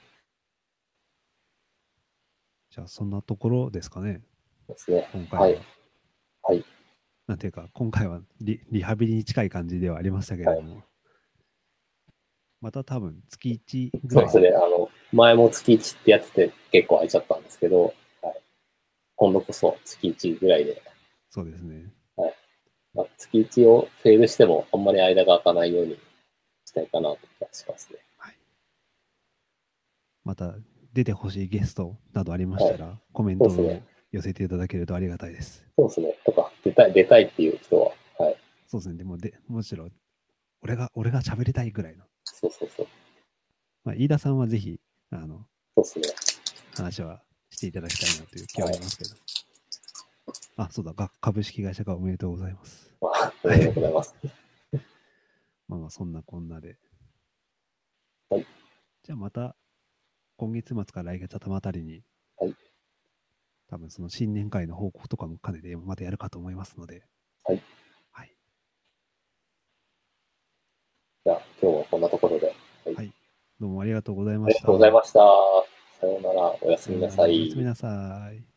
[2.70, 4.22] じゃあそんなところですかね、
[4.68, 5.08] ですね。
[5.12, 5.46] 今回は。
[5.46, 5.60] はい
[6.46, 6.64] はい。
[7.26, 10.82] なんていうか、今回はリリハビリに近い感じではありましたけれども、
[12.64, 14.56] また多分月1ぐらいそうですね。
[14.56, 17.92] あの、前も月1ってやってて結構空いちゃったんですけど、
[18.22, 18.40] はい。
[19.16, 20.82] 今度こそ月1ぐらいで、
[21.28, 21.92] そうですね。
[22.94, 25.98] まあ、月1をフェールしてもあんまり間が空かないように
[26.64, 27.98] したいかなと気がしますね。
[30.24, 30.54] また
[30.94, 35.66] 出てほしいゲストなどありましたら、コメントを寄せていただけるとありがたいです。
[35.76, 36.16] そうですね。
[36.24, 38.36] とか、出たい、出たいっていう人は、はい。
[38.66, 38.96] そうですね。
[38.96, 39.90] でもで、むしろ、
[40.62, 42.06] 俺が、俺が喋りたいぐらいの。
[42.44, 42.86] そうそうそう。
[43.84, 44.78] まあ、飯田さんはぜひ、
[45.10, 45.46] あの、
[45.82, 46.42] そうですね。
[46.76, 49.10] 話はしていただきたいなという気はありますけど。
[50.56, 52.94] あ、そうだ、が株式会社化おめでとうございます。
[53.00, 54.14] まあ、ありがとうございます。
[55.68, 56.76] まあまあ、そんなこんなで。
[58.28, 58.46] はい。
[59.02, 59.56] じゃあまた、
[60.36, 62.02] 今月末から来月頭あたりに、
[62.36, 62.54] はい。
[63.68, 67.06] 多分その新年会の報告とかも兼ねてまたやるかと思いますので。
[67.44, 67.62] はい。
[68.10, 68.36] はい。
[71.24, 72.23] じゃあ、今日はこんなとこ。
[73.64, 74.58] どうもありがとうございあました。
[74.58, 75.20] りがとうございました。
[76.00, 76.54] さようなら。
[76.60, 77.64] おやすみなさいおやすみ。
[77.64, 78.53] なさい。